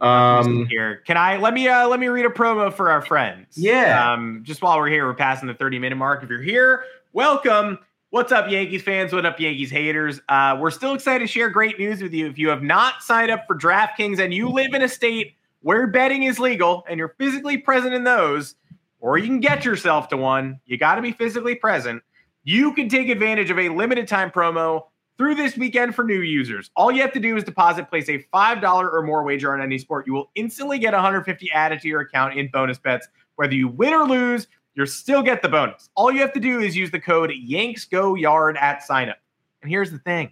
Um, 0.00 0.66
here, 0.66 1.02
can 1.06 1.16
I 1.16 1.36
let 1.36 1.54
me 1.54 1.68
uh, 1.68 1.86
let 1.86 2.00
me 2.00 2.08
read 2.08 2.26
a 2.26 2.30
promo 2.30 2.72
for 2.72 2.90
our 2.90 3.00
friends? 3.00 3.56
Yeah. 3.56 4.12
Um, 4.12 4.40
just 4.42 4.60
while 4.60 4.76
we're 4.76 4.88
here, 4.88 5.06
we're 5.06 5.14
passing 5.14 5.46
the 5.46 5.54
thirty 5.54 5.78
minute 5.78 5.94
mark. 5.94 6.24
If 6.24 6.30
you're 6.30 6.42
here, 6.42 6.82
welcome. 7.12 7.78
What's 8.10 8.32
up, 8.32 8.50
Yankees 8.50 8.82
fans? 8.82 9.12
What 9.12 9.24
up, 9.24 9.38
Yankees 9.38 9.70
haters? 9.70 10.20
Uh, 10.28 10.58
we're 10.60 10.72
still 10.72 10.94
excited 10.94 11.20
to 11.20 11.32
share 11.32 11.48
great 11.48 11.78
news 11.78 12.02
with 12.02 12.12
you. 12.12 12.26
If 12.26 12.38
you 12.38 12.48
have 12.48 12.64
not 12.64 13.04
signed 13.04 13.30
up 13.30 13.46
for 13.46 13.56
DraftKings 13.56 14.18
and 14.18 14.34
you 14.34 14.48
live 14.48 14.74
in 14.74 14.82
a 14.82 14.88
state 14.88 15.34
where 15.60 15.86
betting 15.86 16.24
is 16.24 16.40
legal 16.40 16.84
and 16.88 16.98
you're 16.98 17.14
physically 17.18 17.56
present 17.56 17.94
in 17.94 18.02
those, 18.02 18.56
or 19.02 19.18
you 19.18 19.26
can 19.26 19.40
get 19.40 19.64
yourself 19.64 20.08
to 20.08 20.16
one, 20.16 20.60
you 20.64 20.78
got 20.78 20.94
to 20.94 21.02
be 21.02 21.10
physically 21.10 21.56
present. 21.56 22.02
You 22.44 22.72
can 22.72 22.88
take 22.88 23.08
advantage 23.08 23.50
of 23.50 23.58
a 23.58 23.68
limited 23.68 24.06
time 24.06 24.30
promo 24.30 24.84
through 25.18 25.34
this 25.34 25.56
weekend 25.56 25.94
for 25.94 26.04
new 26.04 26.20
users. 26.20 26.70
All 26.76 26.90
you 26.90 27.02
have 27.02 27.12
to 27.12 27.20
do 27.20 27.36
is 27.36 27.44
deposit, 27.44 27.90
place 27.90 28.08
a 28.08 28.24
$5 28.32 28.92
or 28.92 29.02
more 29.02 29.24
wager 29.24 29.52
on 29.52 29.60
any 29.60 29.76
sport. 29.76 30.06
You 30.06 30.14
will 30.14 30.30
instantly 30.36 30.78
get 30.78 30.94
150 30.94 31.50
added 31.50 31.80
to 31.80 31.88
your 31.88 32.00
account 32.00 32.38
in 32.38 32.48
bonus 32.52 32.78
bets. 32.78 33.08
Whether 33.34 33.54
you 33.54 33.68
win 33.68 33.92
or 33.92 34.06
lose, 34.06 34.46
you'll 34.74 34.86
still 34.86 35.22
get 35.22 35.42
the 35.42 35.48
bonus. 35.48 35.90
All 35.96 36.12
you 36.12 36.20
have 36.20 36.32
to 36.34 36.40
do 36.40 36.60
is 36.60 36.76
use 36.76 36.92
the 36.92 37.00
code 37.00 37.30
YanksGoYard 37.30 38.56
at 38.60 38.82
signup. 38.88 39.16
And 39.62 39.70
here's 39.70 39.90
the 39.90 39.98
thing 39.98 40.30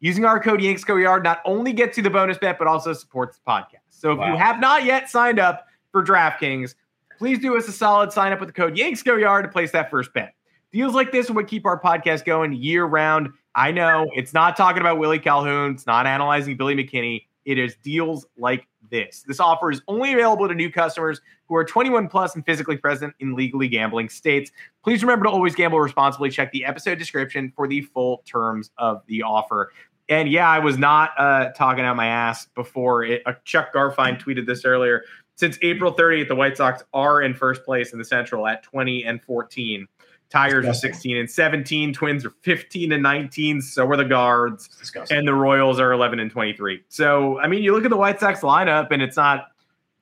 using 0.00 0.24
our 0.24 0.40
code 0.40 0.60
YanksGoYard 0.60 1.22
not 1.22 1.42
only 1.44 1.72
gets 1.72 1.96
you 1.96 2.02
the 2.02 2.10
bonus 2.10 2.38
bet, 2.38 2.58
but 2.58 2.66
also 2.66 2.92
supports 2.92 3.38
the 3.38 3.48
podcast. 3.48 3.86
So 3.90 4.12
if 4.12 4.18
wow. 4.18 4.32
you 4.32 4.36
have 4.36 4.58
not 4.58 4.84
yet 4.84 5.08
signed 5.08 5.38
up 5.38 5.66
for 5.92 6.04
DraftKings, 6.04 6.74
please 7.20 7.38
do 7.38 7.54
us 7.54 7.68
a 7.68 7.72
solid 7.72 8.10
sign 8.10 8.32
up 8.32 8.40
with 8.40 8.48
the 8.48 8.52
code 8.54 8.74
YanksGoYard 8.74 9.42
to 9.42 9.48
place 9.48 9.70
that 9.72 9.90
first 9.90 10.10
bet. 10.14 10.32
Deals 10.72 10.94
like 10.94 11.12
this 11.12 11.30
would 11.30 11.46
keep 11.48 11.66
our 11.66 11.78
podcast 11.78 12.24
going 12.24 12.54
year 12.54 12.86
round. 12.86 13.28
I 13.54 13.72
know 13.72 14.06
it's 14.14 14.32
not 14.32 14.56
talking 14.56 14.80
about 14.80 14.98
Willie 14.98 15.18
Calhoun. 15.18 15.72
It's 15.72 15.86
not 15.86 16.06
analyzing 16.06 16.56
Billy 16.56 16.74
McKinney. 16.74 17.26
It 17.44 17.58
is 17.58 17.76
deals 17.82 18.24
like 18.38 18.66
this. 18.90 19.22
This 19.28 19.38
offer 19.38 19.70
is 19.70 19.82
only 19.86 20.14
available 20.14 20.48
to 20.48 20.54
new 20.54 20.70
customers 20.70 21.20
who 21.46 21.56
are 21.56 21.64
21 21.64 22.08
plus 22.08 22.34
and 22.36 22.46
physically 22.46 22.78
present 22.78 23.12
in 23.20 23.34
legally 23.34 23.68
gambling 23.68 24.08
states. 24.08 24.50
Please 24.82 25.02
remember 25.02 25.24
to 25.26 25.30
always 25.30 25.54
gamble 25.54 25.78
responsibly. 25.78 26.30
Check 26.30 26.52
the 26.52 26.64
episode 26.64 26.98
description 26.98 27.52
for 27.54 27.68
the 27.68 27.82
full 27.82 28.22
terms 28.26 28.70
of 28.78 29.02
the 29.08 29.22
offer. 29.22 29.72
And 30.10 30.28
yeah, 30.28 30.48
I 30.48 30.58
was 30.58 30.76
not 30.76 31.12
uh, 31.18 31.50
talking 31.50 31.84
out 31.84 31.94
my 31.94 32.06
ass 32.06 32.46
before. 32.56 33.04
It, 33.04 33.22
uh, 33.26 33.34
Chuck 33.44 33.72
Garfien 33.72 34.20
tweeted 34.20 34.44
this 34.44 34.64
earlier. 34.64 35.04
Since 35.40 35.56
April 35.62 35.94
30th, 35.94 36.28
the 36.28 36.34
White 36.34 36.58
Sox 36.58 36.84
are 36.92 37.22
in 37.22 37.32
first 37.32 37.64
place 37.64 37.94
in 37.94 37.98
the 37.98 38.04
Central 38.04 38.46
at 38.46 38.62
20 38.62 39.06
and 39.06 39.22
14. 39.22 39.88
Tigers 40.28 40.66
are 40.66 40.74
16 40.74 41.16
and 41.16 41.30
17. 41.30 41.94
Twins 41.94 42.26
are 42.26 42.34
15 42.42 42.92
and 42.92 43.02
19. 43.02 43.62
So 43.62 43.88
are 43.88 43.96
the 43.96 44.04
Guards. 44.04 44.68
And 45.10 45.26
the 45.26 45.32
Royals 45.32 45.80
are 45.80 45.92
11 45.92 46.20
and 46.20 46.30
23. 46.30 46.84
So, 46.90 47.40
I 47.40 47.46
mean, 47.46 47.62
you 47.62 47.72
look 47.72 47.84
at 47.84 47.90
the 47.90 47.96
White 47.96 48.20
Sox 48.20 48.40
lineup 48.40 48.88
and 48.90 49.00
it's 49.00 49.16
not 49.16 49.46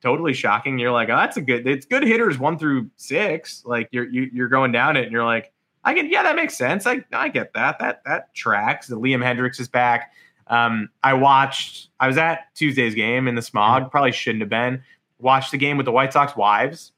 totally 0.03 0.35
shocking. 0.35 0.77
You're 0.77 0.90
like, 0.90 1.09
oh, 1.09 1.16
that's 1.16 1.37
a 1.37 1.40
good, 1.40 1.68
it's 1.68 1.87
good 1.87 2.03
hitters 2.03 2.37
one 2.37 2.59
through 2.59 2.90
six. 2.96 3.62
Like 3.64 3.88
you're, 3.92 4.09
you, 4.09 4.24
are 4.24 4.27
you 4.33 4.44
are 4.44 4.48
going 4.48 4.72
down 4.72 4.96
it 4.96 5.05
and 5.05 5.12
you're 5.12 5.24
like, 5.24 5.53
I 5.85 5.94
can, 5.94 6.11
yeah, 6.11 6.24
that 6.24 6.35
makes 6.35 6.59
sense. 6.59 6.85
I, 6.85 7.05
I 7.12 7.29
get 7.29 7.53
that. 7.55 7.79
That, 7.79 8.03
that 8.07 8.35
tracks. 8.35 8.88
The 8.88 8.98
Liam 8.98 9.22
Hendriks 9.22 9.61
is 9.61 9.68
back. 9.68 10.11
Um, 10.48 10.88
I 11.05 11.14
watched, 11.14 11.90
I 12.01 12.09
was 12.09 12.18
at 12.18 12.53
Tuesday's 12.57 12.96
game 12.96 13.29
in 13.29 13.37
the 13.37 13.42
smog. 13.42 13.83
Mm-hmm. 13.83 13.90
Probably 13.90 14.11
shouldn't 14.11 14.42
have 14.42 14.51
been. 14.51 14.83
Watched 15.20 15.50
the 15.50 15.59
game 15.59 15.76
with 15.76 15.87
the 15.87 15.92
White 15.92 16.12
Sox 16.12 16.37
wives. 16.37 16.92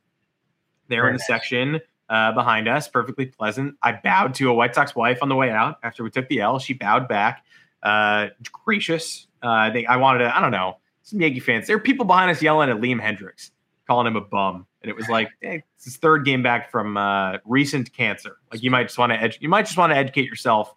They're 0.89 1.03
Very 1.03 1.11
in 1.13 1.17
the 1.17 1.23
section 1.23 1.81
uh, 2.11 2.33
behind 2.33 2.69
us, 2.69 2.89
perfectly 2.89 3.27
pleasant. 3.27 3.77
I 3.83 3.93
bowed 3.93 4.35
to 4.35 4.51
a 4.51 4.55
White 4.55 4.75
Sox 4.75 4.95
wife 4.95 5.21
on 5.23 5.29
the 5.29 5.37
way 5.37 5.51
out 5.51 5.79
after 5.83 6.03
we 6.03 6.11
took 6.11 6.29
the 6.29 6.41
L. 6.41 6.59
She 6.59 6.75
bowed 6.75 7.09
back, 7.09 7.45
uh, 7.83 8.29
gracious. 8.65 9.29
Uh, 9.43 9.49
I 9.49 9.71
think 9.71 9.89
I 9.89 9.97
wanted 9.97 10.25
to, 10.25 10.37
I 10.37 10.41
don't 10.41 10.51
know, 10.51 10.79
some 11.03 11.21
Yankee 11.21 11.41
fans. 11.41 11.67
There 11.67 11.77
are 11.77 11.81
people 11.81 12.05
behind 12.05 12.31
us 12.31 12.43
yelling 12.43 12.69
at 12.69 12.77
Liam 12.77 13.01
Hendriks, 13.01 13.53
calling 13.87 14.07
him 14.07 14.17
a 14.17 14.21
bum. 14.21 14.67
And 14.83 14.91
it 14.91 14.97
was 14.97 15.09
like, 15.11 15.31
hey, 15.41 15.63
it's 15.77 15.85
his 15.85 15.97
third 15.97 16.25
game 16.25 16.43
back 16.43 16.71
from 16.71 16.97
uh, 16.97 17.39
recent 17.45 17.93
cancer. 17.93 18.39
Like 18.53 18.63
you 18.63 18.71
might 18.71 18.85
just 18.85 18.99
want 18.99 19.13
to, 19.13 19.19
edu- 19.19 19.41
you 19.41 19.49
might 19.49 19.67
just 19.67 19.79
want 19.79 19.93
to 19.93 19.97
educate 19.97 20.27
yourself 20.27 20.75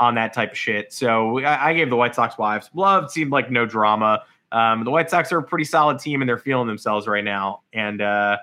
on 0.00 0.14
that 0.14 0.32
type 0.32 0.52
of 0.52 0.58
shit. 0.58 0.92
So 0.92 1.40
I, 1.40 1.70
I 1.70 1.74
gave 1.74 1.90
the 1.90 1.96
White 1.96 2.14
Sox 2.14 2.38
wives 2.38 2.70
love. 2.72 3.10
Seemed 3.10 3.32
like 3.32 3.50
no 3.50 3.66
drama. 3.66 4.22
Um, 4.50 4.84
the 4.84 4.90
White 4.90 5.10
Sox 5.10 5.32
are 5.32 5.38
a 5.38 5.42
pretty 5.42 5.64
solid 5.64 5.98
team, 5.98 6.22
and 6.22 6.28
they're 6.28 6.38
feeling 6.38 6.66
themselves 6.66 7.06
right 7.06 7.24
now. 7.24 7.62
And 7.72 8.00
uh, 8.00 8.38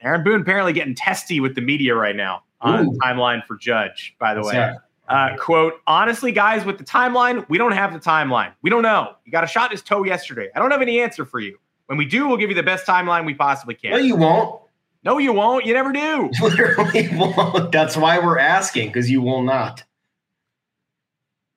Aaron 0.00 0.22
Boone 0.22 0.42
apparently 0.42 0.72
getting 0.72 0.94
testy 0.94 1.40
with 1.40 1.54
the 1.54 1.60
media 1.60 1.94
right 1.94 2.16
now 2.16 2.42
on 2.60 2.88
Ooh. 2.88 2.98
timeline 3.02 3.44
for 3.46 3.56
Judge, 3.56 4.14
by 4.18 4.34
the 4.34 4.40
What's 4.40 4.54
way. 4.54 4.74
Uh, 5.08 5.36
quote, 5.36 5.74
honestly, 5.86 6.32
guys, 6.32 6.64
with 6.64 6.78
the 6.78 6.84
timeline, 6.84 7.46
we 7.48 7.58
don't 7.58 7.72
have 7.72 7.92
the 7.92 7.98
timeline. 7.98 8.52
We 8.62 8.70
don't 8.70 8.82
know. 8.82 9.16
He 9.24 9.30
got 9.30 9.44
a 9.44 9.46
shot 9.46 9.66
in 9.66 9.72
his 9.72 9.82
toe 9.82 10.04
yesterday. 10.04 10.48
I 10.54 10.58
don't 10.58 10.70
have 10.70 10.80
any 10.80 11.00
answer 11.00 11.26
for 11.26 11.40
you. 11.40 11.58
When 11.86 11.98
we 11.98 12.06
do, 12.06 12.26
we'll 12.26 12.38
give 12.38 12.48
you 12.48 12.56
the 12.56 12.62
best 12.62 12.86
timeline 12.86 13.26
we 13.26 13.34
possibly 13.34 13.74
can. 13.74 13.90
No, 13.90 13.98
you 13.98 14.16
won't. 14.16 14.62
No, 15.04 15.18
you 15.18 15.34
won't. 15.34 15.66
You 15.66 15.74
never 15.74 15.92
do. 15.92 16.30
Literally 16.40 17.08
won't. 17.12 17.70
That's 17.70 17.96
why 17.96 18.18
we're 18.18 18.38
asking, 18.38 18.88
because 18.88 19.10
you 19.10 19.20
will 19.20 19.42
not. 19.42 19.84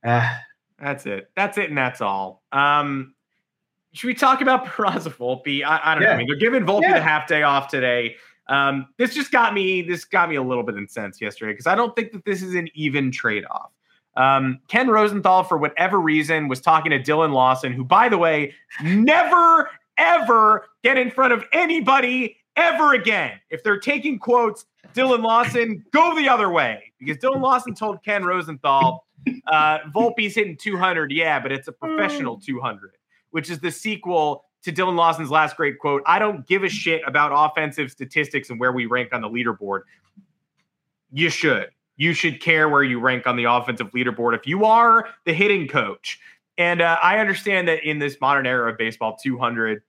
Uh, 0.05 0.29
that's 0.77 1.05
it. 1.05 1.29
That's 1.35 1.57
it, 1.57 1.69
and 1.69 1.77
that's 1.77 2.01
all. 2.01 2.43
Um, 2.51 3.13
should 3.97 4.07
we 4.07 4.13
talk 4.13 4.41
about 4.41 4.65
Peraza 4.67 5.13
Volpe? 5.13 5.63
I, 5.63 5.79
I 5.83 5.93
don't 5.95 6.03
yeah. 6.03 6.09
know. 6.09 6.13
I 6.13 6.17
mean, 6.17 6.27
they're 6.27 6.37
giving 6.37 6.63
Volpe 6.65 6.83
yeah. 6.83 6.93
the 6.93 7.01
half 7.01 7.27
day 7.27 7.43
off 7.43 7.67
today. 7.67 8.15
Um, 8.47 8.87
this 8.97 9.13
just 9.13 9.31
got 9.31 9.53
me. 9.53 9.81
This 9.81 10.05
got 10.05 10.29
me 10.29 10.35
a 10.35 10.43
little 10.43 10.63
bit 10.63 10.75
incensed 10.75 11.21
yesterday 11.21 11.51
because 11.51 11.67
I 11.67 11.75
don't 11.75 11.95
think 11.95 12.11
that 12.13 12.23
this 12.25 12.41
is 12.41 12.55
an 12.55 12.69
even 12.73 13.11
trade 13.11 13.45
off. 13.49 13.71
Um, 14.15 14.59
Ken 14.67 14.89
Rosenthal, 14.89 15.43
for 15.43 15.57
whatever 15.57 15.99
reason, 15.99 16.47
was 16.47 16.61
talking 16.61 16.89
to 16.91 16.99
Dillon 16.99 17.33
Lawson, 17.33 17.73
who, 17.73 17.83
by 17.83 18.09
the 18.09 18.17
way, 18.17 18.53
never 18.81 19.69
ever 19.97 20.69
get 20.83 20.97
in 20.97 21.11
front 21.11 21.33
of 21.33 21.43
anybody 21.51 22.37
ever 22.55 22.93
again. 22.93 23.39
If 23.49 23.63
they're 23.63 23.79
taking 23.79 24.19
quotes, 24.19 24.65
Dillon 24.93 25.21
Lawson, 25.21 25.83
go 25.91 26.15
the 26.15 26.29
other 26.29 26.49
way 26.49 26.91
because 26.99 27.17
Dillon 27.17 27.41
Lawson 27.41 27.75
told 27.75 28.03
Ken 28.03 28.23
Rosenthal, 28.23 29.05
uh, 29.47 29.79
Volpe's 29.95 30.35
hitting 30.35 30.57
200, 30.57 31.11
yeah, 31.11 31.39
but 31.39 31.51
it's 31.51 31.67
a 31.67 31.71
professional 31.71 32.39
200, 32.39 32.96
which 33.31 33.49
is 33.49 33.59
the 33.59 33.71
sequel 33.71 34.45
to 34.63 34.71
Dillon 34.71 34.95
Lawson's 34.95 35.29
last 35.29 35.55
great 35.55 35.79
quote 35.79 36.03
I 36.05 36.19
don't 36.19 36.45
give 36.47 36.63
a 36.63 36.69
shit 36.69 37.01
about 37.05 37.31
offensive 37.33 37.91
statistics 37.91 38.49
and 38.49 38.59
where 38.59 38.71
we 38.71 38.85
rank 38.85 39.13
on 39.13 39.21
the 39.21 39.29
leaderboard. 39.29 39.81
you 41.11 41.29
should. 41.29 41.69
You 41.99 42.13
should 42.13 42.41
care 42.41 42.69
where 42.69 42.83
you 42.83 42.99
rank 42.99 43.25
on 43.25 43.35
the 43.37 43.45
offensive 43.45 43.91
leaderboard 43.91 44.35
if 44.35 44.45
you 44.45 44.65
are 44.65 45.09
the 45.25 45.33
hitting 45.33 45.67
coach. 45.67 46.19
And 46.57 46.81
uh, 46.81 46.97
I 47.01 47.19
understand 47.19 47.67
that 47.67 47.83
in 47.83 47.99
this 47.99 48.17
modern 48.21 48.45
era 48.45 48.71
of 48.71 48.77
baseball, 48.77 49.15
200 49.15 49.81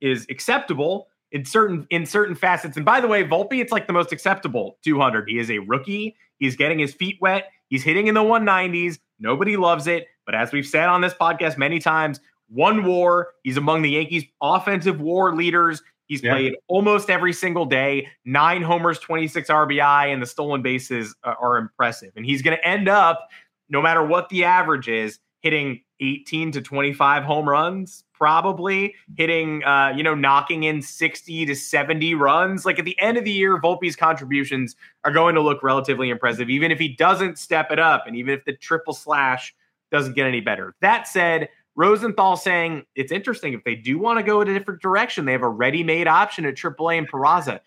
is 0.00 0.26
acceptable 0.30 1.08
in 1.32 1.44
certain 1.44 1.86
in 1.90 2.06
certain 2.06 2.34
facets. 2.34 2.76
And 2.76 2.86
by 2.86 3.00
the 3.00 3.08
way, 3.08 3.24
Volpe, 3.24 3.60
it's 3.60 3.72
like 3.72 3.86
the 3.86 3.92
most 3.92 4.12
acceptable 4.12 4.78
200. 4.82 5.28
He 5.28 5.38
is 5.38 5.50
a 5.50 5.58
rookie. 5.58 6.16
He's 6.38 6.56
getting 6.56 6.78
his 6.78 6.94
feet 6.94 7.18
wet. 7.20 7.50
He's 7.68 7.82
hitting 7.82 8.06
in 8.06 8.14
the 8.14 8.22
190s. 8.22 8.98
Nobody 9.18 9.56
loves 9.56 9.86
it, 9.86 10.06
but 10.24 10.34
as 10.34 10.52
we've 10.52 10.66
said 10.66 10.88
on 10.88 11.00
this 11.00 11.12
podcast 11.12 11.58
many 11.58 11.80
times, 11.80 12.20
one 12.48 12.84
WAR. 12.84 13.28
He's 13.42 13.56
among 13.56 13.82
the 13.82 13.90
Yankees' 13.90 14.24
offensive 14.40 15.00
WAR 15.00 15.34
leaders. 15.34 15.82
He's 16.06 16.22
yeah. 16.22 16.32
played 16.32 16.56
almost 16.68 17.10
every 17.10 17.32
single 17.32 17.66
day. 17.66 18.08
Nine 18.24 18.62
homers, 18.62 18.98
26 18.98 19.48
RBI, 19.48 20.12
and 20.12 20.22
the 20.22 20.26
stolen 20.26 20.62
bases 20.62 21.14
uh, 21.22 21.34
are 21.40 21.58
impressive. 21.58 22.12
And 22.16 22.24
he's 22.24 22.42
going 22.42 22.56
to 22.56 22.66
end 22.66 22.88
up, 22.88 23.28
no 23.68 23.82
matter 23.82 24.02
what 24.04 24.30
the 24.30 24.44
average 24.44 24.88
is, 24.88 25.18
hitting 25.40 25.82
18 26.00 26.52
to 26.52 26.62
25 26.62 27.24
home 27.24 27.48
runs, 27.48 28.04
probably 28.12 28.94
hitting, 29.16 29.62
uh, 29.64 29.92
you 29.94 30.02
know, 30.02 30.14
knocking 30.14 30.64
in 30.64 30.80
60 30.80 31.46
to 31.46 31.54
70 31.54 32.14
runs. 32.14 32.64
Like 32.64 32.78
at 32.78 32.84
the 32.84 32.98
end 32.98 33.18
of 33.18 33.24
the 33.24 33.30
year, 33.30 33.60
Volpe's 33.60 33.94
contributions 33.94 34.76
are 35.04 35.12
going 35.12 35.34
to 35.34 35.40
look 35.40 35.62
relatively 35.62 36.10
impressive, 36.10 36.48
even 36.50 36.72
if 36.72 36.78
he 36.78 36.88
doesn't 36.88 37.38
step 37.38 37.70
it 37.70 37.78
up 37.78 38.04
and 38.06 38.16
even 38.16 38.34
if 38.34 38.44
the 38.44 38.54
triple 38.54 38.94
slash 38.94 39.54
doesn't 39.90 40.14
get 40.14 40.26
any 40.26 40.40
better. 40.40 40.74
That 40.80 41.08
said, 41.08 41.48
Rosenthal 41.78 42.36
saying 42.36 42.84
it's 42.96 43.12
interesting 43.12 43.52
if 43.52 43.62
they 43.62 43.76
do 43.76 44.00
want 44.00 44.18
to 44.18 44.24
go 44.24 44.40
in 44.40 44.48
a 44.48 44.58
different 44.58 44.82
direction, 44.82 45.24
they 45.24 45.32
have 45.32 45.42
a 45.42 45.48
ready-made 45.48 46.08
option 46.08 46.44
at 46.44 46.56
AAA 46.56 46.98
and 46.98 47.08
Peraza. 47.08 47.60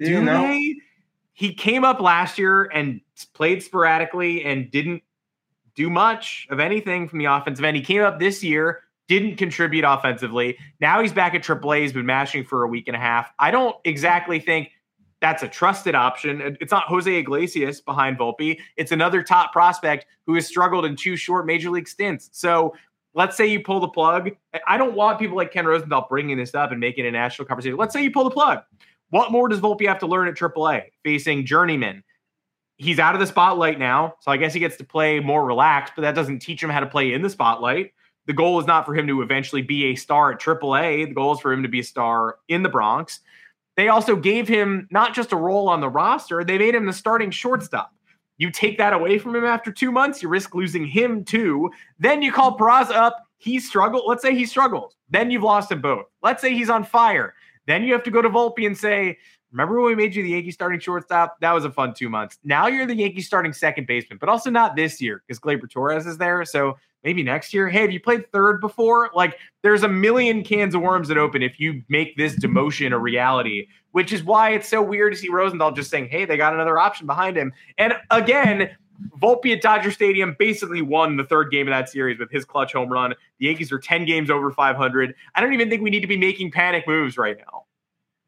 Do 0.00 0.10
you 0.10 0.22
know? 0.22 0.40
they? 0.40 0.76
He 1.34 1.52
came 1.52 1.84
up 1.84 2.00
last 2.00 2.38
year 2.38 2.64
and 2.72 3.02
played 3.34 3.62
sporadically 3.62 4.42
and 4.42 4.70
didn't 4.70 5.02
do 5.74 5.90
much 5.90 6.46
of 6.48 6.60
anything 6.60 7.08
from 7.08 7.18
the 7.18 7.26
offensive 7.26 7.62
end. 7.62 7.76
He 7.76 7.82
came 7.82 8.00
up 8.02 8.18
this 8.18 8.42
year, 8.42 8.84
didn't 9.06 9.36
contribute 9.36 9.84
offensively. 9.84 10.56
Now 10.80 11.02
he's 11.02 11.12
back 11.12 11.34
at 11.34 11.42
AAA. 11.42 11.82
He's 11.82 11.92
been 11.92 12.06
mashing 12.06 12.44
for 12.44 12.64
a 12.64 12.68
week 12.68 12.88
and 12.88 12.96
a 12.96 13.00
half. 13.00 13.30
I 13.38 13.50
don't 13.50 13.76
exactly 13.84 14.40
think 14.40 14.70
that's 15.20 15.42
a 15.42 15.48
trusted 15.48 15.94
option. 15.94 16.56
It's 16.60 16.72
not 16.72 16.84
Jose 16.84 17.12
Iglesias 17.12 17.80
behind 17.80 18.18
Volpe. 18.18 18.58
It's 18.76 18.92
another 18.92 19.22
top 19.22 19.52
prospect 19.52 20.06
who 20.26 20.34
has 20.36 20.46
struggled 20.46 20.84
in 20.84 20.96
two 20.96 21.16
short 21.16 21.44
major 21.44 21.70
league 21.70 21.88
stints. 21.88 22.30
So 22.32 22.74
let's 23.14 23.36
say 23.36 23.46
you 23.46 23.60
pull 23.60 23.80
the 23.80 23.88
plug. 23.88 24.30
I 24.66 24.76
don't 24.76 24.94
want 24.94 25.18
people 25.18 25.36
like 25.36 25.52
Ken 25.52 25.66
Rosenthal 25.66 26.06
bringing 26.08 26.36
this 26.36 26.54
up 26.54 26.70
and 26.70 26.80
making 26.80 27.06
a 27.06 27.10
national 27.10 27.46
conversation. 27.46 27.76
Let's 27.76 27.92
say 27.92 28.02
you 28.02 28.10
pull 28.10 28.24
the 28.24 28.30
plug. 28.30 28.60
What 29.10 29.32
more 29.32 29.48
does 29.48 29.60
Volpe 29.60 29.86
have 29.86 29.98
to 30.00 30.06
learn 30.06 30.28
at 30.28 30.34
AAA 30.34 30.84
facing 31.02 31.46
journeyman? 31.46 32.04
He's 32.76 32.98
out 32.98 33.14
of 33.14 33.20
the 33.20 33.26
spotlight 33.26 33.78
now, 33.78 34.14
so 34.20 34.30
I 34.30 34.36
guess 34.36 34.54
he 34.54 34.60
gets 34.60 34.76
to 34.76 34.84
play 34.84 35.18
more 35.18 35.44
relaxed, 35.44 35.94
but 35.96 36.02
that 36.02 36.14
doesn't 36.14 36.38
teach 36.40 36.62
him 36.62 36.70
how 36.70 36.80
to 36.80 36.86
play 36.86 37.12
in 37.12 37.22
the 37.22 37.30
spotlight. 37.30 37.92
The 38.26 38.34
goal 38.34 38.60
is 38.60 38.66
not 38.66 38.86
for 38.86 38.94
him 38.94 39.06
to 39.08 39.22
eventually 39.22 39.62
be 39.62 39.86
a 39.86 39.94
star 39.96 40.32
at 40.32 40.40
AAA. 40.40 41.08
The 41.08 41.14
goal 41.14 41.32
is 41.32 41.40
for 41.40 41.52
him 41.52 41.62
to 41.62 41.68
be 41.68 41.80
a 41.80 41.84
star 41.84 42.36
in 42.46 42.62
the 42.62 42.68
Bronx. 42.68 43.20
They 43.76 43.88
also 43.88 44.16
gave 44.16 44.46
him 44.46 44.86
not 44.90 45.14
just 45.14 45.32
a 45.32 45.36
role 45.36 45.68
on 45.68 45.80
the 45.80 45.88
roster, 45.88 46.44
they 46.44 46.58
made 46.58 46.74
him 46.74 46.86
the 46.86 46.92
starting 46.92 47.30
shortstop. 47.30 47.92
You 48.38 48.50
take 48.50 48.78
that 48.78 48.92
away 48.92 49.18
from 49.18 49.36
him 49.36 49.44
after 49.44 49.70
two 49.70 49.92
months, 49.92 50.22
you 50.22 50.28
risk 50.28 50.54
losing 50.54 50.86
him 50.86 51.24
too. 51.24 51.70
Then 51.98 52.22
you 52.22 52.32
call 52.32 52.56
Peraza 52.56 52.92
up. 52.92 53.24
He 53.36 53.60
struggled. 53.60 54.04
Let's 54.06 54.22
say 54.22 54.34
he 54.34 54.46
struggles. 54.46 54.96
Then 55.10 55.30
you've 55.30 55.42
lost 55.42 55.70
him 55.70 55.80
both. 55.80 56.06
Let's 56.22 56.40
say 56.40 56.54
he's 56.54 56.70
on 56.70 56.84
fire. 56.84 57.34
Then 57.66 57.84
you 57.84 57.92
have 57.92 58.02
to 58.04 58.10
go 58.10 58.22
to 58.22 58.30
Volpe 58.30 58.66
and 58.66 58.76
say, 58.76 59.18
Remember 59.52 59.80
when 59.80 59.86
we 59.86 59.94
made 59.94 60.14
you 60.14 60.22
the 60.22 60.30
Yankee 60.30 60.50
starting 60.50 60.78
shortstop? 60.78 61.40
That 61.40 61.52
was 61.52 61.64
a 61.64 61.70
fun 61.70 61.94
two 61.94 62.10
months. 62.10 62.38
Now 62.44 62.66
you're 62.66 62.86
the 62.86 62.94
Yankee 62.94 63.22
starting 63.22 63.52
second 63.52 63.86
baseman, 63.86 64.18
but 64.18 64.28
also 64.28 64.50
not 64.50 64.76
this 64.76 65.00
year 65.00 65.22
because 65.26 65.40
Gleyber 65.40 65.70
Torres 65.70 66.06
is 66.06 66.18
there. 66.18 66.44
So 66.44 66.76
maybe 67.04 67.22
next 67.22 67.54
year. 67.54 67.68
Hey, 67.68 67.82
have 67.82 67.92
you 67.92 68.00
played 68.00 68.30
third 68.32 68.60
before? 68.60 69.10
Like, 69.14 69.38
there's 69.62 69.82
a 69.82 69.88
million 69.88 70.42
cans 70.42 70.74
of 70.74 70.80
worms 70.80 71.08
that 71.08 71.18
open 71.18 71.42
if 71.42 71.58
you 71.60 71.82
make 71.88 72.16
this 72.16 72.36
demotion 72.36 72.92
a 72.92 72.98
reality, 72.98 73.68
which 73.92 74.12
is 74.12 74.22
why 74.22 74.50
it's 74.50 74.68
so 74.68 74.82
weird 74.82 75.12
to 75.12 75.18
see 75.18 75.28
Rosenthal 75.28 75.72
just 75.72 75.90
saying, 75.90 76.08
hey, 76.08 76.24
they 76.24 76.36
got 76.36 76.54
another 76.54 76.78
option 76.78 77.06
behind 77.06 77.36
him. 77.36 77.52
And 77.78 77.94
again, 78.10 78.70
Volpe 79.20 79.54
at 79.54 79.62
Dodger 79.62 79.90
Stadium 79.90 80.34
basically 80.38 80.82
won 80.82 81.16
the 81.16 81.24
third 81.24 81.50
game 81.50 81.68
of 81.68 81.72
that 81.72 81.88
series 81.88 82.18
with 82.18 82.30
his 82.30 82.44
clutch 82.44 82.72
home 82.72 82.90
run. 82.90 83.14
The 83.38 83.46
Yankees 83.46 83.70
are 83.72 83.78
10 83.78 84.04
games 84.04 84.30
over 84.30 84.50
500. 84.50 85.14
I 85.34 85.40
don't 85.40 85.52
even 85.52 85.70
think 85.70 85.82
we 85.82 85.90
need 85.90 86.00
to 86.00 86.06
be 86.06 86.16
making 86.16 86.50
panic 86.50 86.86
moves 86.86 87.16
right 87.16 87.36
now. 87.38 87.64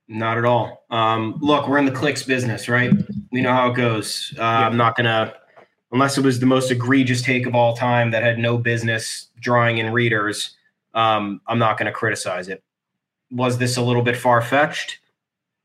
Not 0.08 0.38
at 0.38 0.44
all. 0.44 0.84
Um, 0.90 1.38
look, 1.40 1.68
we're 1.68 1.78
in 1.78 1.84
the 1.84 1.92
clicks 1.92 2.24
business, 2.24 2.68
right? 2.68 2.92
We 3.30 3.40
know 3.40 3.52
how 3.52 3.70
it 3.70 3.76
goes. 3.76 4.34
Uh, 4.36 4.42
yeah. 4.42 4.66
I'm 4.66 4.76
not 4.76 4.96
going 4.96 5.04
to, 5.04 5.34
unless 5.92 6.16
it 6.16 6.24
was 6.24 6.40
the 6.40 6.46
most 6.46 6.70
egregious 6.70 7.22
take 7.22 7.46
of 7.46 7.54
all 7.54 7.74
time 7.74 8.10
that 8.10 8.22
had 8.22 8.38
no 8.38 8.56
business 8.58 9.28
drawing 9.40 9.78
in 9.78 9.92
readers, 9.92 10.56
um, 10.94 11.40
I'm 11.46 11.58
not 11.58 11.78
going 11.78 11.86
to 11.86 11.92
criticize 11.92 12.48
it. 12.48 12.62
Was 13.30 13.58
this 13.58 13.76
a 13.76 13.82
little 13.82 14.02
bit 14.02 14.16
far 14.16 14.42
fetched? 14.42 14.98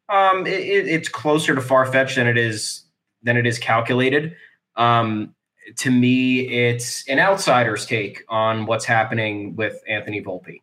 Um, 0.09 0.45
it, 0.45 0.59
it, 0.59 0.87
it's 0.87 1.09
closer 1.09 1.55
to 1.55 1.61
far 1.61 1.85
fetched 1.91 2.15
than 2.15 2.27
it 2.27 2.37
is 2.37 2.83
than 3.23 3.37
it 3.37 3.47
is 3.47 3.57
calculated. 3.57 4.35
Um, 4.75 5.33
to 5.77 5.89
me, 5.89 6.41
it's 6.41 7.07
an 7.09 7.17
outsider's 7.17 7.87
take 7.87 8.23
on 8.29 8.67
what's 8.67 8.85
happening 8.85 9.55
with 9.55 9.81
Anthony 9.87 10.21
Volpe. 10.21 10.61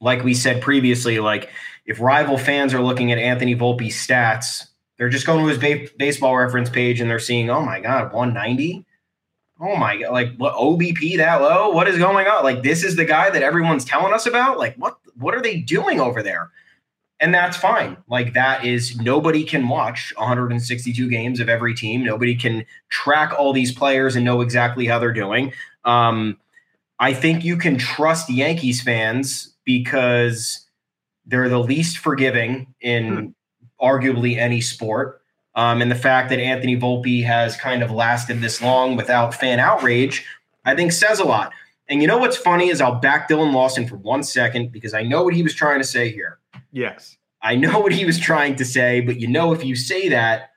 Like 0.00 0.24
we 0.24 0.34
said 0.34 0.60
previously, 0.60 1.20
like 1.20 1.50
if 1.86 2.00
rival 2.00 2.36
fans 2.36 2.74
are 2.74 2.82
looking 2.82 3.12
at 3.12 3.18
Anthony 3.18 3.54
Volpe's 3.54 3.94
stats, 3.94 4.66
they're 4.96 5.08
just 5.08 5.26
going 5.26 5.44
to 5.44 5.48
his 5.48 5.58
ba- 5.58 5.92
baseball 5.98 6.36
reference 6.36 6.70
page 6.70 7.00
and 7.00 7.10
they're 7.10 7.18
seeing, 7.18 7.50
oh 7.50 7.62
my 7.62 7.80
God, 7.80 8.12
190. 8.12 8.84
Oh 9.60 9.76
my 9.76 9.96
God, 9.96 10.12
like 10.12 10.36
what 10.36 10.54
OBP 10.54 11.16
that 11.18 11.40
low? 11.40 11.70
What 11.70 11.88
is 11.88 11.96
going 11.96 12.26
on? 12.26 12.42
Like 12.42 12.62
this 12.62 12.82
is 12.82 12.96
the 12.96 13.04
guy 13.04 13.30
that 13.30 13.42
everyone's 13.42 13.84
telling 13.84 14.12
us 14.12 14.26
about. 14.26 14.58
Like 14.58 14.74
what 14.76 14.98
what 15.16 15.34
are 15.34 15.42
they 15.42 15.58
doing 15.58 16.00
over 16.00 16.22
there? 16.22 16.50
And 17.20 17.32
that's 17.32 17.56
fine. 17.56 17.96
Like 18.08 18.34
that 18.34 18.64
is 18.64 19.00
nobody 19.00 19.44
can 19.44 19.68
watch 19.68 20.12
162 20.16 21.08
games 21.08 21.38
of 21.38 21.48
every 21.48 21.72
team. 21.72 22.04
Nobody 22.04 22.34
can 22.34 22.66
track 22.88 23.32
all 23.38 23.52
these 23.52 23.72
players 23.72 24.16
and 24.16 24.24
know 24.24 24.40
exactly 24.40 24.86
how 24.86 24.98
they're 24.98 25.12
doing. 25.12 25.52
Um, 25.84 26.36
I 26.98 27.14
think 27.14 27.44
you 27.44 27.56
can 27.56 27.78
trust 27.78 28.28
Yankees 28.28 28.82
fans 28.82 29.54
because 29.64 30.66
they're 31.26 31.48
the 31.48 31.58
least 31.60 31.98
forgiving 31.98 32.74
in 32.80 33.16
hmm. 33.16 33.26
Arguably 33.80 34.36
any 34.36 34.60
sport. 34.60 35.20
Um, 35.54 35.82
and 35.82 35.90
the 35.90 35.96
fact 35.96 36.30
that 36.30 36.40
Anthony 36.40 36.76
Volpe 36.76 37.24
has 37.24 37.56
kind 37.56 37.82
of 37.82 37.90
lasted 37.90 38.40
this 38.40 38.60
long 38.60 38.96
without 38.96 39.34
fan 39.34 39.60
outrage, 39.60 40.26
I 40.64 40.74
think 40.74 40.92
says 40.92 41.20
a 41.20 41.24
lot. 41.24 41.52
And 41.88 42.00
you 42.00 42.08
know 42.08 42.18
what's 42.18 42.36
funny 42.36 42.70
is 42.70 42.80
I'll 42.80 42.94
back 42.94 43.28
Dillon 43.28 43.52
Lawson 43.52 43.86
for 43.86 43.96
one 43.96 44.22
second 44.22 44.72
because 44.72 44.94
I 44.94 45.02
know 45.02 45.22
what 45.22 45.34
he 45.34 45.42
was 45.42 45.54
trying 45.54 45.78
to 45.78 45.86
say 45.86 46.10
here. 46.10 46.38
Yes. 46.72 47.16
I 47.42 47.56
know 47.56 47.78
what 47.78 47.92
he 47.92 48.04
was 48.04 48.18
trying 48.18 48.56
to 48.56 48.64
say, 48.64 49.00
but 49.00 49.20
you 49.20 49.28
know, 49.28 49.52
if 49.52 49.64
you 49.64 49.76
say 49.76 50.08
that, 50.08 50.50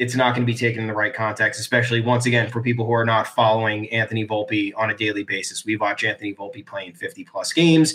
it's 0.00 0.14
not 0.14 0.34
going 0.34 0.46
to 0.46 0.50
be 0.50 0.56
taken 0.56 0.80
in 0.80 0.86
the 0.86 0.94
right 0.94 1.12
context, 1.12 1.60
especially 1.60 2.00
once 2.00 2.24
again 2.24 2.50
for 2.50 2.62
people 2.62 2.86
who 2.86 2.92
are 2.92 3.04
not 3.04 3.26
following 3.26 3.88
Anthony 3.90 4.26
Volpe 4.26 4.72
on 4.76 4.90
a 4.90 4.96
daily 4.96 5.24
basis. 5.24 5.64
We 5.64 5.76
watch 5.76 6.04
Anthony 6.04 6.34
Volpe 6.34 6.64
playing 6.64 6.94
50 6.94 7.24
plus 7.24 7.52
games. 7.52 7.94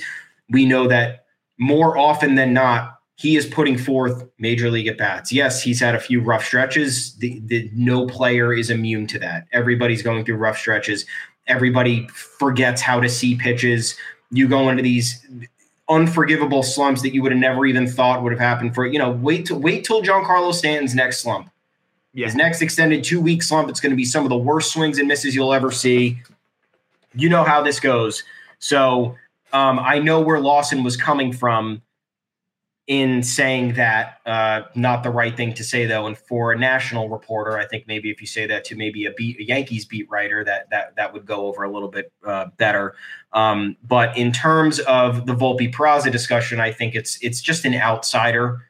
We 0.50 0.66
know 0.66 0.88
that 0.88 1.26
more 1.58 1.98
often 1.98 2.36
than 2.36 2.54
not, 2.54 3.00
he 3.16 3.38
is 3.38 3.46
putting 3.46 3.78
forth 3.78 4.28
major 4.40 4.70
league 4.70 4.88
at 4.88 4.98
bats. 4.98 5.32
Yes, 5.32 5.62
he's 5.62 5.80
had 5.80 5.96
a 5.96 6.00
few 6.00 6.22
rough 6.22 6.44
stretches. 6.44 7.16
The, 7.16 7.42
the, 7.46 7.70
no 7.74 8.06
player 8.08 8.54
is 8.54 8.70
immune 8.70 9.08
to 9.08 9.20
that. 9.20 9.48
Everybody's 9.54 10.02
going 10.02 10.26
through 10.26 10.36
rough 10.36 10.58
stretches. 10.58 11.06
Everybody 11.48 12.08
forgets 12.10 12.82
how 12.82 13.00
to 13.00 13.08
see 13.08 13.36
pitches. 13.36 13.96
You 14.32 14.48
go 14.48 14.70
into 14.70 14.84
these 14.84 15.26
unforgivable 15.88 16.64
slumps 16.64 17.02
that 17.04 17.14
you 17.14 17.22
would 17.22 17.32
have 17.32 17.40
never 17.40 17.66
even 17.66 17.88
thought 17.88 18.24
would 18.24 18.32
have 18.32 18.40
happened 18.40 18.74
for 18.74 18.88
you 18.88 18.98
know 18.98 19.12
wait 19.12 19.46
to 19.46 19.54
wait 19.54 19.86
till 19.86 20.02
Giancarlo 20.02 20.52
Stanton's 20.54 20.96
next 20.96 21.20
slump. 21.20 21.50
Yeah. 22.14 22.26
His 22.26 22.36
next 22.36 22.62
extended 22.62 23.04
two 23.04 23.22
week 23.22 23.44
slump. 23.44 23.70
It's 23.70 23.80
going 23.80 23.92
to 23.92 23.96
be 23.96 24.06
some 24.06 24.24
of 24.24 24.30
the 24.30 24.38
worst 24.38 24.74
swings 24.74 24.98
and 24.98 25.08
misses 25.08 25.36
you'll 25.36 25.54
ever 25.54 25.72
see. 25.72 26.20
You 27.14 27.30
know 27.30 27.44
how 27.44 27.62
this 27.62 27.80
goes. 27.80 28.24
So 28.60 29.16
um, 29.54 29.80
I 29.80 30.00
know 30.00 30.20
where 30.22 30.40
Lawson 30.40 30.84
was 30.84 30.98
coming 30.98 31.32
from 31.32 31.82
in 32.88 33.24
saying 33.24 33.74
that 33.74 34.20
uh, 34.28 34.62
not 34.76 35.02
the 35.02 35.10
right 35.10 35.36
thing 35.36 35.54
to 35.54 35.64
say 35.64 35.88
though 35.88 36.06
and 36.06 36.18
for 36.18 36.52
a 36.52 36.58
national 36.58 37.10
reporter 37.10 37.58
i 37.58 37.66
think 37.66 37.88
maybe 37.88 38.12
if 38.12 38.22
you 38.22 38.28
say 38.28 38.46
that 38.46 38.64
to 38.64 38.76
maybe 38.76 39.06
a 39.06 39.12
beat 39.12 39.40
a 39.40 39.44
yankees 39.44 39.86
beat 39.86 40.08
writer 40.10 40.44
that 40.44 40.70
that 40.70 40.96
that 40.96 41.12
would 41.12 41.26
go 41.26 41.48
over 41.48 41.64
a 41.64 41.72
little 41.72 41.90
bit 41.90 42.12
uh, 42.26 42.46
better 42.58 42.94
um, 43.34 43.76
but 43.84 44.16
in 44.16 44.32
terms 44.32 44.80
of 44.82 45.26
the 45.26 45.34
volpe 45.34 45.74
Peraza 45.74 46.12
discussion 46.12 46.60
i 46.60 46.72
think 46.72 46.94
it's 46.94 47.18
it's 47.24 47.42
just 47.42 47.66
an 47.66 47.74
outsider 47.74 48.70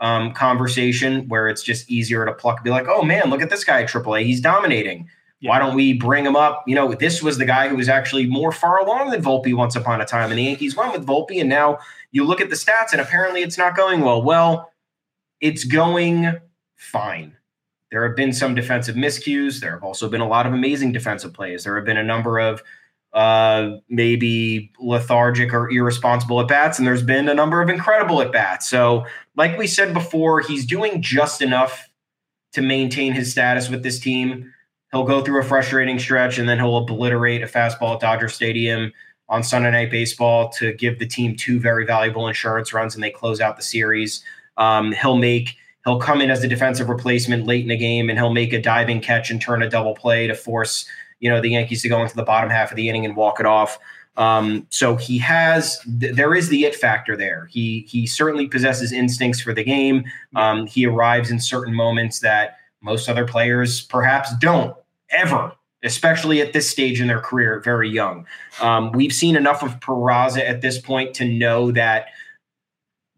um, 0.00 0.32
conversation 0.32 1.28
where 1.28 1.46
it's 1.46 1.62
just 1.62 1.90
easier 1.90 2.24
to 2.24 2.32
pluck 2.32 2.64
be 2.64 2.70
like 2.70 2.86
oh 2.88 3.02
man 3.02 3.28
look 3.28 3.42
at 3.42 3.50
this 3.50 3.64
guy 3.64 3.82
at 3.82 3.88
aaa 3.90 4.24
he's 4.24 4.40
dominating 4.40 5.06
yeah. 5.40 5.48
Why 5.50 5.58
don't 5.58 5.74
we 5.74 5.94
bring 5.94 6.26
him 6.26 6.36
up? 6.36 6.64
You 6.66 6.74
know, 6.74 6.92
this 6.92 7.22
was 7.22 7.38
the 7.38 7.46
guy 7.46 7.68
who 7.68 7.76
was 7.76 7.88
actually 7.88 8.26
more 8.26 8.52
far 8.52 8.78
along 8.78 9.08
than 9.08 9.22
Volpe 9.22 9.54
once 9.54 9.74
upon 9.74 10.02
a 10.02 10.04
time, 10.04 10.28
and 10.28 10.38
the 10.38 10.42
Yankees 10.42 10.76
went 10.76 10.92
with 10.92 11.06
Volpe, 11.06 11.40
and 11.40 11.48
now 11.48 11.78
you 12.12 12.24
look 12.24 12.40
at 12.40 12.50
the 12.50 12.56
stats, 12.56 12.92
and 12.92 13.00
apparently 13.00 13.42
it's 13.42 13.58
not 13.58 13.76
going 13.76 14.00
well. 14.00 14.22
Well, 14.22 14.72
it's 15.40 15.64
going 15.64 16.38
fine. 16.76 17.36
there 17.90 18.06
have 18.06 18.16
been 18.16 18.32
some 18.32 18.54
defensive 18.54 18.94
miscues. 18.94 19.60
There 19.60 19.72
have 19.72 19.82
also 19.82 20.08
been 20.08 20.20
a 20.20 20.28
lot 20.28 20.46
of 20.46 20.52
amazing 20.52 20.92
defensive 20.92 21.32
plays. 21.32 21.64
There 21.64 21.76
have 21.76 21.84
been 21.84 21.96
a 21.96 22.04
number 22.04 22.38
of 22.38 22.62
uh, 23.12 23.78
maybe 23.88 24.70
lethargic 24.78 25.52
or 25.52 25.70
irresponsible 25.70 26.40
at 26.40 26.48
bats, 26.48 26.78
and 26.78 26.86
there's 26.86 27.02
been 27.02 27.28
a 27.28 27.34
number 27.34 27.60
of 27.60 27.68
incredible 27.68 28.22
at 28.22 28.32
bats. 28.32 28.68
So, 28.68 29.06
like 29.36 29.58
we 29.58 29.66
said 29.66 29.92
before, 29.92 30.40
he's 30.40 30.64
doing 30.64 31.02
just 31.02 31.42
enough 31.42 31.88
to 32.52 32.62
maintain 32.62 33.12
his 33.12 33.30
status 33.30 33.68
with 33.68 33.82
this 33.82 33.98
team. 33.98 34.52
He'll 34.92 35.04
go 35.04 35.22
through 35.22 35.40
a 35.40 35.44
frustrating 35.44 35.98
stretch 35.98 36.38
and 36.38 36.48
then 36.48 36.58
he'll 36.58 36.76
obliterate 36.76 37.42
a 37.42 37.46
fastball 37.46 37.94
at 37.94 38.00
Dodger 38.00 38.28
Stadium 38.28 38.92
on 39.30 39.42
Sunday 39.42 39.70
Night 39.70 39.90
Baseball 39.90 40.50
to 40.50 40.74
give 40.74 40.98
the 40.98 41.06
team 41.06 41.36
two 41.36 41.58
very 41.58 41.86
valuable 41.86 42.28
insurance 42.28 42.74
runs 42.74 42.94
and 42.94 43.02
they 43.02 43.10
close 43.10 43.40
out 43.40 43.56
the 43.56 43.62
series. 43.62 44.22
Um, 44.56 44.92
he'll 44.92 45.16
make 45.16 45.56
he'll 45.84 46.00
come 46.00 46.20
in 46.20 46.30
as 46.30 46.44
a 46.44 46.48
defensive 46.48 46.90
replacement 46.90 47.46
late 47.46 47.62
in 47.62 47.68
the 47.68 47.76
game 47.76 48.10
and 48.10 48.18
he'll 48.18 48.34
make 48.34 48.52
a 48.52 48.60
diving 48.60 49.00
catch 49.00 49.30
and 49.30 49.40
turn 49.40 49.62
a 49.62 49.70
double 49.70 49.94
play 49.94 50.26
to 50.26 50.34
force 50.34 50.84
you 51.20 51.30
know 51.30 51.40
the 51.40 51.50
Yankees 51.50 51.82
to 51.82 51.88
go 51.88 52.02
into 52.02 52.16
the 52.16 52.24
bottom 52.24 52.50
half 52.50 52.70
of 52.70 52.76
the 52.76 52.88
inning 52.88 53.06
and 53.06 53.16
walk 53.16 53.40
it 53.40 53.46
off. 53.46 53.78
Um, 54.16 54.66
so 54.70 54.96
he 54.96 55.18
has 55.18 55.78
th- 56.00 56.14
there 56.14 56.34
is 56.34 56.48
the 56.48 56.64
it 56.64 56.74
factor 56.74 57.16
there. 57.16 57.46
He 57.46 57.86
he 57.88 58.06
certainly 58.06 58.48
possesses 58.48 58.90
instincts 58.90 59.40
for 59.40 59.54
the 59.54 59.62
game. 59.62 60.04
Um, 60.34 60.66
he 60.66 60.86
arrives 60.86 61.30
in 61.30 61.38
certain 61.38 61.72
moments 61.72 62.18
that 62.20 62.56
most 62.82 63.08
other 63.08 63.26
players 63.26 63.82
perhaps 63.82 64.34
don't 64.38 64.74
ever 65.10 65.52
especially 65.82 66.40
at 66.40 66.52
this 66.52 66.68
stage 66.68 67.00
in 67.00 67.06
their 67.06 67.20
career, 67.20 67.60
very 67.60 67.88
young. 67.88 68.26
Um, 68.60 68.92
we've 68.92 69.12
seen 69.12 69.36
enough 69.36 69.62
of 69.62 69.80
Peraza 69.80 70.40
at 70.40 70.60
this 70.60 70.78
point 70.78 71.14
to 71.14 71.24
know 71.24 71.70
that 71.72 72.08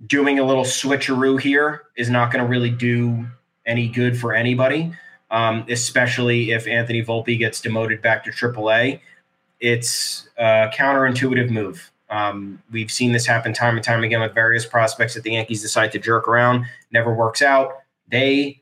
doing 0.07 0.39
a 0.39 0.45
little 0.45 0.65
switcheroo 0.65 1.41
here 1.41 1.83
is 1.97 2.11
not 2.11 2.33
going 2.33 2.45
to 2.45 2.49
really 2.49 2.71
do 2.71 3.27
any 3.67 3.89
good 3.89 4.19
for 4.19 4.35
anybody, 4.35 4.93
um, 5.31 5.65
especially 5.69 6.53
if 6.53 6.67
Anthony 6.67 7.05
Volpe 7.05 7.39
gets 7.39 7.61
demoted 7.61 8.03
back 8.03 8.25
to 8.25 8.31
AAA. 8.31 9.01
It's 9.61 10.29
a 10.39 10.71
counterintuitive 10.75 11.51
move. 11.51 11.91
Um, 12.11 12.63
we've 12.71 12.91
seen 12.91 13.13
this 13.13 13.25
happen 13.27 13.55
time 13.55 13.77
and 13.77 13.85
time 13.85 14.05
again 14.05 14.21
with 14.21 14.35
various 14.35 14.67
prospects 14.67 15.15
that 15.15 15.23
the 15.23 15.33
Yankees 15.33 15.63
decide 15.63 15.93
to 15.93 15.99
jerk 15.99 16.29
around, 16.29 16.67
never 16.91 17.15
works 17.15 17.41
out. 17.41 17.79
They 18.09 18.62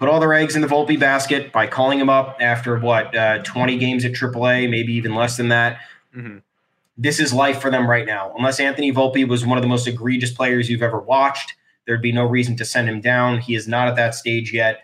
put 0.00 0.08
all 0.08 0.18
their 0.18 0.32
eggs 0.32 0.56
in 0.56 0.62
the 0.62 0.66
Volpe 0.66 0.98
basket 0.98 1.52
by 1.52 1.66
calling 1.66 2.00
him 2.00 2.08
up 2.08 2.38
after 2.40 2.78
what 2.78 3.14
uh, 3.14 3.42
20 3.42 3.76
games 3.76 4.04
at 4.06 4.12
AAA, 4.12 4.68
maybe 4.68 4.94
even 4.94 5.14
less 5.14 5.36
than 5.36 5.48
that. 5.48 5.78
Mm-hmm. 6.16 6.38
This 6.96 7.20
is 7.20 7.34
life 7.34 7.60
for 7.60 7.70
them 7.70 7.88
right 7.88 8.06
now. 8.06 8.32
Unless 8.36 8.60
Anthony 8.60 8.92
Volpe 8.92 9.28
was 9.28 9.44
one 9.44 9.58
of 9.58 9.62
the 9.62 9.68
most 9.68 9.86
egregious 9.86 10.32
players 10.32 10.70
you've 10.70 10.82
ever 10.82 10.98
watched, 10.98 11.54
there'd 11.86 12.00
be 12.00 12.12
no 12.12 12.24
reason 12.24 12.56
to 12.56 12.64
send 12.64 12.88
him 12.88 13.02
down. 13.02 13.40
He 13.40 13.54
is 13.54 13.68
not 13.68 13.88
at 13.88 13.96
that 13.96 14.14
stage 14.14 14.54
yet. 14.54 14.80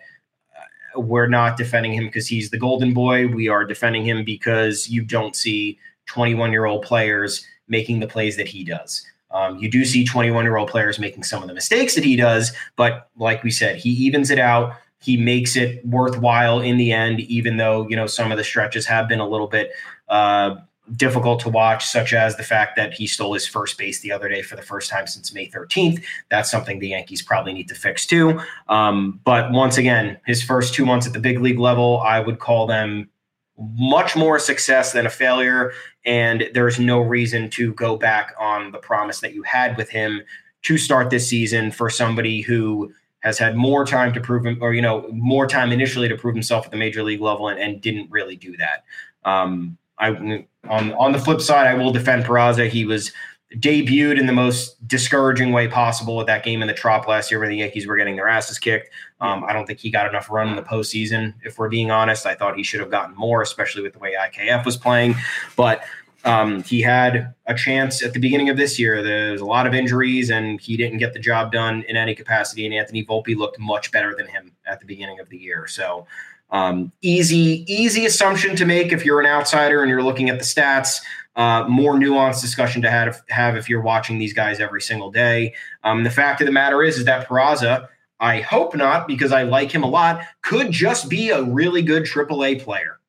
Uh, 0.95 1.01
we're 1.01 1.27
not 1.27 1.57
defending 1.57 1.93
him 1.93 2.05
because 2.05 2.27
he's 2.27 2.51
the 2.51 2.59
golden 2.59 2.93
boy. 2.93 3.27
We 3.27 3.47
are 3.47 3.65
defending 3.65 4.05
him 4.05 4.23
because 4.23 4.87
you 4.87 5.01
don't 5.01 5.35
see 5.35 5.79
21 6.05 6.51
year 6.51 6.65
old 6.65 6.83
players 6.83 7.43
making 7.67 8.01
the 8.01 8.07
plays 8.07 8.37
that 8.37 8.47
he 8.47 8.63
does. 8.63 9.03
Um, 9.31 9.57
you 9.57 9.69
do 9.69 9.83
see 9.83 10.05
21 10.05 10.45
year 10.45 10.57
old 10.57 10.69
players 10.69 10.99
making 10.99 11.23
some 11.23 11.41
of 11.41 11.47
the 11.47 11.55
mistakes 11.55 11.95
that 11.95 12.03
he 12.03 12.15
does, 12.15 12.51
but 12.75 13.09
like 13.17 13.43
we 13.43 13.49
said, 13.49 13.77
he 13.77 13.89
evens 13.89 14.29
it 14.29 14.39
out 14.39 14.75
he 14.99 15.17
makes 15.17 15.55
it 15.55 15.85
worthwhile 15.85 16.59
in 16.59 16.77
the 16.77 16.91
end, 16.91 17.19
even 17.21 17.57
though 17.57 17.87
you 17.87 17.95
know 17.95 18.07
some 18.07 18.31
of 18.31 18.37
the 18.37 18.43
stretches 18.43 18.85
have 18.85 19.07
been 19.07 19.19
a 19.19 19.27
little 19.27 19.47
bit 19.47 19.71
uh, 20.09 20.55
difficult 20.95 21.39
to 21.41 21.49
watch, 21.49 21.85
such 21.85 22.13
as 22.13 22.37
the 22.37 22.43
fact 22.43 22.75
that 22.75 22.93
he 22.93 23.07
stole 23.07 23.33
his 23.33 23.47
first 23.47 23.77
base 23.77 23.99
the 23.99 24.11
other 24.11 24.29
day 24.29 24.41
for 24.41 24.55
the 24.55 24.61
first 24.61 24.89
time 24.89 25.05
since 25.07 25.33
May 25.33 25.47
13th. 25.47 26.03
That's 26.29 26.49
something 26.49 26.79
the 26.79 26.89
Yankees 26.89 27.21
probably 27.21 27.53
need 27.53 27.67
to 27.69 27.75
fix 27.75 28.05
too. 28.05 28.39
Um, 28.69 29.19
but 29.25 29.51
once 29.51 29.77
again, 29.77 30.17
his 30.25 30.41
first 30.41 30.73
two 30.73 30.85
months 30.85 31.05
at 31.05 31.13
the 31.13 31.19
big 31.19 31.41
league 31.41 31.59
level, 31.59 31.99
I 31.99 32.19
would 32.19 32.39
call 32.39 32.67
them 32.67 33.09
much 33.57 34.15
more 34.15 34.39
success 34.39 34.93
than 34.93 35.05
a 35.05 35.09
failure. 35.09 35.73
And 36.05 36.49
there's 36.53 36.79
no 36.79 37.01
reason 37.01 37.49
to 37.51 37.73
go 37.73 37.97
back 37.97 38.33
on 38.39 38.71
the 38.71 38.77
promise 38.77 39.19
that 39.21 39.33
you 39.33 39.43
had 39.43 39.75
with 39.77 39.89
him 39.89 40.21
to 40.63 40.77
start 40.77 41.09
this 41.09 41.27
season 41.27 41.71
for 41.71 41.89
somebody 41.89 42.41
who 42.41 42.93
has 43.21 43.37
had 43.37 43.55
more 43.55 43.85
time 43.85 44.13
to 44.13 44.21
prove 44.21 44.45
him, 44.45 44.57
or 44.61 44.73
you 44.73 44.81
know, 44.81 45.07
more 45.11 45.47
time 45.47 45.71
initially 45.71 46.07
to 46.07 46.15
prove 46.15 46.35
himself 46.35 46.65
at 46.65 46.71
the 46.71 46.77
major 46.77 47.03
league 47.03 47.21
level, 47.21 47.49
and, 47.49 47.59
and 47.59 47.81
didn't 47.81 48.09
really 48.11 48.35
do 48.35 48.55
that. 48.57 48.83
Um, 49.23 49.77
I 49.99 50.45
on 50.69 50.93
on 50.93 51.11
the 51.11 51.19
flip 51.19 51.41
side, 51.41 51.67
I 51.67 51.73
will 51.73 51.91
defend 51.91 52.25
Peraza. 52.25 52.69
He 52.69 52.85
was 52.85 53.11
debuted 53.55 54.19
in 54.19 54.25
the 54.25 54.33
most 54.33 54.85
discouraging 54.87 55.53
way 55.53 55.67
possible 55.67 56.19
at 56.19 56.27
that 56.27 56.43
game 56.43 56.61
in 56.61 56.67
the 56.67 56.73
Trop 56.73 57.07
last 57.07 57.31
year, 57.31 57.39
where 57.39 57.47
the 57.47 57.55
Yankees 57.55 57.87
were 57.87 57.95
getting 57.95 58.15
their 58.17 58.27
asses 58.27 58.59
kicked. 58.59 58.89
Um, 59.21 59.43
I 59.45 59.53
don't 59.53 59.65
think 59.65 59.79
he 59.79 59.89
got 59.89 60.07
enough 60.07 60.29
run 60.29 60.49
in 60.49 60.55
the 60.55 60.63
postseason. 60.63 61.33
If 61.43 61.57
we're 61.57 61.69
being 61.69 61.89
honest, 61.89 62.25
I 62.25 62.35
thought 62.35 62.57
he 62.57 62.63
should 62.63 62.81
have 62.81 62.91
gotten 62.91 63.15
more, 63.15 63.41
especially 63.41 63.83
with 63.83 63.93
the 63.93 63.99
way 63.99 64.15
IKF 64.19 64.65
was 64.65 64.75
playing. 64.75 65.15
But 65.55 65.83
um, 66.23 66.63
he 66.63 66.81
had 66.81 67.33
a 67.45 67.53
chance 67.53 68.03
at 68.03 68.13
the 68.13 68.19
beginning 68.19 68.49
of 68.49 68.57
this 68.57 68.79
year. 68.79 69.01
There's 69.03 69.41
a 69.41 69.45
lot 69.45 69.67
of 69.67 69.73
injuries, 69.73 70.29
and 70.29 70.59
he 70.59 70.75
didn't 70.75 70.97
get 70.97 71.13
the 71.13 71.19
job 71.19 71.51
done 71.51 71.83
in 71.87 71.95
any 71.95 72.15
capacity. 72.15 72.65
And 72.65 72.73
Anthony 72.73 73.05
Volpe 73.05 73.35
looked 73.35 73.59
much 73.59 73.91
better 73.91 74.15
than 74.15 74.27
him 74.27 74.51
at 74.65 74.79
the 74.79 74.85
beginning 74.85 75.19
of 75.19 75.29
the 75.29 75.37
year. 75.37 75.67
So, 75.67 76.07
um, 76.49 76.91
easy, 77.01 77.65
easy 77.67 78.05
assumption 78.05 78.55
to 78.55 78.65
make 78.65 78.91
if 78.91 79.05
you're 79.05 79.19
an 79.19 79.25
outsider 79.25 79.81
and 79.81 79.89
you're 79.89 80.03
looking 80.03 80.29
at 80.29 80.39
the 80.39 80.45
stats. 80.45 81.01
Uh, 81.35 81.67
more 81.67 81.93
nuanced 81.93 82.41
discussion 82.41 82.81
to 82.81 82.89
have, 82.89 83.21
have 83.29 83.55
if 83.55 83.69
you're 83.69 83.81
watching 83.81 84.17
these 84.17 84.33
guys 84.33 84.59
every 84.59 84.81
single 84.81 85.11
day. 85.11 85.53
Um, 85.83 86.03
the 86.03 86.09
fact 86.09 86.41
of 86.41 86.47
the 86.47 86.51
matter 86.51 86.81
is, 86.81 86.97
is 86.97 87.05
that 87.05 87.27
Peraza, 87.27 87.89
I 88.19 88.41
hope 88.41 88.75
not, 88.75 89.07
because 89.07 89.31
I 89.31 89.43
like 89.43 89.71
him 89.71 89.83
a 89.83 89.87
lot, 89.87 90.21
could 90.41 90.71
just 90.71 91.09
be 91.09 91.29
a 91.29 91.43
really 91.43 91.83
good 91.83 92.05
AAA 92.05 92.63
player. 92.63 92.99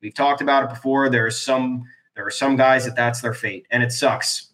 We've 0.00 0.14
talked 0.14 0.40
about 0.40 0.62
it 0.62 0.70
before. 0.70 1.08
There's 1.08 1.36
some 1.40 1.84
there 2.16 2.26
are 2.26 2.30
some 2.30 2.56
guys 2.56 2.84
that 2.84 2.96
that's 2.96 3.20
their 3.20 3.34
fate, 3.34 3.66
and 3.70 3.82
it 3.82 3.92
sucks. 3.92 4.50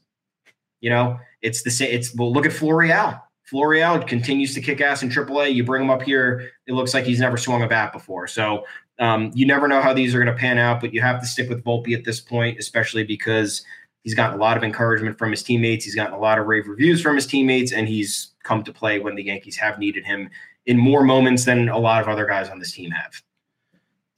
You 0.81 0.91
know, 0.91 1.19
it's 1.43 1.63
the 1.63 1.71
same. 1.71 1.93
It's 1.93 2.15
well, 2.15 2.33
look 2.33 2.47
at 2.47 2.53
Florial. 2.53 3.21
Florial 3.51 4.07
continues 4.07 4.55
to 4.55 4.61
kick 4.61 4.81
ass 4.81 5.03
in 5.03 5.09
AAA. 5.09 5.55
You 5.55 5.65
bring 5.65 5.83
him 5.83 5.91
up 5.91 6.03
here, 6.03 6.53
it 6.67 6.73
looks 6.73 6.95
like 6.95 7.05
he's 7.05 7.19
never 7.19 7.37
swung 7.37 7.63
a 7.63 7.69
bat 7.69 7.93
before. 7.93 8.29
So 8.29 8.65
um, 9.01 9.33
you 9.35 9.45
never 9.45 9.67
know 9.67 9.81
how 9.81 9.93
these 9.93 10.15
are 10.15 10.23
going 10.23 10.33
to 10.35 10.41
pan 10.41 10.57
out, 10.57 10.81
but 10.81 10.95
you 10.95 11.01
have 11.01 11.21
to 11.21 11.27
stick 11.27 11.49
with 11.49 11.65
Volpe 11.65 11.97
at 11.97 12.05
this 12.05 12.21
point, 12.21 12.61
especially 12.61 13.03
because 13.03 13.65
he's 14.05 14.15
gotten 14.15 14.39
a 14.39 14.41
lot 14.41 14.57
of 14.57 14.63
encouragement 14.63 15.19
from 15.19 15.33
his 15.33 15.43
teammates. 15.43 15.85
He's 15.85 15.97
gotten 15.97 16.15
a 16.15 16.19
lot 16.19 16.39
of 16.39 16.47
rave 16.47 16.69
reviews 16.69 17.03
from 17.03 17.17
his 17.17 17.27
teammates, 17.27 17.73
and 17.73 17.89
he's 17.89 18.33
come 18.45 18.63
to 18.63 18.73
play 18.73 19.01
when 19.01 19.17
the 19.17 19.25
Yankees 19.25 19.57
have 19.57 19.81
needed 19.81 20.05
him 20.07 20.31
in 20.67 20.79
more 20.79 21.03
moments 21.03 21.45
than 21.45 21.69
a 21.69 21.79
lot 21.79 22.01
of 22.03 22.09
other 22.09 22.27
guys 22.27 22.51
on 22.51 22.61
this 22.61 22.73
team 22.73 22.91
have 22.93 23.21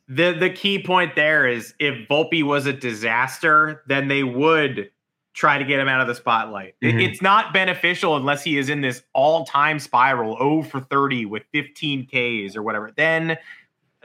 the 0.08 0.32
the 0.32 0.50
key 0.50 0.82
point 0.82 1.14
there 1.14 1.46
is 1.46 1.74
if 1.78 2.08
Volpe 2.08 2.42
was 2.42 2.66
a 2.66 2.72
disaster, 2.72 3.82
then 3.86 4.08
they 4.08 4.22
would 4.22 4.90
try 5.34 5.56
to 5.56 5.64
get 5.64 5.80
him 5.80 5.88
out 5.88 6.00
of 6.00 6.06
the 6.06 6.14
spotlight. 6.14 6.74
Mm-hmm. 6.82 7.00
It's 7.00 7.22
not 7.22 7.54
beneficial 7.54 8.16
unless 8.16 8.44
he 8.44 8.58
is 8.58 8.68
in 8.68 8.82
this 8.82 9.02
all-time 9.14 9.78
spiral, 9.78 10.36
0 10.36 10.62
for 10.64 10.80
30 10.80 11.26
with 11.26 11.42
15 11.52 12.06
Ks 12.06 12.54
or 12.54 12.62
whatever. 12.62 12.92
Then 12.94 13.38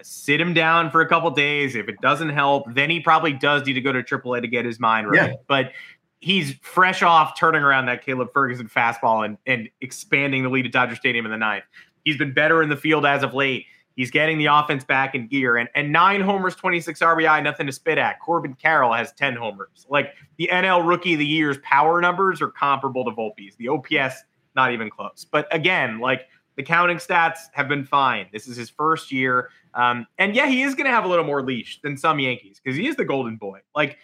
sit 0.01 0.39
him 0.39 0.53
down 0.53 0.89
for 0.89 1.01
a 1.01 1.07
couple 1.07 1.29
days. 1.31 1.75
If 1.75 1.89
it 1.89 1.99
doesn't 2.01 2.29
help, 2.29 2.73
then 2.73 2.89
he 2.89 2.99
probably 3.01 3.33
does 3.33 3.65
need 3.65 3.73
to 3.73 3.81
go 3.81 3.91
to 3.91 4.03
AAA 4.03 4.41
to 4.41 4.47
get 4.47 4.63
his 4.63 4.79
mind 4.79 5.09
right. 5.09 5.31
Yeah. 5.31 5.35
But 5.47 5.71
he's 6.19 6.55
fresh 6.61 7.03
off 7.03 7.37
turning 7.37 7.61
around 7.61 7.87
that 7.87 8.05
Caleb 8.05 8.29
Ferguson 8.33 8.67
fastball 8.67 9.25
and, 9.25 9.37
and 9.45 9.69
expanding 9.81 10.43
the 10.43 10.49
lead 10.49 10.65
at 10.65 10.71
Dodger 10.71 10.95
Stadium 10.95 11.25
in 11.25 11.31
the 11.31 11.37
ninth. 11.37 11.65
He's 12.05 12.17
been 12.17 12.33
better 12.33 12.63
in 12.63 12.69
the 12.69 12.77
field 12.77 13.05
as 13.05 13.23
of 13.23 13.33
late. 13.33 13.65
He's 13.97 14.11
getting 14.11 14.37
the 14.37 14.45
offense 14.45 14.83
back 14.83 15.15
in 15.15 15.27
gear. 15.27 15.57
And, 15.57 15.67
and 15.73 15.91
nine 15.91 16.21
homers, 16.21 16.55
26 16.55 16.99
RBI, 16.99 17.43
nothing 17.43 17.65
to 17.65 17.71
spit 17.71 17.97
at. 17.97 18.19
Corbin 18.19 18.53
Carroll 18.53 18.93
has 18.93 19.11
10 19.13 19.35
homers. 19.35 19.87
Like 19.89 20.13
the 20.37 20.49
NL 20.53 20.87
Rookie 20.87 21.13
of 21.13 21.19
the 21.19 21.25
Year's 21.25 21.57
power 21.63 21.99
numbers 21.99 22.39
are 22.39 22.49
comparable 22.49 23.03
to 23.05 23.11
Volpe's. 23.11 23.55
The 23.55 23.69
OPS, 23.69 24.23
not 24.55 24.71
even 24.71 24.91
close. 24.91 25.25
But 25.29 25.47
again, 25.53 25.99
like 25.99 26.27
the 26.57 26.63
counting 26.63 26.97
stats 26.97 27.37
have 27.53 27.67
been 27.67 27.83
fine. 27.83 28.27
This 28.31 28.47
is 28.47 28.55
his 28.55 28.69
first 28.69 29.11
year. 29.11 29.49
Um, 29.73 30.05
and 30.19 30.35
yeah, 30.35 30.47
he 30.47 30.61
is 30.61 30.75
going 30.75 30.85
to 30.85 30.91
have 30.91 31.03
a 31.03 31.07
little 31.07 31.25
more 31.25 31.41
leash 31.41 31.81
than 31.81 31.97
some 31.97 32.19
Yankees 32.19 32.61
because 32.63 32.77
he 32.77 32.87
is 32.87 32.95
the 32.97 33.05
golden 33.05 33.35
boy. 33.35 33.61
Like 33.75 33.97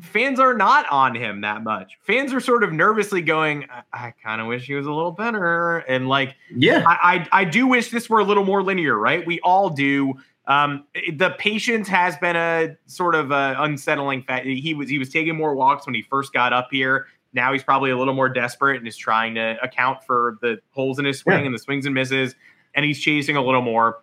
fans 0.00 0.40
are 0.40 0.54
not 0.54 0.86
on 0.90 1.14
him 1.14 1.42
that 1.42 1.62
much. 1.62 1.98
Fans 2.00 2.32
are 2.32 2.40
sort 2.40 2.64
of 2.64 2.72
nervously 2.72 3.20
going, 3.20 3.66
I, 3.70 4.06
I 4.06 4.14
kind 4.22 4.40
of 4.40 4.46
wish 4.46 4.66
he 4.66 4.74
was 4.74 4.86
a 4.86 4.92
little 4.92 5.12
better. 5.12 5.78
And 5.78 6.08
like, 6.08 6.34
yeah, 6.54 6.84
I, 6.86 7.28
I, 7.32 7.40
I 7.40 7.44
do 7.44 7.66
wish 7.66 7.90
this 7.90 8.08
were 8.08 8.20
a 8.20 8.24
little 8.24 8.44
more 8.44 8.62
linear, 8.62 8.96
right? 8.96 9.26
We 9.26 9.40
all 9.40 9.68
do. 9.70 10.14
Um, 10.46 10.86
the 11.12 11.30
patience 11.38 11.86
has 11.88 12.16
been 12.16 12.36
a 12.36 12.76
sort 12.86 13.14
of 13.14 13.30
a 13.30 13.54
unsettling 13.58 14.22
fact. 14.22 14.46
He 14.46 14.74
was 14.74 14.88
he 14.88 14.98
was 14.98 15.08
taking 15.08 15.36
more 15.36 15.54
walks 15.54 15.86
when 15.86 15.94
he 15.94 16.02
first 16.02 16.32
got 16.32 16.52
up 16.52 16.68
here. 16.70 17.06
Now 17.32 17.52
he's 17.52 17.62
probably 17.62 17.90
a 17.90 17.96
little 17.96 18.14
more 18.14 18.28
desperate 18.28 18.78
and 18.78 18.88
is 18.88 18.96
trying 18.96 19.34
to 19.36 19.56
account 19.62 20.04
for 20.04 20.38
the 20.42 20.58
holes 20.72 20.98
in 20.98 21.04
his 21.04 21.18
swing 21.18 21.40
yeah. 21.40 21.46
and 21.46 21.54
the 21.54 21.58
swings 21.58 21.86
and 21.86 21.94
misses, 21.94 22.34
and 22.74 22.84
he's 22.84 23.00
chasing 23.00 23.36
a 23.36 23.42
little 23.42 23.62
more, 23.62 24.02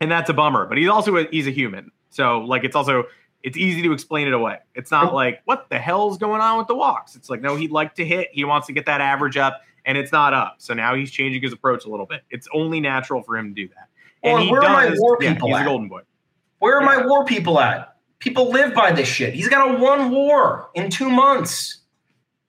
and 0.00 0.10
that's 0.10 0.30
a 0.30 0.34
bummer. 0.34 0.66
But 0.66 0.78
he's 0.78 0.88
also 0.88 1.16
a, 1.18 1.26
he's 1.30 1.46
a 1.46 1.52
human, 1.52 1.90
so 2.08 2.38
like 2.38 2.64
it's 2.64 2.74
also 2.74 3.04
it's 3.42 3.56
easy 3.56 3.82
to 3.82 3.92
explain 3.92 4.26
it 4.26 4.32
away. 4.34 4.58
It's 4.74 4.90
not 4.90 5.14
like 5.14 5.40
what 5.44 5.68
the 5.70 5.78
hell's 5.78 6.18
going 6.18 6.40
on 6.40 6.58
with 6.58 6.66
the 6.66 6.74
walks. 6.74 7.14
It's 7.16 7.30
like 7.30 7.40
no, 7.40 7.56
he'd 7.56 7.70
like 7.70 7.94
to 7.96 8.04
hit. 8.04 8.28
He 8.32 8.44
wants 8.44 8.66
to 8.66 8.72
get 8.72 8.86
that 8.86 9.00
average 9.00 9.36
up, 9.36 9.60
and 9.84 9.96
it's 9.96 10.12
not 10.12 10.34
up. 10.34 10.56
So 10.58 10.74
now 10.74 10.94
he's 10.94 11.10
changing 11.10 11.42
his 11.42 11.52
approach 11.52 11.84
a 11.84 11.88
little 11.88 12.06
bit. 12.06 12.22
It's 12.30 12.48
only 12.52 12.80
natural 12.80 13.22
for 13.22 13.36
him 13.36 13.54
to 13.54 13.62
do 13.62 13.68
that. 13.74 13.88
And 14.22 14.34
Well, 14.34 14.42
he 14.42 14.50
where 14.50 14.62
are 14.64 14.72
my 14.72 14.88
does- 14.88 14.98
war 15.00 15.16
yeah, 15.20 15.32
people 15.34 15.48
he's 15.48 15.56
at? 15.58 15.62
a 15.62 15.64
golden 15.66 15.88
boy. 15.88 16.00
Where 16.58 16.76
are 16.76 16.82
Yeah. 16.82 17.00
my 17.00 17.06
war 17.06 17.24
people 17.24 17.60
at? 17.60 17.94
People 18.18 18.50
live 18.50 18.74
by 18.74 18.90
this 18.90 19.06
shit. 19.06 19.32
He's 19.34 19.48
got 19.48 19.70
a 19.70 19.74
one 19.78 20.10
war 20.10 20.70
in 20.74 20.90
two 20.90 21.08
months 21.08 21.82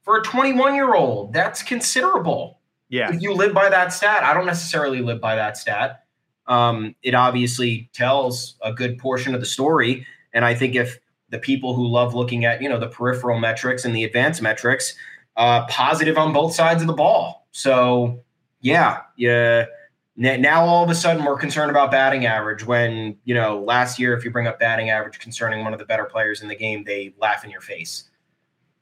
for 0.01 0.17
a 0.17 0.23
21 0.23 0.73
year 0.73 0.95
old. 0.95 1.31
That's 1.31 1.61
considerable. 1.61 2.59
Yeah. 2.89 3.13
If 3.13 3.21
you 3.21 3.33
live 3.35 3.53
by 3.53 3.69
that 3.69 3.93
stat, 3.93 4.23
I 4.23 4.33
don't 4.33 4.47
necessarily 4.47 5.01
live 5.03 5.21
by 5.21 5.35
that 5.35 5.57
stat. 5.57 6.05
Um, 6.47 6.95
it 7.03 7.13
obviously 7.13 7.91
tells 7.93 8.55
a 8.63 8.73
good 8.73 8.97
portion 8.97 9.35
of 9.35 9.39
the 9.41 9.45
story. 9.45 10.07
And 10.33 10.45
I 10.45 10.53
think 10.53 10.75
if 10.75 10.99
the 11.29 11.39
people 11.39 11.73
who 11.73 11.87
love 11.87 12.13
looking 12.15 12.45
at, 12.45 12.61
you 12.61 12.69
know, 12.69 12.79
the 12.79 12.87
peripheral 12.87 13.39
metrics 13.39 13.85
and 13.85 13.95
the 13.95 14.03
advanced 14.03 14.41
metrics, 14.41 14.95
uh, 15.37 15.65
positive 15.67 16.17
on 16.17 16.33
both 16.33 16.53
sides 16.53 16.81
of 16.81 16.87
the 16.87 16.93
ball. 16.93 17.47
So 17.51 18.23
yeah, 18.61 19.01
yeah. 19.15 19.65
Now 20.15 20.65
all 20.65 20.83
of 20.83 20.89
a 20.89 20.95
sudden 20.95 21.23
we're 21.23 21.37
concerned 21.37 21.71
about 21.71 21.91
batting 21.91 22.25
average 22.25 22.65
when, 22.65 23.17
you 23.23 23.33
know, 23.33 23.61
last 23.61 23.99
year 23.99 24.13
if 24.17 24.25
you 24.25 24.31
bring 24.31 24.47
up 24.47 24.59
batting 24.59 24.89
average 24.89 25.17
concerning 25.19 25.63
one 25.63 25.71
of 25.71 25.79
the 25.79 25.85
better 25.85 26.03
players 26.03 26.41
in 26.41 26.49
the 26.49 26.57
game, 26.57 26.83
they 26.83 27.13
laugh 27.17 27.45
in 27.45 27.49
your 27.49 27.61
face. 27.61 28.09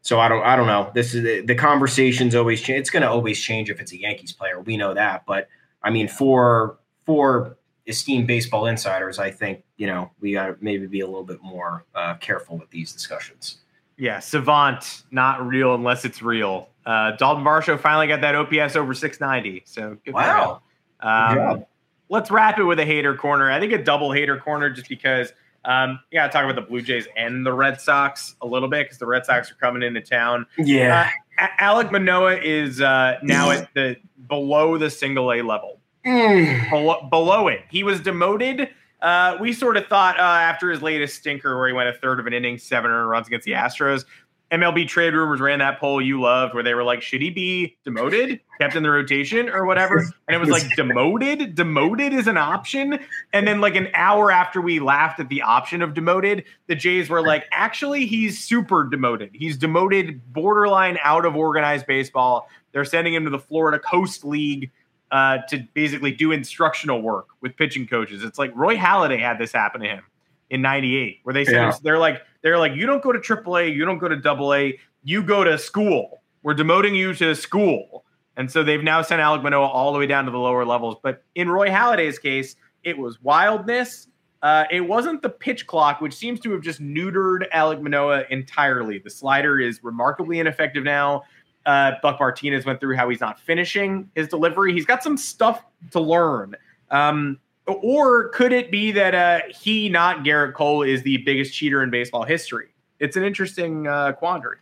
So 0.01 0.19
I 0.19 0.29
don't 0.29 0.43
I 0.43 0.55
don't 0.55 0.67
know. 0.67 0.89
This 0.95 1.13
is 1.13 1.45
the, 1.45 1.53
conversation's 1.53 2.33
always 2.33 2.61
change. 2.61 2.79
It's 2.79 2.89
going 2.89 3.03
to 3.03 3.09
always 3.09 3.39
change 3.39 3.69
if 3.69 3.79
it's 3.79 3.91
a 3.91 3.99
Yankees 3.99 4.31
player. 4.31 4.61
We 4.61 4.77
know 4.77 4.93
that, 4.93 5.25
but 5.27 5.47
I 5.83 5.91
mean 5.91 6.07
for 6.07 6.77
for 7.05 7.57
esteemed 7.87 8.27
baseball 8.27 8.67
insiders, 8.67 9.17
I 9.17 9.31
think, 9.31 9.63
you 9.77 9.87
know, 9.87 10.11
we 10.19 10.33
got 10.33 10.47
to 10.47 10.57
maybe 10.59 10.87
be 10.87 10.99
a 10.99 11.05
little 11.05 11.23
bit 11.23 11.41
more 11.41 11.85
uh, 11.95 12.15
careful 12.15 12.57
with 12.57 12.69
these 12.69 12.91
discussions. 12.91 13.59
Yeah. 13.97 14.19
Savant, 14.19 15.03
not 15.11 15.45
real 15.47 15.73
unless 15.73 16.05
it's 16.05 16.21
real. 16.21 16.69
Uh, 16.85 17.11
Dalton 17.11 17.43
Varsho 17.43 17.79
finally 17.79 18.07
got 18.07 18.21
that 18.21 18.35
OPS 18.35 18.75
over 18.75 18.93
690. 18.93 19.63
So 19.65 19.97
good 20.05 20.11
for 20.11 20.13
Wow. 20.13 20.61
Um, 20.99 21.65
let's 22.09 22.29
wrap 22.29 22.59
it 22.59 22.63
with 22.63 22.79
a 22.79 22.85
hater 22.85 23.15
corner. 23.15 23.51
I 23.51 23.59
think 23.59 23.73
a 23.73 23.83
double 23.83 24.11
hater 24.11 24.37
corner 24.37 24.69
just 24.69 24.89
because 24.89 25.33
um, 25.65 25.99
you 26.11 26.19
got 26.19 26.27
to 26.27 26.31
talk 26.31 26.43
about 26.43 26.55
the 26.55 26.61
Blue 26.61 26.81
Jays 26.81 27.07
and 27.17 27.45
the 27.45 27.51
Red 27.51 27.81
Sox 27.81 28.35
a 28.41 28.47
little 28.47 28.69
bit 28.69 28.85
because 28.85 28.97
the 28.97 29.05
Red 29.05 29.25
Sox 29.25 29.51
are 29.51 29.55
coming 29.55 29.83
into 29.83 30.01
town. 30.01 30.45
Yeah. 30.57 31.09
A- 31.39 31.63
Alek 31.63 31.91
Manoah 31.91 32.37
is 32.37 32.81
uh, 32.81 33.17
now 33.21 33.51
at 33.51 33.73
the 33.73 33.97
below 34.27 34.77
the 34.77 34.89
single 34.89 35.31
A 35.33 35.41
level. 35.41 35.76
Mm. 36.11 36.69
below, 36.69 37.07
below 37.09 37.47
it. 37.49 37.61
He 37.69 37.83
was 37.83 37.99
demoted. 37.99 38.69
Uh, 39.01 39.37
we 39.41 39.51
sort 39.51 39.75
of 39.77 39.85
thought 39.87 40.17
uh, 40.17 40.23
after 40.23 40.71
his 40.71 40.81
latest 40.81 41.17
stinker, 41.17 41.57
where 41.57 41.67
he 41.67 41.73
went 41.73 41.89
a 41.89 41.93
third 41.93 42.19
of 42.19 42.27
an 42.27 42.33
inning, 42.33 42.57
seven 42.57 42.89
earned 42.89 43.09
runs 43.09 43.27
against 43.27 43.45
the 43.45 43.51
Astros. 43.51 44.05
MLB 44.49 44.87
trade 44.87 45.13
rumors 45.13 45.41
ran 45.41 45.59
that 45.59 45.77
poll 45.77 46.01
you 46.01 46.21
loved, 46.21 46.53
where 46.53 46.63
they 46.63 46.73
were 46.73 46.83
like, 46.83 47.01
should 47.01 47.21
he 47.21 47.29
be 47.29 47.75
demoted, 47.83 48.39
kept 48.61 48.77
in 48.77 48.83
the 48.83 48.89
rotation, 48.89 49.49
or 49.49 49.65
whatever? 49.65 49.97
And 50.29 50.35
it 50.35 50.39
was 50.39 50.47
like 50.49 50.63
demoted. 50.77 51.53
Demoted 51.53 52.13
is 52.13 52.27
an 52.27 52.37
option. 52.37 52.97
And 53.33 53.45
then 53.45 53.59
like 53.59 53.75
an 53.75 53.89
hour 53.93 54.31
after 54.31 54.61
we 54.61 54.79
laughed 54.79 55.19
at 55.19 55.27
the 55.27 55.41
option 55.41 55.81
of 55.81 55.93
demoted, 55.93 56.45
the 56.67 56.75
Jays 56.75 57.09
were 57.09 57.21
like, 57.21 57.43
actually, 57.51 58.05
he's 58.05 58.39
super 58.39 58.85
demoted. 58.85 59.31
He's 59.33 59.57
demoted, 59.57 60.21
borderline 60.31 60.97
out 61.03 61.25
of 61.25 61.35
organized 61.35 61.85
baseball. 61.85 62.47
They're 62.71 62.85
sending 62.85 63.13
him 63.13 63.25
to 63.25 63.29
the 63.29 63.39
Florida 63.39 63.79
Coast 63.79 64.23
League 64.23 64.71
uh, 65.11 65.39
to 65.49 65.59
basically 65.73 66.11
do 66.11 66.31
instructional 66.31 67.01
work 67.01 67.27
with 67.41 67.55
pitching 67.55 67.87
coaches. 67.87 68.23
It's 68.23 68.37
like 68.39 68.51
Roy 68.55 68.75
Halladay 68.77 69.19
had 69.19 69.37
this 69.39 69.51
happen 69.51 69.81
to 69.81 69.87
him 69.87 70.03
in 70.49 70.61
'98, 70.61 71.19
where 71.23 71.33
they 71.33 71.45
said 71.45 71.53
Yeah. 71.53 71.73
they're 71.83 71.97
like 71.99 72.21
they're 72.41 72.57
like 72.57 72.73
you 72.75 72.85
don't 72.85 73.01
go 73.03 73.11
to 73.11 73.19
AAA, 73.19 73.73
you 73.73 73.85
don't 73.85 73.97
go 73.99 74.07
to 74.07 74.29
AA, 74.29 74.77
you 75.03 75.23
go 75.23 75.43
to 75.43 75.57
school. 75.57 76.21
We're 76.43 76.55
demoting 76.55 76.95
you 76.95 77.13
to 77.15 77.35
school, 77.35 78.05
and 78.37 78.49
so 78.49 78.63
they've 78.63 78.83
now 78.83 79.01
sent 79.01 79.21
Alek 79.21 79.43
Manoah 79.43 79.67
all 79.67 79.91
the 79.93 79.99
way 79.99 80.07
down 80.07 80.25
to 80.25 80.31
the 80.31 80.37
lower 80.39 80.63
levels. 80.65 80.95
But 81.01 81.23
in 81.35 81.49
Roy 81.49 81.69
Halladay's 81.69 82.19
case, 82.19 82.55
it 82.83 82.97
was 82.97 83.21
wildness. 83.21 84.07
Uh, 84.43 84.65
it 84.69 84.81
wasn't 84.81 85.21
the 85.23 85.29
pitch 85.29 85.65
clock, 85.65 85.99
which 85.99 86.13
seems 86.13 86.39
to 86.41 86.51
have 86.51 86.61
just 86.61 86.79
neutered 86.79 87.49
Alek 87.51 87.81
Manoah 87.81 88.23
entirely. 88.29 88.99
The 88.99 89.09
slider 89.09 89.59
is 89.59 89.83
remarkably 89.83 90.39
ineffective 90.39 90.83
now. 90.83 91.23
Uh, 91.67 91.91
Buck 92.01 92.19
Martinez 92.19 92.65
went 92.65 92.79
through 92.79 92.95
how 92.95 93.09
he's 93.09 93.19
not 93.19 93.39
finishing 93.39 94.09
his 94.15 94.29
delivery. 94.29 94.73
He's 94.73 94.85
got 94.85 95.03
some 95.03 95.17
stuff 95.17 95.63
to 95.91 95.99
learn. 95.99 96.55
Um, 96.89 97.39
or 97.67 98.29
could 98.29 98.53
it 98.53 98.71
be 98.71 98.91
that 98.93 99.13
uh, 99.13 99.41
he, 99.49 99.89
not 99.89 100.23
Gerrit 100.23 100.53
Cole, 100.53 100.81
is 100.81 101.03
the 101.03 101.17
biggest 101.17 101.53
cheater 101.53 101.83
in 101.83 101.89
baseball 101.89 102.23
history? 102.23 102.69
It's 102.99 103.17
an 103.17 103.23
interesting 103.23 103.85
uh, 103.85 104.13
quandary. 104.13 104.59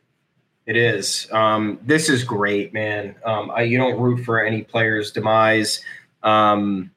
It 0.66 0.76
is. 0.76 1.28
Um, 1.32 1.80
this 1.84 2.10
is 2.10 2.24
great, 2.24 2.74
man. 2.74 3.14
Um, 3.24 3.52
I, 3.52 3.62
you 3.62 3.78
don't 3.78 4.02
root 4.02 4.26
for 4.26 4.44
any 4.44 4.64
player's 4.64 5.12
demise, 5.12 5.82
um, 6.24 6.90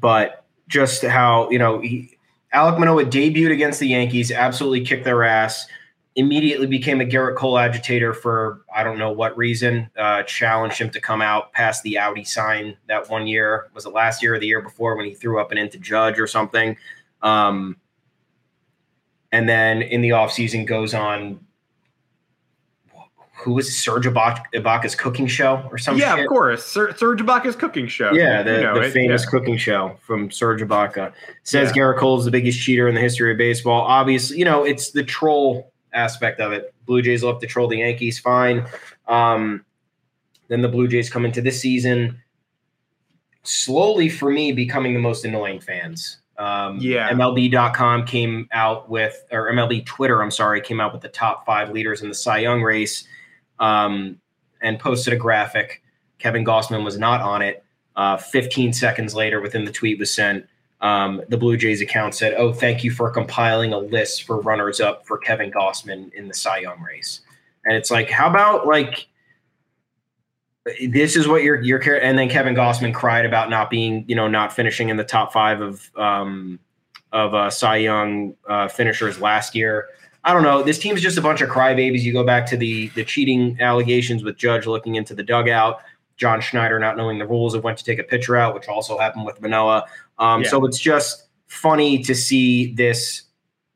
but 0.00 0.46
just 0.68 1.04
how 1.04 1.50
you 1.50 1.58
know 1.58 1.80
he, 1.80 2.16
Alek 2.54 2.78
Manoah 2.78 3.04
debuted 3.04 3.52
against 3.52 3.78
the 3.78 3.88
Yankees, 3.88 4.32
absolutely 4.32 4.86
kicked 4.86 5.04
their 5.04 5.22
ass. 5.22 5.66
Immediately 6.18 6.66
became 6.66 7.00
a 7.00 7.04
Gerrit 7.04 7.36
Cole 7.36 7.56
agitator 7.58 8.12
for 8.12 8.62
I 8.74 8.82
don't 8.82 8.98
know 8.98 9.12
what 9.12 9.36
reason. 9.36 9.88
Uh, 9.96 10.24
challenged 10.24 10.76
him 10.76 10.90
to 10.90 11.00
come 11.00 11.22
out 11.22 11.52
past 11.52 11.84
the 11.84 11.96
Audi 11.96 12.24
sign 12.24 12.76
that 12.88 13.08
one 13.08 13.28
year. 13.28 13.68
Was 13.72 13.86
it 13.86 13.90
last 13.92 14.20
year 14.20 14.34
or 14.34 14.38
the 14.40 14.46
year 14.48 14.60
before 14.60 14.96
when 14.96 15.06
he 15.06 15.14
threw 15.14 15.40
up 15.40 15.52
an 15.52 15.58
into 15.58 15.78
Judge 15.78 16.18
or 16.18 16.26
something? 16.26 16.76
Um, 17.22 17.76
and 19.30 19.48
then 19.48 19.80
in 19.80 20.00
the 20.00 20.08
offseason 20.10 20.66
goes 20.66 20.92
on 20.92 21.38
who 23.36 23.52
was 23.54 23.72
Serge 23.76 24.04
Ibaka- 24.06 24.42
Ibaka's 24.52 24.96
cooking 24.96 25.28
show 25.28 25.64
or 25.70 25.78
something? 25.78 26.00
yeah, 26.00 26.16
shit? 26.16 26.24
of 26.24 26.28
course. 26.28 26.64
Serge 26.66 26.96
Ibaka's 26.98 27.54
cooking 27.54 27.86
show. 27.86 28.12
Yeah, 28.12 28.38
You 28.38 28.44
the, 28.44 28.60
know 28.62 28.74
the 28.74 28.80
it, 28.88 28.90
famous 28.90 29.22
yeah. 29.24 29.30
cooking 29.30 29.56
show 29.56 29.96
from 30.02 30.32
Serge 30.32 30.62
Ibaka 30.62 31.12
says 31.44 31.68
Yeah. 31.76 31.82
Gerrit 31.82 31.98
Cole 31.98 32.18
is 32.18 32.24
the 32.24 32.32
biggest 32.32 32.60
cheater 32.60 32.88
in 32.88 32.96
the 32.96 33.00
history 33.00 33.30
of 33.30 33.38
baseball. 33.38 33.82
Obviously, 33.82 34.38
you 34.38 34.44
know 34.44 34.64
it's 34.64 34.90
the 34.90 35.04
troll 35.04 35.72
aspect 35.92 36.40
of 36.40 36.52
it. 36.52 36.74
Blue 36.86 37.02
Jays 37.02 37.22
love 37.22 37.40
to 37.40 37.46
troll 37.46 37.68
the 37.68 37.78
Yankees. 37.78 38.18
Fine. 38.18 38.66
Um, 39.06 39.64
then 40.48 40.62
the 40.62 40.68
Blue 40.68 40.88
Jays 40.88 41.10
come 41.10 41.24
into 41.24 41.40
this 41.40 41.60
season 41.60 42.20
slowly 43.42 44.08
for 44.08 44.30
me 44.30 44.52
becoming 44.52 44.92
the 44.94 45.00
most 45.00 45.24
annoying 45.24 45.60
fans. 45.60 46.18
Um, 46.36 46.78
Yeah. 46.80 47.10
MLB.com 47.10 48.04
came 48.04 48.48
out 48.52 48.88
with, 48.88 49.24
or 49.32 49.50
MLB 49.50 49.84
Twitter, 49.86 50.22
I'm 50.22 50.30
sorry, 50.30 50.60
came 50.60 50.80
out 50.80 50.92
with 50.92 51.02
the 51.02 51.08
top 51.08 51.44
five 51.46 51.70
leaders 51.70 52.02
in 52.02 52.08
the 52.08 52.14
Cy 52.14 52.38
Young 52.38 52.62
race 52.62 53.06
um, 53.58 54.20
and 54.60 54.78
posted 54.78 55.12
a 55.12 55.16
graphic. 55.16 55.82
Kevin 56.18 56.44
Gausman 56.44 56.84
was 56.84 56.98
not 56.98 57.20
on 57.20 57.42
it. 57.42 57.64
Uh, 57.96 58.16
15 58.16 58.72
seconds 58.72 59.14
later, 59.14 59.40
within 59.40 59.64
the 59.64 59.72
tweet 59.72 59.98
was 59.98 60.14
sent, 60.14 60.46
um, 60.80 61.22
the 61.28 61.36
Blue 61.36 61.56
Jays 61.56 61.80
account 61.80 62.14
said, 62.14 62.34
"Oh, 62.34 62.52
thank 62.52 62.84
you 62.84 62.90
for 62.90 63.10
compiling 63.10 63.72
a 63.72 63.78
list 63.78 64.24
for 64.24 64.40
runners 64.40 64.80
up 64.80 65.06
for 65.06 65.18
Kevin 65.18 65.50
Gausman 65.50 66.12
in 66.14 66.28
the 66.28 66.34
Cy 66.34 66.58
Young 66.58 66.80
race." 66.80 67.20
And 67.64 67.76
it's 67.76 67.90
like, 67.90 68.10
how 68.10 68.28
about 68.28 68.66
like 68.66 69.08
this 70.86 71.16
is 71.16 71.26
what 71.26 71.42
you're 71.42 71.60
you're 71.62 71.78
care- 71.78 72.02
and 72.02 72.18
then 72.18 72.28
Kevin 72.28 72.54
Gausman 72.54 72.94
cried 72.94 73.24
about 73.24 73.50
not 73.50 73.70
being, 73.70 74.04
you 74.06 74.14
know, 74.14 74.28
not 74.28 74.52
finishing 74.52 74.88
in 74.88 74.96
the 74.96 75.04
top 75.04 75.32
five 75.32 75.60
of 75.60 75.90
um, 75.96 76.58
of 77.12 77.34
uh, 77.34 77.50
Cy 77.50 77.76
Young 77.76 78.34
uh, 78.48 78.68
finishers 78.68 79.20
last 79.20 79.54
year. 79.54 79.88
I 80.24 80.32
don't 80.32 80.42
know. 80.42 80.62
This 80.62 80.78
team's 80.78 81.00
just 81.00 81.16
a 81.16 81.22
bunch 81.22 81.40
of 81.40 81.48
crybabies. 81.48 82.02
You 82.02 82.12
go 82.12 82.24
back 82.24 82.46
to 82.46 82.56
the 82.56 82.88
the 82.88 83.04
cheating 83.04 83.56
allegations 83.60 84.22
with 84.22 84.36
Judge 84.36 84.66
looking 84.66 84.96
into 84.96 85.14
the 85.14 85.22
dugout, 85.22 85.80
John 86.18 86.40
Schneider 86.40 86.78
not 86.78 86.96
knowing 86.96 87.18
the 87.18 87.26
rules 87.26 87.54
of 87.54 87.64
when 87.64 87.76
to 87.76 87.84
take 87.84 87.98
a 87.98 88.04
pitcher 88.04 88.36
out, 88.36 88.54
which 88.54 88.68
also 88.68 88.98
happened 88.98 89.24
with 89.24 89.40
Manoah. 89.40 89.86
Um, 90.18 90.42
Yeah. 90.42 90.50
So 90.50 90.66
it's 90.66 90.78
just 90.78 91.28
funny 91.46 92.02
to 92.02 92.14
see 92.14 92.74
this 92.74 93.22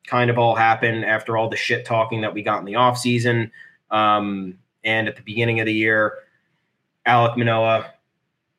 kind 0.06 0.28
of 0.28 0.38
all 0.38 0.54
happen 0.54 1.04
after 1.04 1.36
all 1.36 1.48
the 1.48 1.56
shit 1.56 1.86
talking 1.86 2.20
that 2.20 2.34
we 2.34 2.42
got 2.42 2.58
in 2.58 2.64
the 2.64 2.74
offseason. 2.74 3.50
Um, 3.90 4.58
and 4.84 5.08
at 5.08 5.16
the 5.16 5.22
beginning 5.22 5.60
of 5.60 5.66
the 5.66 5.72
year, 5.72 6.18
Alek 7.06 7.36
Manoah, 7.36 7.92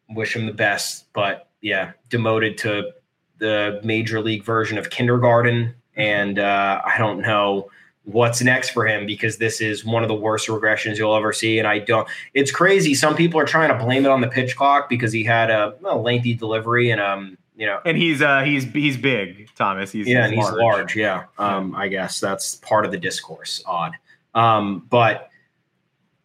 wish 0.10 0.36
him 0.36 0.46
the 0.46 0.54
best, 0.54 1.12
but 1.14 1.50
yeah, 1.62 1.92
demoted 2.10 2.58
to 2.60 2.92
the 3.40 3.82
major 3.84 4.22
league 4.22 4.44
version 4.44 4.78
of 4.78 4.90
kindergarten. 4.90 5.76
And 5.96 6.40
uh, 6.40 6.82
I 6.86 6.98
don't 6.98 7.20
know 7.22 7.70
what's 8.06 8.42
next 8.42 8.72
for 8.72 8.86
him 8.86 9.06
because 9.06 9.38
this 9.38 9.62
is 9.62 9.86
one 9.86 10.04
of 10.04 10.10
the 10.10 10.16
worst 10.16 10.48
regressions 10.48 10.98
you'll 10.98 11.16
ever 11.16 11.32
see. 11.32 11.58
And 11.60 11.68
I 11.68 11.80
don't, 11.80 12.08
it's 12.34 12.52
crazy. 12.52 12.94
Some 12.94 13.16
people 13.16 13.40
are 13.40 13.46
trying 13.46 13.70
to 13.70 13.84
blame 13.84 14.06
it 14.06 14.10
on 14.10 14.22
the 14.22 14.28
pitch 14.28 14.56
clock 14.56 14.90
because 14.90 15.14
he 15.14 15.24
had 15.24 15.50
a, 15.50 15.76
a 15.86 15.98
lengthy 15.98 16.34
delivery 16.34 16.90
and, 16.90 17.00
um, 17.00 17.38
you 17.56 17.68
know, 17.68 17.80
And 17.86 17.98
he's 17.98 18.22
uh 18.22 18.42
he's 18.42 18.66
he's 18.66 18.98
big, 18.98 19.48
Thomas. 19.56 19.92
He's 19.92 20.08
yeah, 20.08 20.26
and 20.26 20.34
he's 20.34 20.50
large. 20.50 20.96
Yeah. 20.96 21.26
Um, 21.38 21.76
I 21.76 21.88
guess 21.88 22.20
that's 22.20 22.56
part 22.56 22.84
of 22.84 22.92
the 22.92 22.98
discourse. 22.98 23.62
Odd. 23.66 23.94
Um, 24.34 24.88
but 24.90 25.30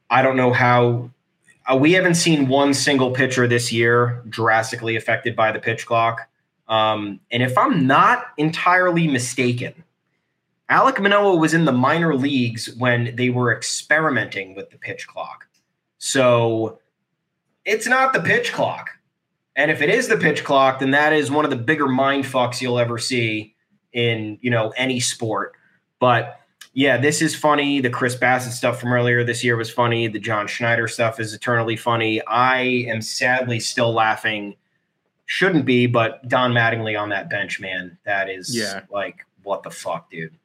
I 0.09 0.23
don't 0.23 0.37
know 0.37 0.53
how 0.53 1.11
uh, 1.71 1.77
we 1.77 1.93
haven't 1.93 2.15
seen 2.15 2.49
one 2.49 2.73
single 2.73 3.11
pitcher 3.11 3.47
this 3.47 3.71
year 3.71 4.23
drastically 4.31 4.97
affected 4.97 5.37
by 5.37 5.53
the 5.53 5.59
pitch 5.59 5.85
clock. 5.85 6.27
Um, 6.67 7.21
and 7.31 7.43
if 7.43 7.57
I'm 7.59 7.87
not 7.87 8.29
entirely 8.39 9.07
mistaken, 9.07 9.85
Alek 10.71 11.01
Manoah 11.01 11.37
was 11.37 11.55
in 11.55 11.65
the 11.65 11.73
minor 11.73 12.15
leagues 12.15 12.75
when 12.77 13.17
they 13.17 13.31
were 13.31 13.55
experimenting 13.57 14.55
with 14.55 14.71
the 14.71 14.77
pitch 14.79 15.07
clock. 15.07 15.47
So 15.99 16.79
it's 17.65 17.87
not 17.87 18.13
the 18.13 18.21
pitch 18.21 18.53
clock. 18.53 18.91
And 19.57 19.71
if 19.71 19.83
it 19.83 19.91
is 19.91 20.09
the 20.09 20.17
pitch 20.17 20.45
clock, 20.45 20.79
then 20.79 20.91
that 20.93 21.13
is 21.13 21.31
one 21.31 21.45
of 21.45 21.51
the 21.51 21.57
bigger 21.57 21.89
mind 21.89 22.25
fucks 22.25 22.61
you'll 22.61 22.79
ever 22.79 22.99
see 22.99 23.55
in 23.93 24.39
you 24.41 24.51
know 24.51 24.71
any 24.77 25.01
sport. 25.01 25.55
But 25.99 26.39
yeah, 26.75 26.97
this 26.99 27.23
is 27.23 27.35
funny. 27.35 27.81
The 27.81 27.91
Chris 27.91 28.15
Bassitt 28.15 28.53
stuff 28.53 28.79
from 28.79 28.93
earlier 28.93 29.25
this 29.25 29.43
year 29.43 29.57
was 29.57 29.71
funny. 29.71 30.07
The 30.07 30.21
John 30.21 30.47
Schneider 30.47 30.87
stuff 30.87 31.19
is 31.19 31.35
eternally 31.35 31.77
funny. 31.77 32.23
I 32.27 32.61
am 32.89 33.03
sadly 33.03 33.59
still 33.59 33.93
laughing. 33.93 34.55
Shouldn't 35.27 35.65
be, 35.65 35.87
but 35.87 36.27
Don 36.29 36.53
Mattingly 36.53 36.99
on 37.01 37.09
that 37.09 37.29
bench, 37.29 37.59
man, 37.59 37.99
that 38.05 38.31
is 38.31 38.57
Yeah. 38.57 38.83
like 38.91 39.27
what 39.43 39.63
the 39.65 39.71
fuck, 39.71 40.09
dude. 40.11 40.38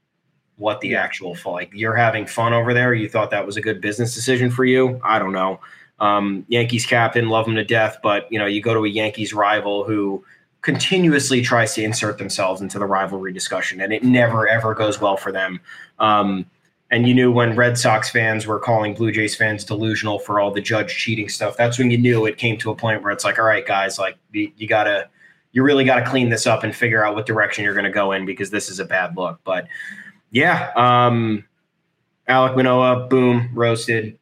What 0.57 0.81
the 0.81 0.95
actual? 0.95 1.35
Like 1.45 1.71
you're 1.73 1.95
having 1.95 2.25
fun 2.25 2.53
over 2.53 2.73
there. 2.73 2.93
You 2.93 3.09
thought 3.09 3.31
that 3.31 3.45
was 3.45 3.57
a 3.57 3.61
good 3.61 3.81
business 3.81 4.13
decision 4.13 4.51
for 4.51 4.65
you? 4.65 4.99
I 5.03 5.19
don't 5.19 5.33
know. 5.33 5.59
Um, 5.99 6.45
Yankees 6.47 6.85
captain, 6.85 7.29
love 7.29 7.47
him 7.47 7.55
to 7.55 7.63
death, 7.63 7.97
but 8.03 8.31
you 8.31 8.39
know, 8.39 8.45
you 8.45 8.61
go 8.61 8.73
to 8.73 8.85
a 8.85 8.89
Yankees 8.89 9.33
rival 9.33 9.83
who 9.83 10.23
continuously 10.61 11.41
tries 11.41 11.75
to 11.75 11.83
insert 11.83 12.17
themselves 12.17 12.61
into 12.61 12.79
the 12.79 12.85
rivalry 12.85 13.33
discussion, 13.33 13.81
and 13.81 13.93
it 13.93 14.03
never 14.03 14.47
ever 14.47 14.73
goes 14.73 14.99
well 14.99 15.17
for 15.17 15.31
them. 15.31 15.59
Um, 15.99 16.45
and 16.93 17.07
you 17.07 17.13
knew 17.15 17.31
when 17.31 17.55
Red 17.55 17.75
Sox 17.77 18.11
fans 18.11 18.45
were 18.45 18.59
calling 18.59 18.93
Blue 18.93 19.11
Jays 19.11 19.35
fans 19.35 19.63
delusional 19.63 20.19
for 20.19 20.39
all 20.39 20.51
the 20.51 20.61
judge 20.61 20.95
cheating 20.95 21.27
stuff. 21.27 21.57
That's 21.57 21.79
when 21.79 21.89
you 21.89 21.97
knew 21.97 22.25
it 22.27 22.37
came 22.37 22.55
to 22.59 22.69
a 22.69 22.75
point 22.75 23.01
where 23.01 23.11
it's 23.11 23.23
like, 23.23 23.39
all 23.39 23.45
right, 23.45 23.65
guys, 23.65 23.97
like 23.97 24.15
you, 24.31 24.51
you 24.57 24.67
gotta, 24.67 25.09
you 25.53 25.63
really 25.63 25.85
gotta 25.85 26.05
clean 26.05 26.29
this 26.29 26.45
up 26.45 26.63
and 26.63 26.75
figure 26.75 27.03
out 27.03 27.15
what 27.15 27.25
direction 27.25 27.63
you're 27.63 27.73
going 27.73 27.85
to 27.85 27.89
go 27.89 28.11
in 28.11 28.27
because 28.27 28.51
this 28.51 28.69
is 28.69 28.79
a 28.79 28.85
bad 28.85 29.17
look. 29.17 29.39
But 29.43 29.67
yeah, 30.33 30.71
um, 30.75 31.45
Alek 32.27 32.55
Manoah, 32.55 33.07
boom, 33.07 33.51
roasted. 33.53 34.17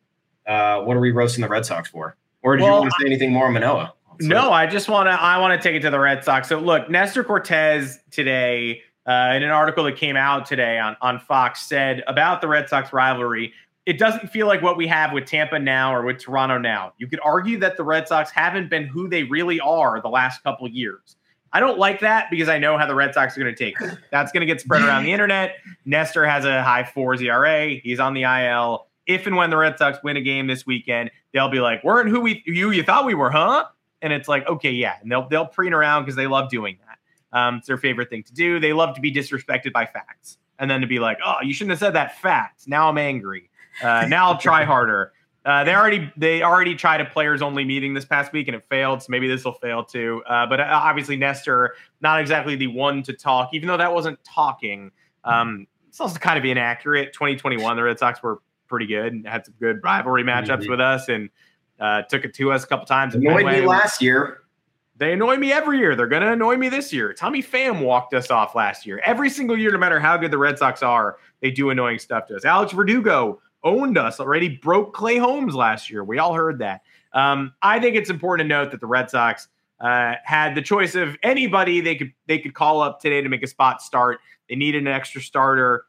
Uh, 0.45 0.82
what 0.82 0.97
are 0.97 0.99
we 0.99 1.12
roasting 1.12 1.41
the 1.41 1.47
Red 1.47 1.66
Sox 1.66 1.89
for? 1.89 2.18
Or 2.43 2.57
did 2.57 2.66
you 2.66 2.72
want 2.72 2.91
to 2.91 2.95
say 2.99 3.05
anything 3.05 3.32
more 3.32 3.47
on 3.47 3.53
Manoah? 3.53 3.93
No, 4.20 4.51
I 4.51 4.68
just 4.68 4.89
want 4.89 5.07
to. 5.07 5.12
I 5.12 5.38
want 5.39 5.59
to 5.59 5.68
take 5.68 5.76
it 5.76 5.82
to 5.84 5.89
the 5.89 5.99
Red 5.99 6.24
Sox. 6.24 6.49
So 6.49 6.59
look, 6.59 6.89
Nestor 6.89 7.24
Cortes 7.24 7.97
today, 8.12 8.82
uh, 9.07 9.34
in 9.36 9.43
an 9.43 9.49
article 9.49 9.86
that 9.86 9.95
came 9.95 10.18
out 10.18 10.45
today 10.45 10.78
on 10.78 10.97
on 11.01 11.20
Fox, 11.20 11.62
said 11.62 12.03
about 12.07 12.41
the 12.41 12.47
Red 12.47 12.68
Sox 12.68 12.91
rivalry. 12.91 13.53
It 13.86 13.97
doesn't 13.97 14.28
feel 14.28 14.45
like 14.45 14.62
what 14.62 14.78
we 14.78 14.86
have 14.88 15.12
with 15.12 15.26
Tampa 15.26 15.57
now 15.57 15.95
or 15.95 16.03
with 16.03 16.20
Toronto 16.20 16.59
now. 16.59 16.93
You 16.97 17.07
could 17.07 17.20
argue 17.24 17.57
that 17.59 17.78
the 17.78 17.84
Red 17.84 18.07
Sox 18.07 18.30
haven't 18.30 18.70
been 18.70 18.86
who 18.86 19.07
they 19.07 19.24
really 19.24 19.59
are 19.59 19.99
the 20.01 20.09
last 20.09 20.43
couple 20.43 20.68
of 20.68 20.74
years. 20.74 21.16
I 21.54 21.60
don't 21.60 21.78
like 21.78 21.99
that 21.99 22.30
because 22.32 22.49
I 22.49 22.58
know 22.60 22.78
how 22.78 22.86
the 22.86 22.95
Red 22.95 23.14
Sox 23.14 23.36
are 23.38 23.41
going 23.41 23.54
to 23.54 23.58
take 23.58 23.80
it. 23.82 23.97
That's 24.10 24.32
going 24.32 24.41
to 24.41 24.45
get 24.47 24.62
spread 24.62 24.84
around 24.84 25.04
the 25.04 25.12
internet. 25.14 25.56
Nestor 25.86 26.26
has 26.26 26.45
a 26.45 26.64
high 26.64 26.84
fours 26.84 27.22
ERA. 27.22 27.70
He's 27.70 27.99
on 27.99 28.14
the 28.14 28.24
IL. 28.24 28.88
If 29.06 29.28
and 29.28 29.36
when 29.36 29.49
the 29.49 29.58
Red 29.58 29.78
Sox 29.78 29.99
win 30.04 30.16
a 30.16 30.22
game 30.22 30.47
this 30.47 30.66
weekend, 30.66 31.12
they'll 31.34 31.49
be 31.49 31.60
like, 31.60 31.84
"Weren't 31.84 32.10
who 32.10 32.22
we 32.22 32.43
you 32.45 32.72
you 32.72 32.84
thought 32.84 33.06
we 33.06 33.16
were, 33.16 33.32
huh?" 33.32 33.66
And 34.02 34.14
it's 34.14 34.28
like, 34.28 34.47
okay, 34.47 34.72
yeah, 34.72 34.95
and 35.02 35.12
they'll 35.12 35.28
they'll 35.28 35.45
preen 35.45 35.74
around 35.74 36.04
because 36.04 36.16
they 36.16 36.28
love 36.28 36.49
doing 36.49 36.78
that. 36.86 37.38
Um, 37.38 37.56
it's 37.56 37.68
their 37.68 37.78
favorite 37.78 38.10
thing 38.10 38.24
to 38.24 38.34
do. 38.34 38.60
They 38.60 38.74
love 38.74 38.95
to 38.95 39.02
be 39.02 39.12
disrespected 39.12 39.74
by 39.74 39.86
facts, 39.86 40.38
and 40.60 40.70
then 40.72 40.82
to 40.82 40.88
be 40.88 40.99
like, 40.99 41.18
"Oh, 41.26 41.38
you 41.43 41.54
shouldn't 41.54 41.72
have 41.72 41.80
said 41.80 41.95
that 41.95 42.18
fact." 42.20 42.68
Now 42.68 42.89
I'm 42.89 42.97
angry. 42.97 43.49
Uh, 43.84 44.06
now 44.08 44.28
I'll 44.28 44.38
try 44.38 44.64
harder. 44.64 45.12
Uh, 45.43 45.63
they 45.63 45.73
already 45.73 46.11
they 46.17 46.43
already 46.43 46.75
tried 46.75 47.01
a 47.01 47.05
players 47.05 47.41
only 47.41 47.65
meeting 47.65 47.93
this 47.95 48.05
past 48.05 48.31
week 48.31 48.47
and 48.47 48.55
it 48.55 48.63
failed. 48.65 49.01
So 49.01 49.07
maybe 49.09 49.27
this 49.27 49.43
will 49.43 49.53
fail 49.53 49.83
too. 49.83 50.21
Uh, 50.29 50.45
but 50.45 50.59
uh, 50.59 50.67
obviously 50.71 51.17
Nestor 51.17 51.73
not 51.99 52.19
exactly 52.21 52.55
the 52.55 52.67
one 52.67 53.01
to 53.03 53.13
talk, 53.13 53.49
even 53.53 53.67
though 53.67 53.77
that 53.77 53.91
wasn't 53.93 54.23
talking. 54.23 54.91
Um, 55.23 55.65
it's 55.89 55.99
also 55.99 56.19
kind 56.19 56.37
of 56.37 56.45
inaccurate. 56.45 57.11
2021, 57.13 57.75
the 57.75 57.83
Red 57.83 57.97
Sox 57.97 58.21
were 58.21 58.39
pretty 58.67 58.85
good 58.85 59.13
and 59.13 59.27
had 59.27 59.45
some 59.45 59.55
good 59.59 59.83
rivalry 59.83 60.23
matchups 60.23 60.63
Mhm. 60.65 60.69
with 60.69 60.79
us 60.79 61.09
and 61.09 61.29
uh, 61.79 62.03
took 62.03 62.23
it 62.23 62.33
to 62.35 62.51
us 62.51 62.63
a 62.63 62.67
couple 62.67 62.85
times. 62.85 63.15
at 63.15 63.21
Annoyed 63.21 63.45
me 63.47 63.61
last 63.61 64.01
year. 64.01 64.37
They 64.97 65.13
annoy 65.13 65.37
me 65.37 65.51
every 65.51 65.79
year. 65.79 65.95
They're 65.95 66.07
going 66.07 66.21
to 66.21 66.31
annoy 66.33 66.57
me 66.57 66.69
this 66.69 66.93
year. 66.93 67.11
Tommy 67.11 67.41
Pham 67.41 67.81
walked 67.83 68.13
us 68.13 68.29
off 68.29 68.53
last 68.53 68.85
year. 68.85 69.01
Every 69.03 69.31
single 69.31 69.57
year, 69.57 69.71
no 69.71 69.79
matter 69.79 69.99
how 69.99 70.15
good 70.17 70.29
the 70.29 70.37
Red 70.37 70.59
Sox 70.59 70.83
are, 70.83 71.17
they 71.41 71.49
do 71.49 71.71
annoying 71.71 71.97
stuff 71.97 72.27
to 72.27 72.35
us. 72.35 72.45
Alex 72.45 72.71
Verdugo 72.71 73.41
owned 73.64 73.97
us 73.97 74.20
already, 74.20 74.49
broke 74.49 74.93
Clay 74.93 75.18
Holmes 75.18 75.55
last 75.55 75.89
year. 75.89 76.03
We 76.03 76.20
all 76.20 76.34
heard 76.34 76.59
that. 76.59 76.82
Um, 77.14 77.53
I 77.62 77.80
think 77.80 77.95
it's 77.95 78.09
important 78.09 78.47
to 78.47 78.49
note 78.49 78.72
that 78.72 78.80
the 78.80 78.88
Red 78.88 79.09
Sox 79.09 79.47
uh, 79.80 80.16
had 80.24 80.55
the 80.55 80.62
choice 80.62 80.95
of 80.95 81.18
anybody 81.24 81.82
they 81.82 81.95
could 81.95 82.14
they 82.28 82.39
could 82.39 82.53
call 82.53 82.82
up 82.82 83.01
today 83.01 83.22
to 83.22 83.30
make 83.30 83.43
a 83.43 83.47
spot 83.47 83.82
start. 83.82 84.20
They 84.47 84.55
needed 84.55 84.84
an 84.84 84.88
extra 84.88 85.22
starter 85.22 85.86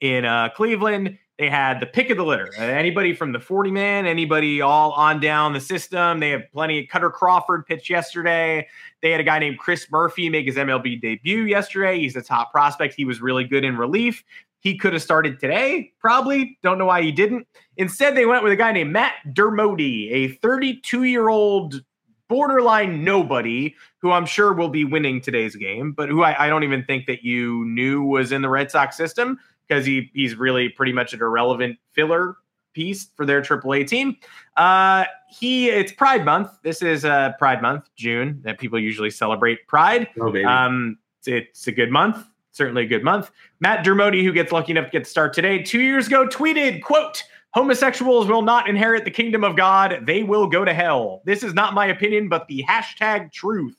in 0.00 0.24
uh, 0.24 0.48
Cleveland. 0.50 1.18
They 1.38 1.48
had 1.48 1.80
the 1.80 1.86
pick 1.86 2.10
of 2.10 2.18
the 2.18 2.24
litter. 2.24 2.50
Uh, 2.58 2.64
anybody 2.64 3.14
from 3.14 3.32
the 3.32 3.40
40 3.40 3.70
man, 3.70 4.04
anybody 4.04 4.60
all 4.60 4.92
on 4.92 5.20
down 5.20 5.54
the 5.54 5.60
system. 5.60 6.20
They 6.20 6.30
have 6.30 6.42
plenty. 6.52 6.80
Of 6.80 6.88
Kutter 6.88 7.10
Crawford 7.10 7.64
pitched 7.64 7.88
yesterday. 7.88 8.68
They 9.00 9.10
had 9.10 9.20
a 9.20 9.24
guy 9.24 9.38
named 9.38 9.58
Chris 9.58 9.90
Murphy 9.90 10.28
make 10.28 10.44
his 10.44 10.56
MLB 10.56 11.00
debut 11.00 11.44
yesterday. 11.44 11.98
He's 11.98 12.14
a 12.14 12.20
top 12.20 12.52
prospect. 12.52 12.92
He 12.92 13.06
was 13.06 13.22
really 13.22 13.44
good 13.44 13.64
in 13.64 13.78
relief. 13.78 14.22
He 14.60 14.76
could 14.76 14.92
have 14.92 15.02
started 15.02 15.40
today, 15.40 15.92
probably. 15.98 16.58
Don't 16.62 16.78
know 16.78 16.86
why 16.86 17.02
he 17.02 17.10
didn't. 17.10 17.46
Instead, 17.76 18.14
they 18.14 18.26
went 18.26 18.44
with 18.44 18.52
a 18.52 18.56
guy 18.56 18.72
named 18.72 18.92
Matt 18.92 19.14
Dermody, 19.28 20.10
a 20.12 20.28
32 20.36 21.04
year 21.04 21.28
old 21.28 21.82
borderline 22.28 23.02
nobody 23.02 23.74
who 23.98 24.12
I'm 24.12 24.24
sure 24.24 24.52
will 24.52 24.68
be 24.68 24.84
winning 24.84 25.20
today's 25.20 25.56
game, 25.56 25.92
but 25.92 26.08
who 26.08 26.22
I, 26.22 26.46
I 26.46 26.48
don't 26.48 26.62
even 26.62 26.84
think 26.84 27.06
that 27.06 27.24
you 27.24 27.64
knew 27.66 28.02
was 28.02 28.32
in 28.32 28.40
the 28.40 28.48
Red 28.48 28.70
Sox 28.70 28.96
system 28.96 29.38
because 29.68 29.84
he 29.84 30.10
he's 30.14 30.36
really 30.36 30.68
pretty 30.68 30.92
much 30.92 31.12
an 31.12 31.20
irrelevant 31.20 31.78
filler 31.92 32.36
piece 32.72 33.08
for 33.16 33.26
their 33.26 33.42
AAA 33.42 33.86
team. 33.86 34.16
Uh, 34.56 35.04
he 35.28 35.68
it's 35.68 35.92
Pride 35.92 36.24
Month. 36.24 36.50
This 36.62 36.82
is 36.82 37.04
uh, 37.04 37.32
Pride 37.38 37.60
Month, 37.60 37.90
June, 37.96 38.40
that 38.44 38.58
people 38.58 38.78
usually 38.78 39.10
celebrate 39.10 39.66
Pride. 39.66 40.08
Oh, 40.20 40.30
baby. 40.30 40.44
Um, 40.44 40.98
it's, 41.18 41.28
it's 41.28 41.66
a 41.66 41.72
good 41.72 41.90
month, 41.90 42.24
certainly 42.52 42.84
a 42.84 42.86
good 42.86 43.04
month. 43.04 43.30
Matt 43.60 43.84
Dermody, 43.84 44.24
who 44.24 44.32
gets 44.32 44.52
lucky 44.52 44.72
enough 44.72 44.86
to 44.86 44.90
get 44.90 45.04
the 45.04 45.10
start 45.10 45.32
today, 45.32 45.62
two 45.62 45.80
years 45.80 46.06
ago 46.06 46.26
tweeted, 46.26 46.82
"quote 46.82 47.22
Homosexuals 47.52 48.28
will 48.28 48.42
not 48.42 48.68
inherit 48.68 49.04
the 49.04 49.10
kingdom 49.10 49.42
of 49.42 49.56
God; 49.56 50.00
they 50.06 50.22
will 50.22 50.46
go 50.46 50.64
to 50.64 50.72
hell. 50.72 51.20
This 51.24 51.42
is 51.42 51.54
not 51.54 51.74
my 51.74 51.86
opinion, 51.86 52.28
but 52.28 52.46
the 52.46 52.64
hashtag 52.68 53.32
truth. 53.32 53.76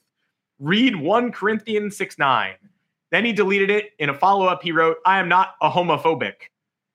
Read 0.60 0.96
one 0.96 1.32
Corinthians 1.32 1.96
six 1.96 2.18
nine. 2.18 2.56
Then 3.12 3.26
he 3.26 3.34
deleted 3.34 3.70
it. 3.70 3.92
In 4.00 4.10
a 4.10 4.14
follow 4.14 4.46
up, 4.46 4.62
he 4.62 4.72
wrote, 4.72 4.98
"I 5.06 5.20
am 5.20 5.30
not 5.30 5.56
a 5.62 5.70
homophobic." 5.70 6.50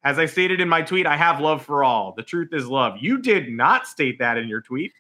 As 0.05 0.19
I 0.19 0.27
stated 0.27 0.61
in 0.61 0.69
my 0.69 0.83
tweet, 0.83 1.07
I 1.07 1.17
have 1.17 1.41
love 1.41 1.65
for 1.65 1.83
all. 1.83 2.13
The 2.13 2.23
truth 2.23 2.51
is 2.53 2.69
love. 2.69 2.99
You 3.01 3.19
did 3.19 3.51
not 3.51 3.89
state 3.89 4.19
that 4.21 4.39
in 4.39 4.47
your 4.47 4.61
tweet. 4.61 4.93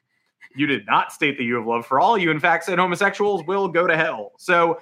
You 0.57 0.67
did 0.67 0.87
not 0.87 1.13
state 1.13 1.37
that 1.37 1.45
you 1.45 1.55
have 1.57 1.67
love 1.67 1.87
for 1.87 2.01
all. 2.01 2.17
You, 2.19 2.31
in 2.31 2.41
fact, 2.41 2.65
said 2.65 2.79
homosexuals 2.79 3.45
will 3.45 3.69
go 3.69 3.87
to 3.87 3.97
hell. 3.97 4.33
So 4.39 4.81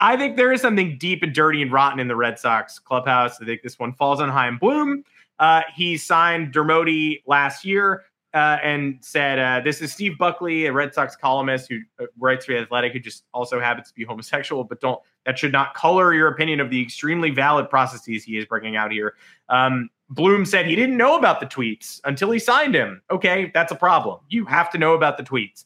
I 0.00 0.16
think 0.16 0.36
there 0.36 0.52
is 0.52 0.60
something 0.60 0.98
deep 0.98 1.22
and 1.22 1.34
dirty 1.34 1.62
and 1.62 1.72
rotten 1.72 2.00
in 2.00 2.08
the 2.08 2.16
Red 2.16 2.38
Sox 2.38 2.78
clubhouse. 2.78 3.40
I 3.40 3.44
think 3.44 3.62
this 3.62 3.78
one 3.78 3.92
falls 3.94 4.20
on 4.20 4.28
Chaim 4.28 4.58
Bloom. 4.58 5.04
Uh, 5.38 5.62
he 5.74 5.96
signed 5.96 6.52
Dermody 6.52 7.22
last 7.26 7.64
year 7.64 8.04
uh, 8.34 8.58
and 8.62 8.98
said, 9.00 9.38
uh, 9.38 9.60
This 9.64 9.80
is 9.80 9.92
Steve 9.92 10.18
Buckley, 10.18 10.66
a 10.66 10.72
Red 10.72 10.92
Sox 10.92 11.16
columnist 11.16 11.70
who 11.70 11.80
uh, 11.98 12.04
writes 12.18 12.44
for 12.44 12.52
The 12.52 12.58
Athletic, 12.60 12.92
who 12.92 13.00
just 13.00 13.24
also 13.32 13.58
happens 13.58 13.88
to 13.88 13.94
be 13.94 14.04
homosexual, 14.08 14.64
but 14.64 14.80
don't 14.80 15.00
that 15.24 15.38
should 15.38 15.52
not 15.52 15.74
color 15.74 16.14
your 16.14 16.28
opinion 16.28 16.60
of 16.60 16.70
the 16.70 16.80
extremely 16.80 17.30
valid 17.30 17.68
processes 17.68 18.22
he 18.22 18.38
is 18.38 18.44
bringing 18.44 18.76
out 18.76 18.92
here. 18.92 19.14
Um, 19.48 19.90
Bloom 20.08 20.44
said 20.44 20.66
he 20.66 20.76
didn't 20.76 20.96
know 20.96 21.18
about 21.18 21.40
the 21.40 21.46
tweets 21.46 22.00
until 22.04 22.30
he 22.30 22.38
signed 22.38 22.74
him. 22.74 23.02
Okay, 23.10 23.50
that's 23.52 23.72
a 23.72 23.76
problem. 23.76 24.20
You 24.28 24.44
have 24.44 24.70
to 24.70 24.78
know 24.78 24.94
about 24.94 25.16
the 25.16 25.24
tweets. 25.24 25.64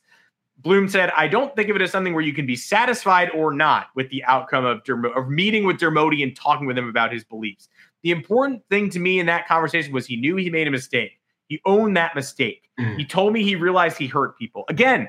Bloom 0.62 0.88
said, 0.88 1.11
I 1.16 1.26
don't 1.26 1.54
think 1.56 1.70
of 1.70 1.76
it 1.76 1.82
as 1.82 1.90
something 1.90 2.12
where 2.12 2.22
you 2.22 2.34
can 2.34 2.44
be 2.44 2.56
satisfied 2.56 3.30
or 3.30 3.52
not 3.52 3.86
with 3.94 4.11
the 4.11 4.22
outcome 4.24 4.64
of, 4.64 4.82
Dermo- 4.84 5.16
of 5.16 5.28
meeting 5.28 5.64
with 5.64 5.78
Dermody 5.78 6.22
and 6.22 6.36
talking 6.36 6.66
with 6.66 6.76
him 6.76 6.88
about 6.88 7.12
his 7.12 7.24
beliefs. 7.24 7.68
The 8.02 8.11
important 8.11 8.62
thing 8.68 8.90
to 8.90 8.98
me 8.98 9.20
in 9.20 9.26
that 9.26 9.48
conversation 9.48 9.92
was 9.92 10.06
he 10.06 10.16
knew 10.16 10.36
he 10.36 10.50
made 10.50 10.66
a 10.66 10.70
mistake. 10.70 11.18
He 11.48 11.61
owned 11.64 11.96
that 11.96 12.14
mistake. 12.14 12.68
Mm. 12.78 12.96
He 12.96 13.04
told 13.04 13.32
me 13.32 13.42
he 13.42 13.56
realized 13.56 13.96
he 13.96 14.06
hurt 14.06 14.38
people. 14.38 14.64
Again, 14.68 15.08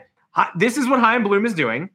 this 0.55 0.77
is 0.77 0.87
what 0.87 0.99
Chaim 0.99 1.23
Bloom 1.23 1.45
is 1.45 1.53
doing. 1.53 1.89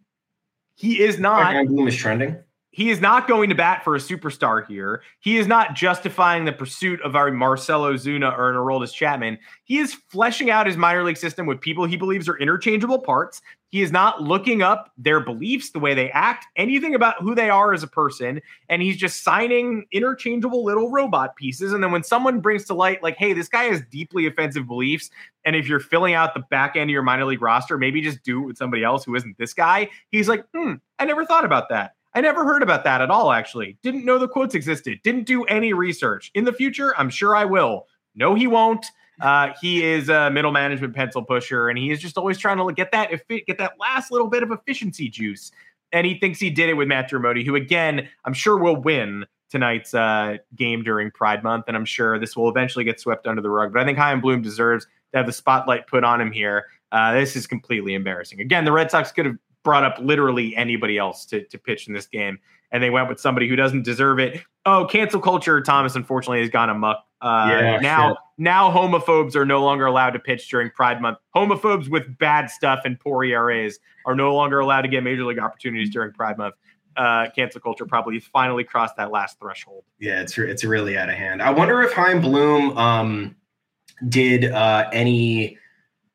He 0.75 1.01
is 1.01 1.19
not 1.19 1.41
Ryan 1.41 1.67
Bloom 1.67 1.89
is 1.89 1.97
trending. 1.97 2.37
He 2.77 2.91
is 2.91 3.01
not 3.01 3.27
going 3.27 3.49
to 3.49 3.55
bat 3.55 3.83
for 3.83 3.97
a 3.97 3.99
superstar 3.99 4.67
here. 4.67 5.01
He 5.21 5.39
is 5.39 5.47
not 5.47 5.75
justifying 5.75 6.45
the 6.45 6.53
pursuit 6.53 7.01
of 7.01 7.17
our 7.17 7.33
Marcell 7.33 7.85
Ozuna 7.85 8.37
or 8.37 8.51
an 8.51 8.57
Aroldis 8.57 8.93
Chapman. 8.93 9.39
He 9.65 9.79
is 9.79 9.95
fleshing 9.95 10.51
out 10.51 10.67
his 10.67 10.77
minor 10.77 11.03
league 11.03 11.17
system 11.17 11.47
with 11.47 11.59
people 11.59 11.87
he 11.87 11.97
believes 11.97 12.29
are 12.29 12.37
interchangeable 12.37 12.99
parts. 12.99 13.41
He 13.71 13.81
is 13.81 13.93
not 13.93 14.21
looking 14.21 14.61
up 14.61 14.93
their 14.99 15.21
beliefs, 15.21 15.71
the 15.71 15.79
way 15.79 15.95
they 15.95 16.11
act, 16.11 16.45
anything 16.57 16.95
about 16.95 17.15
who 17.23 17.35
they 17.35 17.49
are 17.49 17.73
as 17.73 17.83
a 17.83 17.87
person. 17.87 18.43
And 18.69 18.83
he's 18.83 18.99
just 18.99 19.25
signing 19.25 19.87
interchangeable 19.91 20.63
little 20.63 20.91
robot 20.91 21.35
pieces. 21.35 21.73
And 21.73 21.83
then 21.83 21.93
when 21.93 22.05
someone 22.05 22.41
brings 22.41 22.67
to 22.67 22.75
light, 22.75 23.03
like, 23.03 23.17
hey, 23.17 23.33
this 23.33 23.49
guy 23.49 23.65
has 23.65 23.81
deeply 23.91 24.27
offensive 24.27 24.67
beliefs. 24.67 25.09
And 25.47 25.57
if 25.57 25.67
you're 25.67 25.81
filling 25.81 26.13
out 26.13 26.35
the 26.35 26.45
back 26.51 26.77
end 26.77 26.91
of 26.91 26.93
your 26.93 27.03
minor 27.03 27.25
league 27.25 27.41
roster, 27.41 27.79
maybe 27.79 28.03
just 28.03 28.23
do 28.23 28.43
it 28.43 28.47
with 28.47 28.59
somebody 28.59 28.85
else 28.85 29.07
who 29.07 29.15
isn't 29.15 29.39
this 29.39 29.55
guy. 29.55 29.89
He's 30.11 30.29
like, 30.29 30.45
hmm, 30.55 30.75
I 30.99 31.07
never 31.07 31.25
thought 31.25 31.47
about 31.47 31.71
that. 31.71 31.96
I 32.17 32.23
never 32.23 32.47
heard 32.47 32.63
about 32.63 32.83
that 32.85 33.03
at 33.03 33.11
all, 33.11 33.31
actually. 33.31 33.77
Didn't 33.83 34.07
know 34.07 34.19
the 34.19 34.27
quotes 34.27 34.55
existed. 34.55 35.01
Didn't 35.03 35.25
do 35.25 35.45
any 35.45 35.75
research. 35.75 36.31
In 36.35 36.45
the 36.45 36.53
future, 36.53 36.95
I'm 36.97 37.11
sure 37.11 37.37
I 37.37 37.45
will. 37.45 37.89
No, 38.15 38.35
he 38.35 38.47
won't. 38.47 38.87
Uh, 39.21 39.51
he 39.61 39.85
is 39.85 40.09
a 40.09 40.31
middle 40.31 40.51
management 40.51 40.95
pencil 40.95 41.23
pusher, 41.23 41.69
and 41.69 41.79
he 41.79 41.91
is 41.91 42.01
just 42.01 42.17
always 42.17 42.39
trying 42.39 42.57
to 42.57 42.73
get 42.73 42.91
that 42.93 43.11
get 43.29 43.59
that 43.59 43.75
last 43.79 44.11
little 44.11 44.29
bit 44.29 44.43
of 44.43 44.51
efficiency 44.51 45.11
juice. 45.11 45.53
And 45.93 46.07
he 46.07 46.19
thinks 46.19 46.41
he 46.41 46.49
did 46.49 46.71
it 46.71 46.75
with 46.75 46.89
Matt 46.89 47.11
Dermody, 47.11 47.45
who 47.45 47.55
again 47.55 48.09
I'm 48.25 48.33
sure 48.33 48.57
will 48.57 48.77
win 48.77 49.27
tonight's 49.51 49.93
uh, 49.93 50.39
game 50.55 50.83
during 50.83 51.11
Pride 51.11 51.43
Month, 51.43 51.67
and 51.69 51.77
I'm 51.77 51.85
sure 51.85 52.19
this 52.19 52.35
will 52.35 52.49
eventually 52.49 52.85
get 52.85 52.99
swept 52.99 53.27
under 53.27 53.43
the 53.43 53.51
rug. 53.51 53.75
But 53.75 53.83
I 53.83 53.85
think 53.85 53.99
Chaim 53.99 54.23
Bloom 54.23 54.41
deserves 54.41 54.87
to 55.13 55.19
have 55.19 55.27
the 55.27 55.33
spotlight 55.33 55.87
put 55.87 56.03
on 56.03 56.19
him 56.19 56.33
here. 56.33 56.65
Uh, 56.93 57.13
this 57.13 57.37
is 57.37 57.47
completely 57.47 57.93
embarrassing. 57.93 58.41
Again, 58.41 58.65
the 58.65 58.73
Red 58.73 58.91
Sox 58.91 59.13
could 59.13 59.27
have 59.27 59.37
brought 59.67 59.83
up 59.83 59.99
literally 59.99 60.55
anybody 60.55 60.97
else 60.97 61.27
to, 61.27 61.43
to 61.43 61.59
pitch 61.59 61.89
in 61.89 61.93
this 61.93 62.07
game, 62.07 62.39
and 62.71 62.81
they 62.81 62.89
went 62.89 63.09
with 63.09 63.19
somebody 63.19 63.49
who 63.49 63.57
doesn't 63.57 63.83
deserve 63.83 64.21
it. 64.21 64.41
Oh, 64.65 64.87
cancel 64.89 65.21
culture, 65.21 65.61
Thomas, 65.61 65.97
unfortunately, 65.97 66.41
has 66.41 66.51
gone 66.51 66.71
amok. 66.71 67.05
Uh, 67.21 67.49
yeah, 67.51 67.81
now, 67.81 68.17
now 68.39 68.71
homophobes 68.71 69.35
are 69.35 69.45
no 69.45 69.65
longer 69.65 69.87
allowed 69.87 70.11
to 70.11 70.21
pitch 70.21 70.49
during 70.49 70.71
Pride 70.71 71.03
Month. 71.03 71.19
Homophobes 71.35 71.89
with 71.89 72.17
bad 72.17 72.49
stuff 72.49 72.83
and 72.85 73.01
poor 73.01 73.25
ERAs 73.25 73.81
are 74.05 74.15
no 74.15 74.37
longer 74.37 74.61
allowed 74.61 74.83
to 74.83 74.89
get 74.89 75.03
major 75.03 75.25
league 75.25 75.41
opportunities 75.41 75.91
during 75.91 76.13
Pride 76.13 76.39
Month. 76.39 76.55
Uh, 76.97 77.27
cancel 77.35 77.61
culture 77.61 77.87
probably 77.87 78.21
finally 78.21 78.63
crossed 78.63 78.95
that 78.97 79.11
last 79.11 79.41
threshold. 79.41 79.83
Yeah, 79.99 80.21
it's 80.21 80.39
it's 80.39 80.63
really 80.65 80.97
out 80.97 81.09
of 81.09 81.17
hand. 81.17 81.43
I 81.43 81.51
wonder 81.51 81.83
if 81.83 81.93
Chaim 81.93 82.21
Bloom 82.21 82.79
um, 82.79 83.37
did 84.09 84.45
uh, 84.45 84.89
any 84.93 85.59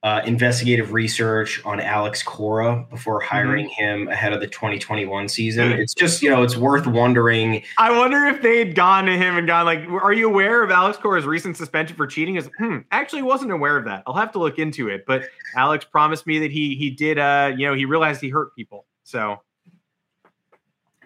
uh, 0.03 0.21
investigative 0.25 0.93
research 0.93 1.63
on 1.63 1.79
Alex 1.79 2.23
Cora 2.23 2.85
before 2.89 3.19
mm-hmm. 3.19 3.35
hiring 3.35 3.65
mm-hmm. 3.69 3.83
him 3.83 4.07
ahead 4.07 4.33
of 4.33 4.39
the 4.39 4.47
2021 4.47 5.29
season. 5.29 5.71
It's 5.73 5.93
just, 5.93 6.23
you 6.23 6.29
know, 6.29 6.41
it's 6.41 6.57
worth 6.57 6.87
wondering. 6.87 7.63
I 7.77 7.95
wonder 7.95 8.25
if 8.25 8.41
they 8.41 8.57
had 8.57 8.73
gone 8.73 9.05
to 9.05 9.15
him 9.15 9.37
and 9.37 9.45
gone 9.45 9.65
like, 9.65 9.87
"Are 9.87 10.13
you 10.13 10.27
aware 10.27 10.63
of 10.63 10.71
Alex 10.71 10.97
Cora's 10.97 11.25
recent 11.25 11.55
suspension 11.55 11.95
for 11.95 12.07
cheating?" 12.07 12.35
Is 12.35 12.49
hmm, 12.57 12.79
actually 12.91 13.21
wasn't 13.21 13.51
aware 13.51 13.77
of 13.77 13.85
that. 13.85 14.01
I'll 14.07 14.15
have 14.15 14.31
to 14.31 14.39
look 14.39 14.57
into 14.57 14.89
it. 14.89 15.05
But 15.05 15.25
Alex 15.55 15.85
promised 15.85 16.25
me 16.25 16.39
that 16.39 16.51
he 16.51 16.75
he 16.75 16.89
did. 16.89 17.19
Uh, 17.19 17.53
you 17.55 17.67
know, 17.67 17.75
he 17.75 17.85
realized 17.85 18.21
he 18.21 18.29
hurt 18.29 18.55
people. 18.55 18.85
So, 19.03 19.41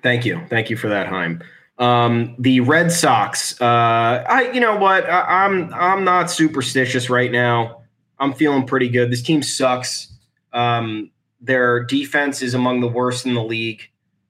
thank 0.03 0.25
you, 0.25 0.41
thank 0.49 0.69
you 0.69 0.77
for 0.77 0.87
that, 0.87 1.07
Chaim. 1.07 1.43
Um, 1.77 2.35
the 2.39 2.61
Red 2.61 2.93
Sox. 2.93 3.59
Uh, 3.59 4.23
I, 4.29 4.51
you 4.53 4.61
know 4.61 4.77
what? 4.77 5.09
I, 5.09 5.45
I'm 5.45 5.73
I'm 5.73 6.05
not 6.05 6.31
superstitious 6.31 7.09
right 7.09 7.31
now. 7.31 7.81
I'm 8.20 8.34
feeling 8.34 8.66
pretty 8.66 8.89
good. 8.89 9.11
This 9.11 9.22
team 9.22 9.43
sucks. 9.43 10.13
Um, 10.53 11.11
their 11.41 11.84
defense 11.84 12.41
is 12.41 12.53
among 12.53 12.82
the 12.82 12.88
worst 12.88 13.26
in 13.26 13.34
the 13.34 13.43
league 13.43 13.89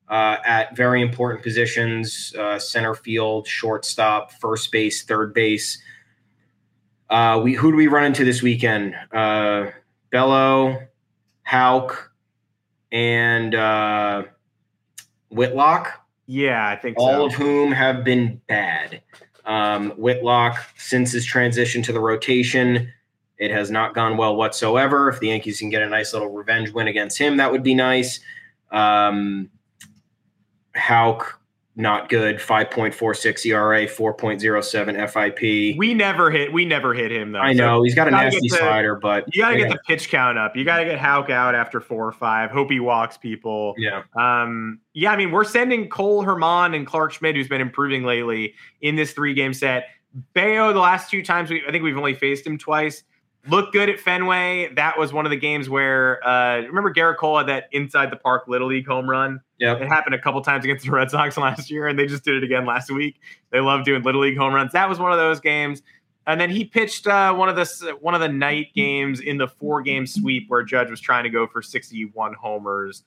uh, 0.10 0.38
at 0.46 0.76
very 0.76 1.02
important 1.02 1.44
positions 1.44 2.34
uh, 2.38 2.60
center 2.60 2.94
field, 2.94 3.48
shortstop, 3.48 4.32
first 4.34 4.72
base, 4.72 5.04
third 5.04 5.34
base. 5.34 5.82
Uh, 7.10 7.40
we 7.44 7.54
who 7.54 7.72
do 7.72 7.78
we 7.78 7.88
run 7.88 8.06
into 8.06 8.26
this 8.26 8.42
weekend? 8.42 8.96
Uh, 9.12 9.68
Bello, 10.12 10.88
Houck, 11.44 12.12
and 12.92 13.54
uh, 13.54 14.24
Whitlock. 15.30 16.02
Yeah, 16.28 16.68
I 16.68 16.76
think 16.76 16.98
all 16.98 17.14
so. 17.14 17.26
of 17.26 17.34
whom 17.34 17.72
have 17.72 18.04
been 18.04 18.42
bad. 18.48 19.02
Um, 19.46 19.92
Whitlock, 19.92 20.58
since 20.78 21.12
his 21.12 21.24
transition 21.24 21.84
to 21.84 21.94
the 21.94 22.00
rotation, 22.00 22.92
it 23.38 23.52
has 23.52 23.70
not 23.70 23.94
gone 23.94 24.18
well 24.18 24.36
whatsoever. 24.36 25.10
If 25.10 25.20
the 25.20 25.28
Yankees 25.28 25.60
can 25.60 25.70
get 25.70 25.82
a 25.82 25.90
nice 25.90 26.14
little 26.14 26.30
revenge 26.30 26.72
win 26.72 26.88
against 26.88 27.18
him, 27.18 27.38
that 27.38 27.52
would 27.52 27.64
be 27.64 27.74
nice. 27.74 28.20
Um, 28.72 29.50
Houck, 30.74 31.40
not 31.76 32.08
good. 32.08 32.38
5.46 32.38 33.46
ERA, 33.46 33.86
4.07 33.86 35.10
FIP. 35.10 35.78
We 35.78 35.94
never 35.94 36.32
hit. 36.32 36.54
We 36.54 36.64
never 36.64 36.94
hit 36.94 37.12
him 37.12 37.34
though. 37.34 37.40
I 37.40 37.52
know 37.52 37.80
so 37.80 37.84
he's 37.84 37.96
got 37.96 38.08
a 38.08 38.12
nasty 38.12 38.48
the, 38.48 38.56
slider, 38.56 38.96
but 38.96 39.26
you 39.34 39.42
got 39.42 39.50
to 39.52 39.58
get 39.58 39.70
the 39.70 39.80
pitch 39.86 40.10
count 40.10 40.38
up. 40.38 40.56
You 40.56 40.64
got 40.64 40.78
to 40.78 40.86
get 40.86 40.98
Houck 40.98 41.30
out 41.30 41.56
after 41.56 41.82
four 41.82 42.08
or 42.08 42.14
five. 42.14 42.52
Hope 42.52 42.72
he 42.72 42.80
walks 42.80 43.18
people. 43.18 43.76
Yeah. 43.78 44.04
Um. 44.18 44.80
Yeah. 44.94 45.12
I 45.12 45.18
mean, 45.18 45.32
we're 45.32 45.44
sending 45.44 45.90
Cole 45.90 46.24
Germán 46.24 46.76
and 46.76 46.88
Clarke 46.88 47.12
Schmidt, 47.12 47.36
who's 47.36 47.50
been 47.50 47.62
improving 47.62 48.04
lately 48.06 48.54
in 48.80 48.96
this 48.96 49.12
three 49.12 49.34
game 49.34 49.54
set. 49.54 49.88
Bello, 50.34 50.72
the 50.72 50.80
last 50.80 51.12
two 51.12 51.22
times 51.22 51.50
we, 51.50 51.62
I 51.68 51.72
think 51.72 51.84
we've 51.84 51.98
only 51.98 52.14
faced 52.14 52.48
him 52.48 52.58
twice 52.58 53.04
looked 53.48 53.74
good 53.74 53.90
at 53.90 54.00
Fenway. 54.00 54.74
That 54.76 54.98
was 54.98 55.14
one 55.14 55.26
of 55.26 55.30
the 55.30 55.38
games 55.38 55.70
where 55.70 56.26
uh, 56.28 56.62
remember 56.62 56.94
had 56.96 57.48
that 57.48 57.70
inside 57.72 58.12
the 58.12 58.18
park 58.18 58.48
little 58.48 58.68
league 58.68 58.88
home 58.88 59.10
run. 59.10 59.42
Yeah, 59.60 59.76
it 59.76 59.88
happened 59.88 60.16
a 60.16 60.20
couple 60.20 60.42
times 60.42 60.66
against 60.66 60.86
the 60.86 60.92
Red 60.92 61.12
Sox 61.12 61.38
last 61.38 61.70
year, 61.70 61.88
and 61.88 61.98
they 61.98 62.06
just 62.06 62.24
did 62.24 62.36
it 62.36 62.44
again 62.44 62.66
last 62.66 62.92
week. 62.92 63.20
They 63.52 63.60
love 63.60 63.86
doing 63.86 64.04
little 64.04 64.22
league 64.22 64.38
home 64.38 64.54
runs. 64.54 64.74
That 64.74 64.90
was 64.90 65.00
one 65.00 65.12
of 65.12 65.18
those 65.18 65.40
games. 65.40 65.82
And 66.28 66.42
then 66.42 66.50
he 66.50 66.66
pitched 66.66 67.06
uh, 67.06 67.34
one 67.34 67.50
of 67.50 67.56
the 67.56 67.98
one 68.02 68.16
of 68.16 68.22
the 68.22 68.30
night 68.30 68.74
games 68.74 69.20
in 69.20 69.38
the 69.38 69.48
four 69.48 69.82
game 69.82 70.08
sweep 70.08 70.46
where 70.50 70.64
Judge 70.64 70.90
was 70.90 71.00
trying 71.00 71.24
to 71.24 71.30
go 71.30 71.46
for 71.46 71.62
61 71.62 72.34
homers 72.34 73.04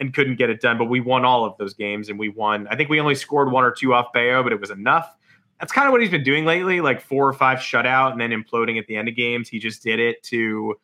and 0.00 0.14
couldn't 0.14 0.36
get 0.36 0.48
it 0.48 0.60
done. 0.60 0.78
But 0.78 0.86
we 0.86 1.00
won 1.00 1.24
all 1.24 1.44
of 1.44 1.56
those 1.58 1.74
games, 1.74 2.08
and 2.08 2.18
we 2.18 2.30
won. 2.30 2.66
I 2.68 2.76
think 2.76 2.88
we 2.88 2.98
only 2.98 3.14
scored 3.14 3.52
one 3.52 3.64
or 3.64 3.72
two 3.72 3.92
off 3.92 4.12
Bello, 4.14 4.42
but 4.42 4.52
it 4.52 4.60
was 4.60 4.70
enough 4.70 5.16
that's 5.62 5.70
kind 5.72 5.86
of 5.86 5.92
what 5.92 6.00
he's 6.00 6.10
been 6.10 6.24
doing 6.24 6.44
lately, 6.44 6.80
like 6.80 7.00
four 7.00 7.28
or 7.28 7.32
five 7.32 7.60
shutout 7.60 8.10
and 8.10 8.20
then 8.20 8.30
imploding 8.30 8.80
at 8.80 8.88
the 8.88 8.96
end 8.96 9.08
of 9.08 9.14
games. 9.14 9.48
He 9.48 9.60
just 9.60 9.80
did 9.80 10.00
it 10.00 10.20
to 10.24 10.74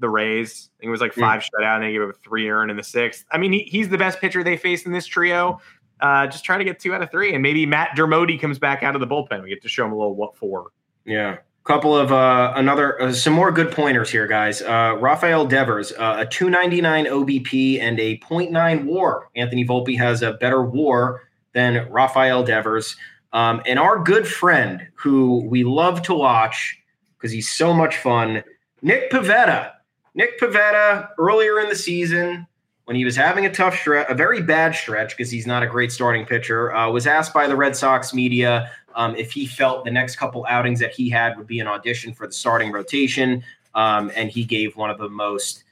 the 0.00 0.08
Rays. 0.10 0.68
I 0.76 0.80
think 0.80 0.88
it 0.88 0.90
was 0.90 1.00
like 1.00 1.14
five 1.14 1.40
mm. 1.40 1.46
shutout 1.46 1.76
and 1.76 1.84
they 1.84 1.92
gave 1.92 2.02
up 2.02 2.14
three 2.22 2.50
earn 2.50 2.68
in 2.68 2.76
the 2.76 2.82
sixth. 2.82 3.24
I 3.32 3.38
mean, 3.38 3.54
he, 3.54 3.60
he's 3.60 3.88
the 3.88 3.96
best 3.96 4.20
pitcher 4.20 4.44
they 4.44 4.58
faced 4.58 4.84
in 4.84 4.92
this 4.92 5.06
trio. 5.06 5.62
Uh, 6.00 6.26
just 6.26 6.44
trying 6.44 6.58
to 6.58 6.64
get 6.66 6.78
two 6.78 6.92
out 6.92 7.00
of 7.00 7.10
three, 7.10 7.32
and 7.32 7.42
maybe 7.42 7.64
Matt 7.64 7.96
Dermody 7.96 8.38
comes 8.38 8.58
back 8.58 8.82
out 8.82 8.94
of 8.94 9.00
the 9.00 9.06
bullpen. 9.06 9.42
We 9.42 9.48
get 9.48 9.62
to 9.62 9.68
show 9.68 9.86
him 9.86 9.92
a 9.92 9.96
little 9.96 10.14
what 10.14 10.36
for. 10.36 10.72
Yeah, 11.06 11.38
couple 11.64 11.96
of 11.96 12.12
uh, 12.12 12.52
another 12.56 13.00
uh, 13.00 13.12
some 13.12 13.32
more 13.32 13.52
good 13.52 13.70
pointers 13.70 14.10
here, 14.10 14.26
guys. 14.26 14.60
Uh, 14.62 14.96
Rafael 15.00 15.46
Devers, 15.46 15.92
uh, 15.92 16.16
a 16.18 16.26
299 16.26 17.06
OBP 17.06 17.80
and 17.80 18.00
a 18.00 18.18
0.9 18.18 18.84
WAR. 18.84 19.28
Anthony 19.36 19.64
Volpe 19.64 19.96
has 19.96 20.22
a 20.22 20.32
better 20.34 20.62
WAR 20.62 21.22
than 21.54 21.88
Rafael 21.90 22.42
Devers. 22.42 22.96
Um, 23.32 23.62
and 23.66 23.78
our 23.78 23.98
good 23.98 24.26
friend, 24.26 24.86
who 24.94 25.44
we 25.46 25.64
love 25.64 26.02
to 26.02 26.14
watch 26.14 26.78
because 27.16 27.32
he's 27.32 27.50
so 27.50 27.72
much 27.72 27.96
fun, 27.96 28.42
Nick 28.82 29.10
Pivetta. 29.10 29.72
Nick 30.14 30.38
Pivetta, 30.38 31.08
earlier 31.18 31.60
in 31.60 31.68
the 31.68 31.76
season, 31.76 32.46
when 32.84 32.96
he 32.96 33.04
was 33.04 33.16
having 33.16 33.46
a 33.46 33.50
tough 33.50 33.78
stretch, 33.78 34.06
a 34.10 34.14
very 34.14 34.42
bad 34.42 34.74
stretch 34.74 35.16
because 35.16 35.30
he's 35.30 35.46
not 35.46 35.62
a 35.62 35.66
great 35.66 35.92
starting 35.92 36.26
pitcher, 36.26 36.74
uh, 36.74 36.90
was 36.90 37.06
asked 37.06 37.32
by 37.32 37.46
the 37.46 37.56
Red 37.56 37.76
Sox 37.76 38.12
media 38.12 38.70
um, 38.94 39.14
if 39.16 39.32
he 39.32 39.46
felt 39.46 39.84
the 39.84 39.90
next 39.90 40.16
couple 40.16 40.44
outings 40.48 40.80
that 40.80 40.92
he 40.92 41.08
had 41.08 41.36
would 41.38 41.46
be 41.46 41.60
an 41.60 41.66
audition 41.66 42.12
for 42.12 42.26
the 42.26 42.32
starting 42.32 42.72
rotation. 42.72 43.42
Um, 43.74 44.10
and 44.14 44.30
he 44.30 44.44
gave 44.44 44.76
one 44.76 44.90
of 44.90 44.98
the 44.98 45.08
most 45.08 45.64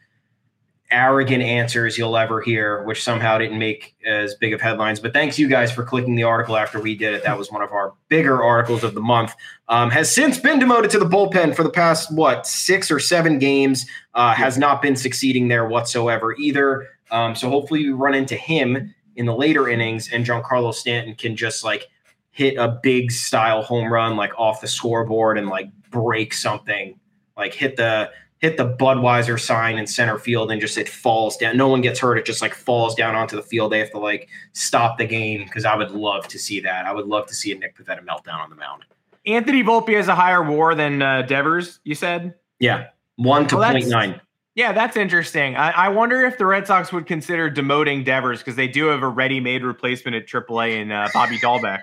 arrogant 0.91 1.43
answers 1.43 1.97
you'll 1.97 2.17
ever 2.17 2.41
hear, 2.41 2.83
which 2.85 3.03
somehow 3.03 3.39
didn't 3.39 3.59
make 3.59 3.95
as 4.05 4.35
big 4.35 4.53
of 4.53 4.61
headlines. 4.61 5.01
But 5.01 5.13
thanks 5.13 5.39
you 5.39 5.49
guys 5.49 5.71
for 5.71 5.85
clicking 5.85 6.17
the 6.17 6.25
article 6.25 6.57
after 6.57 6.81
we 6.81 6.97
did 6.97 7.15
it. 7.15 7.23
That 7.23 7.39
was 7.39 7.51
one 7.51 7.63
of 7.63 7.73
our 7.73 7.95
bigger 8.09 8.43
articles 8.43 8.83
of 8.83 8.95
the 8.95 9.01
month. 9.01 9.35
Um, 9.69 9.91
has 9.91 10.13
since 10.13 10.39
been 10.39 10.59
demoted 10.59 10.91
to 10.93 10.99
the 10.99 11.07
bullpen 11.07 11.55
for 11.55 11.63
the 11.63 11.71
past 11.71 12.13
what 12.15 12.47
six 12.47 12.91
or 12.91 12.99
seven 12.99 13.39
games. 13.39 13.87
Uh, 14.15 14.35
has 14.35 14.59
not 14.59 14.83
been 14.83 14.97
succeeding 14.97 15.49
there 15.49 15.69
whatsoever 15.69 16.35
either. 16.35 16.89
Um, 17.13 17.37
so 17.37 17.49
hopefully 17.49 17.85
we 17.85 17.93
run 17.93 18.15
into 18.15 18.35
him 18.37 18.93
in 19.17 19.27
the 19.27 19.35
later 19.35 19.69
innings, 19.69 20.11
and 20.13 20.25
Giancarlo 20.25 20.75
Stanton 20.75 21.15
can 21.15 21.37
just 21.37 21.65
like 21.65 21.89
hit 22.31 22.57
a 22.57 22.81
big 22.83 23.13
style 23.13 23.63
home 23.63 23.93
run 23.93 24.17
like 24.17 24.33
off 24.39 24.61
the 24.61 24.69
scoreboard 24.69 25.39
and 25.39 25.49
like 25.49 25.69
break 25.91 26.33
something, 26.33 26.99
like 27.37 27.55
hit 27.55 27.77
the 27.77 28.11
hit 28.41 28.57
the 28.57 28.75
Budweiser 28.75 29.39
sign 29.39 29.79
in 29.79 29.87
center 29.87 30.19
field 30.19 30.51
and 30.51 30.61
just 30.61 30.77
it 30.79 30.89
falls 30.89 31.37
down. 31.37 31.57
No 31.57 31.69
one 31.69 31.83
gets 31.83 32.01
hurt. 32.01 32.17
It 32.17 32.25
just 32.25 32.43
like 32.43 32.55
falls 32.55 32.95
down 32.95 33.15
onto 33.15 33.37
the 33.37 33.43
field. 33.43 33.71
They 33.71 33.79
have 33.79 33.91
to 33.93 33.99
like 33.99 34.29
stop 34.53 34.99
the 34.99 35.07
game 35.07 35.45
because 35.45 35.65
I 35.65 35.77
would 35.77 35.91
love 35.91 36.27
to 36.29 36.39
see 36.39 36.59
that. 36.61 36.87
I 36.87 36.93
would 36.93 37.07
love 37.07 37.27
to 37.27 37.35
see 37.35 37.53
a 37.53 37.59
Nick 37.59 37.77
Pivetta 37.77 38.05
meltdown 38.05 38.41
on 38.41 38.51
the 38.51 38.57
mound. 38.57 38.85
Anthony 39.27 39.63
Volpe 39.63 39.95
has 39.95 40.09
a 40.09 40.15
higher 40.15 40.43
WAR 40.43 40.75
than 40.75 41.03
uh, 41.03 41.23
Devers. 41.23 41.81
You 41.85 41.95
said, 41.95 42.35
yeah, 42.59 42.89
one 43.17 43.47
to 43.49 43.59
well, 43.59 43.75
0.9. 43.75 44.21
Yeah, 44.55 44.73
that's 44.73 44.97
interesting. 44.97 45.57
I, 45.57 45.71
I, 45.71 45.89
wonder 45.91 46.25
if 46.25 46.37
the 46.37 46.45
Red 46.45 46.67
Sox 46.67 46.93
would 46.93 47.07
consider 47.07 47.51
demoting 47.51 48.05
Devers 48.05 48.41
because 48.41 48.57
they 48.57 48.67
do 48.67 48.87
have 48.87 49.03
a 49.03 49.09
ready-made 49.09 49.63
replacement 49.63 50.17
at 50.17 50.27
AAA 50.27 50.81
in 50.81 50.91
uh, 50.91 51.09
Bobby 51.15 51.39
Dalbec. 51.39 51.83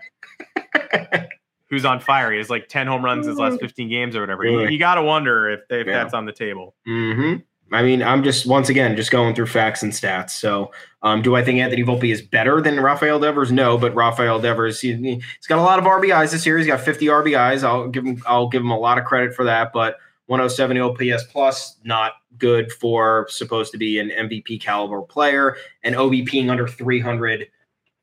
who's 1.70 1.86
on 1.86 2.00
fire. 2.00 2.32
He 2.32 2.38
has 2.38 2.50
like 2.50 2.68
10 2.70 2.88
home 2.88 3.04
runs 3.04 3.28
his 3.28 3.38
last 3.38 3.54
mm-hmm. 3.54 3.66
15 3.66 3.90
games 3.90 4.16
or 4.16 4.22
whatever. 4.22 4.46
You, 4.46 4.68
you 4.68 4.80
got 4.80 4.96
to 4.96 5.04
wonder 5.04 5.50
if, 5.50 5.62
if 5.70 5.88
yeah. 5.88 5.94
that's 5.94 6.14
on 6.14 6.26
the 6.26 6.32
table. 6.32 6.76
Mm-hmm. 6.88 7.42
I 7.74 7.84
mean, 7.84 8.02
I'm 8.02 8.24
just 8.24 8.46
once 8.46 8.70
again 8.70 8.96
just 8.96 9.12
going 9.12 9.36
through 9.36 9.48
facts 9.48 9.84
and 9.84 9.92
stats. 9.92 10.30
So, 10.30 10.72
um, 11.02 11.22
do 11.22 11.36
I 11.36 11.44
think 11.44 11.60
Anthony 11.60 11.84
Volpe 11.84 12.12
is 12.12 12.22
better 12.22 12.62
than 12.62 12.80
Rafael 12.80 13.20
Devers? 13.20 13.52
No, 13.52 13.78
but 13.78 13.94
Rafael 13.94 14.40
Devers, 14.40 14.80
he, 14.80 14.92
has 14.92 15.48
got 15.48 15.60
a 15.60 15.62
lot 15.62 15.78
of 15.78 15.86
RBIs 15.86 16.32
this 16.32 16.46
year. 16.46 16.58
He's 16.58 16.68
got 16.68 16.80
50 16.80 17.08
RBIs. 17.08 17.64
I'll 17.64 17.90
give 17.90 18.06
him, 18.06 18.24
I'll 18.26 18.48
give 18.48 18.62
him 18.62 18.72
a 18.72 18.80
lot 18.80 18.98
of 18.98 19.04
credit 19.04 19.34
for 19.34 19.44
that. 19.44 19.74
But 19.74 19.98
107 20.28 20.78
OPS 20.78 21.24
plus, 21.26 21.78
not 21.84 22.14
good 22.38 22.72
for 22.72 23.28
supposed 23.30 23.72
to 23.74 23.78
be 23.78 24.00
an 24.00 24.10
MVP 24.10 24.62
caliber 24.62 25.02
player, 25.02 25.58
and 25.84 25.96
OBPing 25.96 26.50
under 26.50 26.68
300 26.68 27.48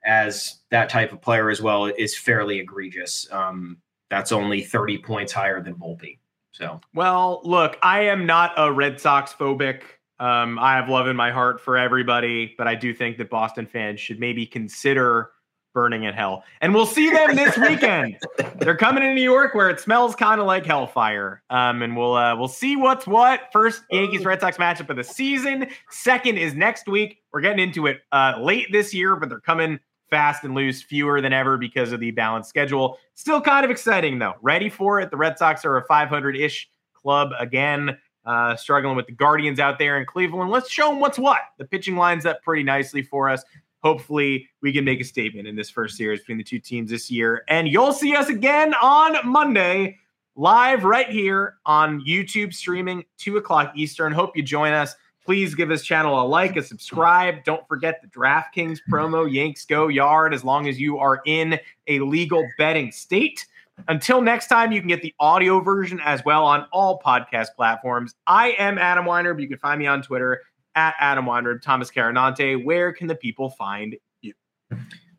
as 0.04 0.56
that 0.70 0.88
type 0.88 1.12
of 1.12 1.20
player 1.20 1.50
as 1.50 1.62
well 1.62 1.86
is 1.86 2.16
fairly 2.16 2.58
egregious. 2.58 3.26
Um, 3.32 3.78
that's 4.10 4.32
only 4.32 4.62
30 4.62 4.98
points 4.98 5.32
higher 5.32 5.62
than 5.62 5.74
Volpe. 5.74 6.18
So, 6.52 6.80
well, 6.94 7.40
look, 7.44 7.76
I 7.82 8.02
am 8.02 8.26
not 8.26 8.52
a 8.56 8.70
Red 8.70 9.00
Sox 9.00 9.32
phobic. 9.32 9.82
Um, 10.20 10.58
I 10.60 10.76
have 10.76 10.88
love 10.88 11.08
in 11.08 11.16
my 11.16 11.32
heart 11.32 11.60
for 11.60 11.76
everybody, 11.76 12.54
but 12.56 12.68
I 12.68 12.76
do 12.76 12.94
think 12.94 13.18
that 13.18 13.28
Boston 13.28 13.66
fans 13.66 13.98
should 13.98 14.20
maybe 14.20 14.46
consider 14.46 15.30
burning 15.74 16.04
in 16.04 16.14
hell. 16.14 16.44
And 16.60 16.72
we'll 16.72 16.86
see 16.86 17.10
them 17.10 17.34
this 17.34 17.58
weekend. 17.68 18.16
They're 18.58 18.76
coming 18.76 19.02
to 19.02 19.12
New 19.12 19.20
York 19.20 19.54
where 19.54 19.68
it 19.68 19.80
smells 19.80 20.14
kind 20.14 20.40
of 20.40 20.46
like 20.46 20.64
hellfire. 20.64 21.42
Um, 21.50 21.82
and 21.82 21.96
we'll 21.96 22.14
uh, 22.14 22.36
we'll 22.36 22.46
see 22.46 22.76
what's 22.76 23.06
what. 23.06 23.52
First 23.52 23.82
Yankees 23.90 24.24
Red 24.24 24.40
Sox 24.40 24.56
matchup 24.56 24.88
of 24.88 24.96
the 24.96 25.04
season. 25.04 25.66
Second 25.90 26.38
is 26.38 26.54
next 26.54 26.86
week. 26.86 27.18
We're 27.32 27.40
getting 27.40 27.58
into 27.58 27.88
it 27.88 28.02
uh, 28.12 28.34
late 28.40 28.68
this 28.70 28.94
year, 28.94 29.16
but 29.16 29.28
they're 29.28 29.40
coming 29.40 29.80
fast 30.10 30.44
and 30.44 30.54
loose, 30.54 30.82
fewer 30.82 31.20
than 31.20 31.32
ever 31.32 31.56
because 31.56 31.92
of 31.92 32.00
the 32.00 32.10
balanced 32.10 32.48
schedule. 32.48 32.98
Still 33.14 33.40
kind 33.40 33.64
of 33.64 33.70
exciting 33.70 34.18
though. 34.18 34.34
Ready 34.42 34.68
for 34.68 35.00
it. 35.00 35.10
The 35.10 35.16
Red 35.16 35.38
Sox 35.38 35.64
are 35.64 35.76
a 35.76 35.86
500-ish 35.86 36.68
club 36.92 37.30
again. 37.38 37.98
Uh, 38.24 38.56
struggling 38.56 38.96
with 38.96 39.04
the 39.04 39.12
Guardians 39.12 39.60
out 39.60 39.78
there 39.78 39.98
in 39.98 40.06
Cleveland. 40.06 40.50
Let's 40.50 40.70
show 40.70 40.88
them 40.88 40.98
what's 40.98 41.18
what. 41.18 41.40
The 41.58 41.66
pitching 41.66 41.94
lines 41.94 42.24
up 42.24 42.40
pretty 42.42 42.62
nicely 42.62 43.02
for 43.02 43.28
us 43.28 43.44
hopefully 43.84 44.48
we 44.62 44.72
can 44.72 44.84
make 44.84 45.00
a 45.00 45.04
statement 45.04 45.46
in 45.46 45.54
this 45.54 45.68
first 45.68 45.96
series 45.96 46.20
between 46.20 46.38
the 46.38 46.44
two 46.44 46.58
teams 46.58 46.90
this 46.90 47.10
year. 47.10 47.44
And 47.48 47.68
you'll 47.68 47.92
see 47.92 48.16
us 48.16 48.30
again 48.30 48.74
on 48.82 49.16
Monday, 49.30 49.98
live 50.36 50.84
right 50.84 51.08
here 51.08 51.58
on 51.66 52.00
YouTube, 52.00 52.54
streaming 52.54 53.04
two 53.18 53.36
o'clock 53.36 53.72
Eastern. 53.76 54.10
Hope 54.10 54.36
you 54.36 54.42
join 54.42 54.72
us. 54.72 54.96
Please 55.24 55.54
give 55.54 55.68
this 55.68 55.82
channel 55.82 56.20
a 56.20 56.24
like, 56.26 56.56
a 56.56 56.62
subscribe. 56.62 57.44
Don't 57.44 57.66
forget 57.66 58.02
the 58.02 58.08
DraftKings 58.08 58.80
promo, 58.90 59.30
Yanks 59.30 59.64
Go 59.64 59.88
Yard, 59.88 60.34
as 60.34 60.44
long 60.44 60.68
as 60.68 60.78
you 60.78 60.98
are 60.98 61.22
in 61.24 61.58
a 61.86 62.00
legal 62.00 62.46
betting 62.58 62.92
state. 62.92 63.46
Until 63.88 64.20
next 64.20 64.48
time, 64.48 64.70
you 64.70 64.80
can 64.80 64.88
get 64.88 65.02
the 65.02 65.14
audio 65.18 65.60
version 65.60 66.00
as 66.04 66.24
well 66.24 66.44
on 66.44 66.66
all 66.72 67.00
podcast 67.00 67.48
platforms. 67.56 68.14
I 68.26 68.50
am 68.58 68.78
Adam 68.78 69.04
Weinrib, 69.06 69.34
but 69.34 69.42
you 69.42 69.48
can 69.48 69.58
find 69.58 69.78
me 69.78 69.86
on 69.86 70.02
Twitter 70.02 70.42
at 70.74 70.94
Adam 71.00 71.24
Weinrib, 71.24 71.62
Thomas 71.62 71.90
Carannante. 71.90 72.62
Where 72.64 72.92
can 72.92 73.06
the 73.06 73.14
people 73.14 73.50
find 73.50 73.96
you? 74.20 74.34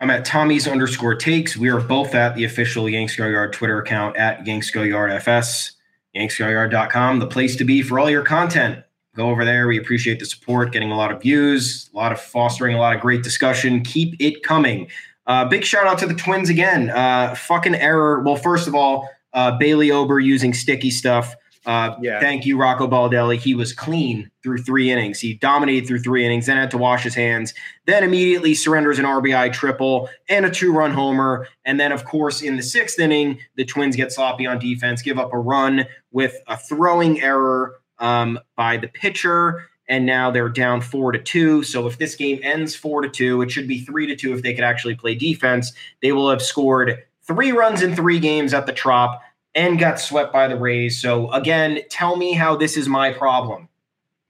I'm 0.01 0.10
at 0.10 0.26
Tommy's 0.26 0.68
underscore 0.68 1.16
takes. 1.16 1.58
We 1.58 1.70
are 1.70 1.80
both 1.80 2.16
at 2.16 2.36
the 2.36 2.43
official 2.43 2.89
Yanks 2.89 3.16
Go 3.16 3.28
Yard 3.28 3.53
Twitter 3.53 3.80
account 3.80 4.18
at 4.18 4.45
Yanks 4.45 4.70
Go 4.70 4.84
Yard 4.84 5.12
FS, 5.12 5.72
yanksgoyard.com, 6.16 7.20
the 7.20 7.28
place 7.28 7.56
to 7.56 7.64
be 7.64 7.82
for 7.82 7.99
all 7.99 8.10
your 8.10 8.24
content. 8.24 8.84
Go 9.16 9.30
over 9.30 9.45
there. 9.45 9.68
We 9.68 9.78
appreciate 9.78 10.20
the 10.20 10.26
support, 10.26 10.72
getting 10.72 10.91
a 10.91 10.97
lot 10.97 11.11
of 11.11 11.22
views, 11.22 11.89
a 11.93 11.97
lot 11.97 12.11
of 12.11 12.20
fostering, 12.20 12.76
a 12.76 12.80
lot 12.80 12.93
of 12.95 13.01
great 13.01 13.24
discussion. 13.24 13.82
Keep 13.82 14.16
it 14.20 14.43
coming. 14.43 14.89
Uh, 15.26 15.45
big 15.45 15.63
shout 15.63 15.88
out 15.88 15.97
to 15.99 16.05
the 16.05 16.13
Twins 16.13 16.49
again. 16.49 16.89
Uh, 16.89 17.34
fucking 17.34 17.76
error. 17.76 18.22
Well, 18.22 18.36
first 18.36 18.68
of 18.68 18.76
all, 18.76 19.09
uh, 19.34 19.57
Bailey 19.57 19.89
Ober 19.89 20.20
using 20.20 20.53
sticky 20.53 20.91
stuff. 20.91 21.36
Uh, 21.66 21.95
yeah. 21.99 22.20
Thank 22.20 22.45
you, 22.45 22.57
Rocco 22.57 22.88
Baldelli. 22.88 23.38
He 23.38 23.55
was 23.55 23.74
clean 23.74 24.30
through 24.43 24.59
three 24.59 24.91
innings. 24.91 25.20
He 25.20 25.34
dominated 25.34 25.88
through 25.88 25.99
three 25.99 26.24
innings, 26.24 26.45
then 26.45 26.57
had 26.57 26.70
to 26.72 26.78
wash 26.78 27.03
his 27.03 27.16
hands, 27.16 27.55
then 27.86 28.03
immediately 28.03 28.53
surrenders 28.53 28.99
an 28.99 29.05
RBI 29.05 29.51
triple 29.51 30.07
and 30.30 30.45
a 30.45 30.51
two 30.51 30.72
run 30.72 30.91
homer. 30.91 31.47
And 31.63 31.80
then, 31.80 31.91
of 31.91 32.05
course, 32.05 32.43
in 32.43 32.55
the 32.55 32.61
sixth 32.61 32.99
inning, 32.99 33.39
the 33.55 33.66
Twins 33.66 33.95
get 33.95 34.11
sloppy 34.11 34.45
on 34.45 34.59
defense, 34.59 35.01
give 35.01 35.18
up 35.18 35.34
a 35.34 35.39
run 35.39 35.88
with 36.11 36.36
a 36.47 36.55
throwing 36.55 37.22
error 37.22 37.80
um, 37.99 38.39
by 38.55 38.77
the 38.77 38.87
pitcher. 38.87 39.69
And 39.87 40.05
now 40.05 40.31
they're 40.31 40.49
down 40.49 40.81
four 40.81 41.11
to 41.11 41.19
two. 41.19 41.61
So 41.61 41.85
if 41.85 41.99
this 41.99 42.15
game 42.15 42.39
ends 42.41 42.75
four 42.75 43.01
to 43.01 43.09
two, 43.09 43.43
it 43.43 43.51
should 43.51 43.67
be 43.67 43.81
three 43.81 44.07
to 44.07 44.15
two 44.15 44.33
if 44.33 44.41
they 44.41 44.53
could 44.53 44.63
actually 44.63 44.95
play 44.95 45.13
defense. 45.13 45.73
They 46.01 46.11
will 46.11 46.29
have 46.29 46.41
scored 46.41 47.03
three 47.21 47.51
runs 47.51 47.83
in 47.83 47.95
three 47.95 48.19
games 48.19 48.53
at 48.53 48.65
the 48.65 48.73
Trop 48.73 49.21
and 49.53 49.79
got 49.79 49.99
swept 49.99 50.33
by 50.33 50.47
the 50.47 50.57
Rays. 50.57 50.99
So 50.99 51.31
again, 51.31 51.79
tell 51.89 52.15
me 52.15 52.33
how 52.33 52.55
this 52.55 52.77
is 52.77 52.87
my 52.87 53.11
problem. 53.11 53.69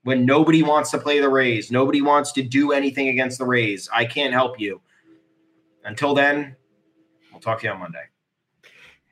When 0.04 0.26
nobody 0.26 0.62
wants 0.62 0.92
to 0.92 1.00
play 1.00 1.20
the 1.20 1.30
Rays, 1.30 1.72
nobody 1.72 2.02
wants 2.02 2.32
to 2.34 2.44
do 2.44 2.72
anything 2.72 3.08
against 3.08 3.40
the 3.40 3.46
Rays. 3.46 3.90
I 3.92 4.06
can't 4.06 4.34
help 4.34 4.60
you. 4.60 4.82
Until 5.84 6.14
then, 6.14 6.56
we'll 7.32 7.42
talk 7.42 7.62
to 7.62 7.68
you 7.68 7.74
on 7.74 7.80
Monday. 7.80 8.04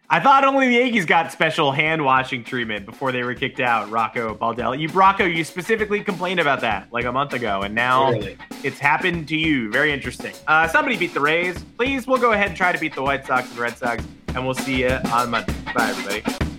I 0.09 0.19
thought 0.19 0.43
only 0.43 0.67
the 0.67 0.75
Yankees 0.75 1.05
got 1.05 1.31
special 1.31 1.71
hand 1.71 2.03
washing 2.03 2.43
treatment 2.43 2.85
before 2.85 3.11
they 3.11 3.23
were 3.23 3.33
kicked 3.33 3.59
out. 3.59 3.89
Rocco 3.89 4.35
Baldelli, 4.35 4.79
you 4.79 4.89
Rocco, 4.89 5.25
you 5.25 5.43
specifically 5.43 6.03
complained 6.03 6.39
about 6.39 6.61
that 6.61 6.91
like 6.91 7.05
a 7.05 7.11
month 7.11 7.33
ago, 7.33 7.61
and 7.61 7.73
now 7.73 8.11
really? 8.11 8.37
it's 8.63 8.79
happened 8.79 9.27
to 9.29 9.37
you. 9.37 9.71
Very 9.71 9.91
interesting. 9.91 10.33
Uh, 10.45 10.67
somebody 10.67 10.97
beat 10.97 11.13
the 11.13 11.21
Rays. 11.21 11.63
Please, 11.77 12.05
we'll 12.05 12.19
go 12.19 12.33
ahead 12.33 12.49
and 12.49 12.57
try 12.57 12.71
to 12.71 12.77
beat 12.77 12.93
the 12.93 13.01
White 13.01 13.25
Sox 13.25 13.49
and 13.49 13.57
Red 13.57 13.77
Sox, 13.77 14.05
and 14.35 14.45
we'll 14.45 14.53
see 14.53 14.81
you 14.81 14.99
on 15.11 15.31
Monday. 15.31 15.55
Bye, 15.73 15.89
everybody. 15.89 16.52